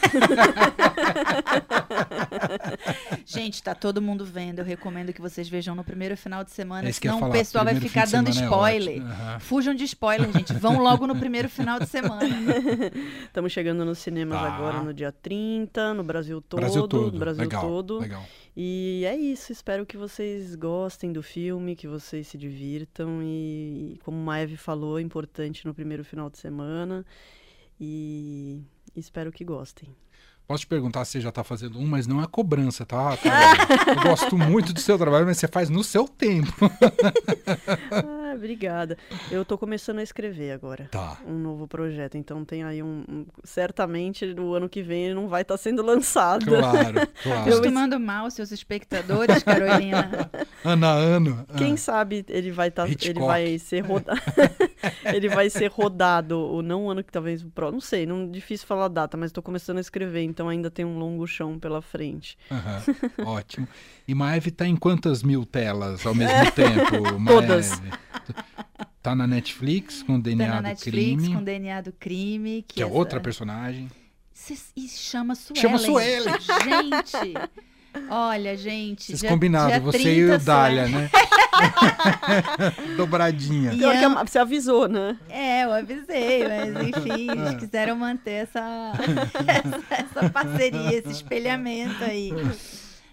Gente, 3.24 3.62
tá 3.62 3.72
todo 3.74 4.02
mundo 4.02 4.24
vendo. 4.24 4.58
Eu 4.58 4.64
recomendo 4.64 5.12
que 5.12 5.20
vocês 5.20 5.48
vejam 5.48 5.76
no 5.76 5.84
primeiro 5.84 6.16
final 6.16 6.42
de 6.42 6.50
semana, 6.50 6.88
é 6.88 6.92
senão 6.92 7.22
o 7.22 7.30
pessoal 7.30 7.64
vai 7.64 7.76
ficar 7.76 8.06
dando 8.06 8.26
é 8.28 8.32
spoiler. 8.32 8.98
É 8.98 9.34
uhum. 9.34 9.40
Fujam 9.40 9.74
de 9.74 9.84
spoiler, 9.84 10.30
gente. 10.32 10.52
Vão 10.54 10.78
logo 10.78 11.06
no 11.06 11.16
primeiro 11.16 11.48
final 11.48 11.78
de 11.78 11.86
semana. 11.86 12.26
Estamos 13.24 13.52
chegando 13.52 13.84
nos 13.84 13.98
cinemas 13.98 14.40
tá. 14.40 14.54
agora 14.54 14.82
no 14.82 14.92
dia 14.92 15.12
30, 15.12 15.94
no 15.94 16.02
Brasil 16.02 16.42
todo. 16.42 16.60
Brasil 16.60 16.88
todo. 16.88 17.12
No 17.12 17.18
Brasil 17.18 17.42
legal, 17.42 17.62
todo. 17.62 18.00
Legal. 18.00 18.24
E 18.56 19.04
é 19.06 19.16
isso. 19.16 19.52
Espero 19.52 19.86
que 19.86 19.96
vocês 19.96 20.56
gostem 20.56 21.12
do 21.12 21.22
filme, 21.22 21.76
que 21.76 21.86
vocês 21.86 22.26
se 22.26 22.36
divirtam. 22.36 23.20
E, 23.22 24.00
como 24.04 24.18
o 24.18 24.24
Maeve 24.24 24.56
falou, 24.56 24.98
é 24.98 25.02
importante 25.02 25.64
no 25.64 25.72
primeiro 25.72 26.04
final 26.04 26.28
de 26.28 26.38
semana 26.38 27.04
e 27.80 28.62
espero 28.94 29.32
que 29.32 29.44
gostem. 29.44 29.94
Posso 30.46 30.60
te 30.60 30.68
perguntar 30.68 31.04
se 31.04 31.12
você 31.12 31.20
já 31.20 31.30
está 31.30 31.42
fazendo 31.42 31.76
um, 31.80 31.86
mas 31.86 32.06
não 32.06 32.22
é 32.22 32.26
cobrança, 32.28 32.86
tá? 32.86 33.18
Eu 33.96 34.10
gosto 34.10 34.38
muito 34.38 34.72
do 34.72 34.78
seu 34.78 34.96
trabalho, 34.96 35.26
mas 35.26 35.38
você 35.38 35.48
faz 35.48 35.68
no 35.68 35.82
seu 35.82 36.06
tempo. 36.06 36.70
ah, 37.90 38.32
obrigada. 38.32 38.96
Eu 39.28 39.42
estou 39.42 39.58
começando 39.58 39.98
a 39.98 40.04
escrever 40.04 40.52
agora. 40.52 40.88
Tá. 40.92 41.18
Um 41.26 41.36
novo 41.36 41.66
projeto. 41.66 42.16
Então 42.16 42.44
tem 42.44 42.62
aí 42.62 42.80
um. 42.80 43.02
um 43.08 43.26
certamente 43.42 44.24
no 44.34 44.54
ano 44.54 44.68
que 44.68 44.84
vem 44.84 45.06
ele 45.06 45.14
não 45.14 45.26
vai 45.26 45.42
estar 45.42 45.54
tá 45.54 45.58
sendo 45.58 45.82
lançado. 45.82 46.46
Claro, 46.46 47.08
claro. 47.24 47.40
Acostumando 47.40 47.98
mal 47.98 48.30
seus 48.30 48.52
espectadores, 48.52 49.42
Carolina. 49.42 50.30
ano 50.64 50.86
a 50.86 50.92
ano. 50.92 51.46
Quem 51.58 51.72
ah. 51.72 51.76
sabe 51.76 52.24
ele 52.28 52.52
vai 52.52 52.68
estar. 52.68 52.86
Tá, 52.86 52.92
ele 53.02 53.18
vai 53.18 53.58
ser 53.58 53.80
rodado. 53.80 54.20
Ele 55.04 55.28
vai 55.28 55.50
ser 55.50 55.70
rodado, 55.70 56.38
ou 56.38 56.62
não 56.62 56.90
ano 56.90 57.02
que 57.02 57.12
talvez 57.12 57.42
o 57.42 57.50
próximo. 57.50 57.76
Não 57.76 57.80
sei, 57.80 58.06
não 58.06 58.30
difícil 58.30 58.66
falar 58.66 58.86
a 58.86 58.88
data, 58.88 59.16
mas 59.16 59.30
estou 59.30 59.42
começando 59.42 59.78
a 59.78 59.80
escrever 59.80 60.22
então 60.22 60.48
ainda 60.48 60.70
tem 60.70 60.84
um 60.84 60.98
longo 60.98 61.26
chão 61.26 61.58
pela 61.58 61.82
frente. 61.82 62.38
Uhum, 62.50 63.26
ótimo. 63.26 63.68
E 64.06 64.14
Maeve 64.14 64.50
está 64.50 64.66
em 64.66 64.76
quantas 64.76 65.22
mil 65.22 65.44
telas 65.44 66.06
ao 66.06 66.14
mesmo 66.14 66.50
tempo? 66.52 67.18
Maeve? 67.18 67.40
Todas. 67.40 67.82
Tá 69.02 69.14
na 69.14 69.26
Netflix 69.26 70.02
com 70.02 70.16
o 70.16 70.20
DNA 70.20 70.46
tá 70.46 70.54
na 70.54 70.60
do 70.60 70.64
Netflix, 70.64 71.22
crime. 71.22 71.34
com 71.34 71.40
o 71.40 71.44
DNA 71.44 71.80
do 71.80 71.92
crime. 71.92 72.64
Que, 72.66 72.74
que 72.74 72.82
é 72.82 72.86
outra 72.86 73.20
personagem. 73.20 73.88
E 74.76 74.88
chama 74.88 75.34
Suelen. 75.34 75.62
Chama 75.62 75.78
Suelen. 75.78 76.34
Gente, 76.64 77.34
olha, 78.10 78.56
gente. 78.56 79.16
Vocês 79.16 79.30
combinaram, 79.30 79.84
você 79.84 80.14
e 80.14 80.30
o 80.30 80.38
Dália, 80.38 80.88
né? 80.88 81.10
Dobradinha. 82.96 83.72
E 83.72 83.82
eu... 83.82 83.90
Você 84.26 84.38
avisou, 84.38 84.88
né? 84.88 85.18
É, 85.28 85.64
eu 85.64 85.72
avisei, 85.72 86.44
mas 86.46 86.88
enfim, 86.88 87.30
eles 87.30 87.52
é. 87.52 87.54
quiseram 87.54 87.96
manter 87.96 88.42
essa, 88.42 88.92
essa, 89.46 89.94
essa 90.20 90.30
parceria, 90.30 90.98
esse 90.98 91.10
espelhamento 91.10 92.02
aí. 92.04 92.32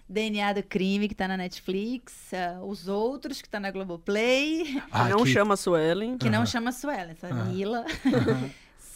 DNA 0.08 0.54
do 0.54 0.64
Crime, 0.64 1.08
que 1.08 1.16
tá 1.16 1.28
na 1.28 1.38
Netflix. 1.38 2.14
Uh, 2.34 2.66
os 2.66 2.88
outros, 2.88 3.42
que 3.42 3.50
tá 3.50 3.60
na 3.60 3.72
Globoplay. 3.72 4.82
Ah, 4.92 5.06
que 5.06 5.10
não 5.10 5.24
que... 5.24 5.32
chama 5.32 5.56
Suelen. 5.56 6.18
Que 6.18 6.26
uhum. 6.26 6.32
não 6.34 6.46
chama 6.46 6.72
Suelen, 6.72 7.12
essa 7.12 7.34
uhum. 7.34 7.46
Mila. 7.46 7.86
Uhum. 8.06 8.50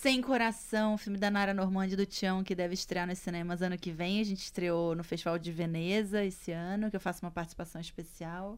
Sem 0.08 0.22
Coração, 0.22 0.97
filme 0.97 1.18
da 1.20 1.30
Nara 1.30 1.53
Normandi 1.53 1.93
do 1.93 2.05
Tião, 2.05 2.41
que 2.41 2.55
deve 2.55 2.74
estrear 2.74 3.05
nos 3.05 3.18
cinemas 3.18 3.62
ano 3.62 3.78
que 3.78 3.91
vem. 3.91 4.22
A 4.22 4.24
gente 4.24 4.39
estreou 4.39 4.95
no 4.95 5.03
Festival 5.03 5.38
de 5.38 5.51
Veneza 5.51 6.24
esse 6.24 6.49
ano, 6.49 6.89
que 6.89 6.95
eu 6.95 6.99
faço 7.01 7.26
uma 7.26 7.30
participação 7.30 7.82
especial. 7.82 8.58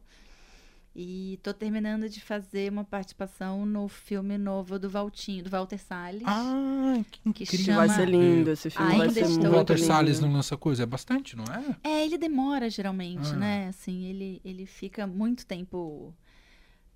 E 0.94 1.40
tô 1.42 1.52
terminando 1.52 2.08
de 2.08 2.20
fazer 2.20 2.70
uma 2.70 2.84
participação 2.84 3.66
no 3.66 3.88
filme 3.88 4.38
novo 4.38 4.78
do 4.78 4.88
Valtinho, 4.88 5.42
do 5.42 5.50
Walter 5.50 5.78
Salles. 5.78 6.22
Ah, 6.24 7.02
que 7.10 7.18
incrível. 7.28 7.58
Que 7.58 7.64
chama... 7.64 7.84
Vai 7.84 7.96
ser 7.96 8.08
lindo 8.08 8.52
esse 8.52 8.70
filme. 8.70 8.92
Ainda 8.92 9.04
vai 9.06 9.14
ser 9.14 9.28
muito 9.28 9.48
O 9.48 9.50
Walter 9.50 9.74
lindo. 9.74 9.86
Salles 9.88 10.20
não 10.20 10.32
lança 10.32 10.56
coisa, 10.56 10.84
é 10.84 10.86
bastante, 10.86 11.36
não 11.36 11.46
é? 11.46 11.76
É, 11.82 12.04
ele 12.04 12.16
demora 12.16 12.70
geralmente, 12.70 13.28
ah. 13.28 13.36
né? 13.36 13.66
Assim, 13.66 14.04
ele, 14.04 14.40
ele 14.44 14.66
fica 14.66 15.04
muito 15.04 15.44
tempo 15.44 16.14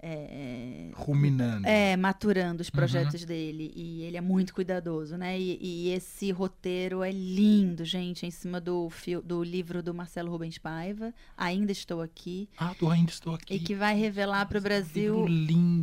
é, 0.07 0.91
ruminando. 0.93 1.67
É, 1.67 1.97
maturando 1.97 2.61
os 2.61 2.69
projetos 2.69 3.23
uhum. 3.23 3.27
dele. 3.27 3.73
E 3.75 4.03
ele 4.03 4.19
é 4.19 4.21
muito 4.21 4.53
cuidadoso, 4.53 5.17
né? 5.17 5.41
E, 5.41 5.59
e, 5.61 5.91
esse 5.93 6.31
roteiro 6.31 7.03
é 7.03 7.11
lindo, 7.11 7.85
gente, 7.87 8.27
em 8.27 8.31
cima 8.31 8.61
do, 8.61 8.91
do 9.25 9.43
livro 9.43 9.83
do 9.83 9.95
Marcelo 9.95 10.31
Rubens 10.31 10.59
Paiva. 10.59 11.15
Ainda 11.35 11.73
Estou 11.73 12.03
Aqui. 12.03 12.51
Ah, 12.59 12.75
do 12.79 12.91
Ainda 12.91 13.11
Estou 13.11 13.35
Aqui. 13.35 13.55
E 13.55 13.59
que 13.59 13.75
vai 13.75 13.97
revelar 13.97 14.47
para 14.47 14.59
o 14.59 14.61
Brasil 14.61 15.25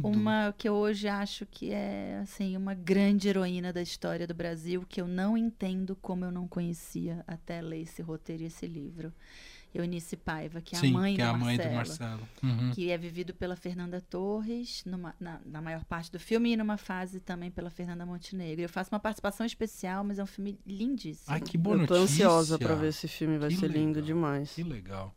uma 0.03 0.53
que 0.55 0.69
eu 0.69 0.73
hoje 0.73 1.07
acho 1.07 1.47
que 1.47 1.71
é, 1.71 2.19
assim, 2.21 2.55
uma 2.55 2.75
grande 2.75 3.27
heroína 3.27 3.73
da 3.73 3.81
história 3.81 4.27
do 4.27 4.35
Brasil, 4.35 4.85
que 4.87 5.01
eu 5.01 5.07
não 5.07 5.35
entendo 5.35 5.97
como 5.99 6.25
eu 6.25 6.31
não 6.31 6.47
conhecia 6.47 7.23
até 7.25 7.59
ler 7.59 7.81
esse 7.81 8.03
roteiro 8.03 8.43
e 8.43 8.45
esse 8.45 8.67
livro. 8.67 9.11
Eunice 9.73 10.17
Paiva, 10.17 10.61
que 10.61 10.75
é 10.75 10.79
Sim, 10.79 10.89
a 10.89 10.99
mãe, 10.99 11.15
que 11.15 11.21
do, 11.21 11.23
é 11.23 11.29
a 11.29 11.33
Marcelo, 11.33 11.45
mãe 11.45 11.69
do 11.69 11.75
Marcelo. 11.75 12.29
Uhum. 12.43 12.71
Que 12.71 12.91
é 12.91 12.97
vivido 12.97 13.33
pela 13.33 13.55
Fernanda 13.55 14.01
Torres, 14.01 14.83
numa, 14.85 15.15
na, 15.19 15.39
na, 15.45 15.61
maior 15.61 15.83
parte 15.85 16.11
do 16.11 16.19
filme, 16.19 16.51
e 16.51 16.57
numa 16.57 16.77
fase 16.77 17.19
também 17.19 17.49
pela 17.49 17.69
Fernanda 17.69 18.05
Montenegro. 18.05 18.61
Eu 18.61 18.69
faço 18.69 18.89
uma 18.91 18.99
participação 18.99 19.45
especial, 19.45 20.03
mas 20.03 20.19
é 20.19 20.23
um 20.23 20.27
filme 20.27 20.59
lindíssimo. 20.65 21.33
Ai, 21.33 21.39
que 21.39 21.57
boa 21.57 21.77
Eu 21.77 21.87
tô 21.87 21.97
notícia. 21.97 22.25
ansiosa 22.25 22.59
para 22.59 22.75
ver 22.75 22.89
esse 22.89 23.07
filme, 23.07 23.37
vai 23.37 23.49
que 23.49 23.55
ser 23.55 23.67
legal, 23.67 23.83
lindo 23.83 24.01
demais. 24.01 24.51
Que 24.51 24.63
legal. 24.63 25.15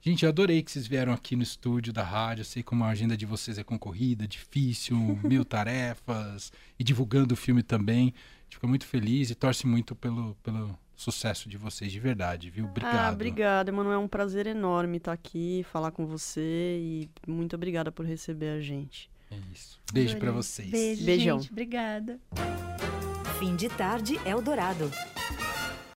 Gente, 0.00 0.22
eu 0.22 0.28
adorei 0.28 0.62
que 0.62 0.70
vocês 0.70 0.86
vieram 0.86 1.12
aqui 1.12 1.34
no 1.34 1.42
estúdio 1.42 1.92
da 1.92 2.04
rádio. 2.04 2.42
Eu 2.42 2.44
sei 2.44 2.62
como 2.62 2.84
a 2.84 2.88
agenda 2.88 3.16
de 3.16 3.26
vocês 3.26 3.58
é 3.58 3.64
concorrida, 3.64 4.28
difícil, 4.28 4.96
mil 5.24 5.44
tarefas, 5.44 6.52
e 6.78 6.84
divulgando 6.84 7.34
o 7.34 7.36
filme 7.36 7.62
também. 7.62 8.14
A 8.14 8.42
gente 8.44 8.54
fica 8.54 8.66
muito 8.66 8.86
feliz 8.86 9.30
e 9.30 9.34
torce 9.34 9.66
muito 9.66 9.96
pelo, 9.96 10.36
pelo, 10.36 10.78
sucesso 10.98 11.48
de 11.48 11.56
vocês 11.56 11.92
de 11.92 12.00
verdade, 12.00 12.50
viu? 12.50 12.64
Obrigado. 12.66 12.96
Ah, 12.96 13.12
obrigada, 13.12 13.70
Emanuel. 13.70 13.94
É 13.94 13.98
um 13.98 14.08
prazer 14.08 14.46
enorme 14.48 14.96
estar 14.96 15.12
aqui, 15.12 15.64
falar 15.70 15.92
com 15.92 16.04
você 16.04 16.76
e 16.80 17.08
muito 17.26 17.54
obrigada 17.54 17.92
por 17.92 18.04
receber 18.04 18.50
a 18.50 18.60
gente. 18.60 19.08
É 19.30 19.36
isso. 19.52 19.80
Beijo 19.92 20.18
para 20.18 20.32
vocês. 20.32 20.68
Beijo, 20.68 21.04
Beijão. 21.04 21.38
Gente, 21.38 21.52
obrigada. 21.52 22.18
Fim 23.38 23.54
de 23.54 23.68
tarde 23.68 24.18
Eldorado. 24.26 24.90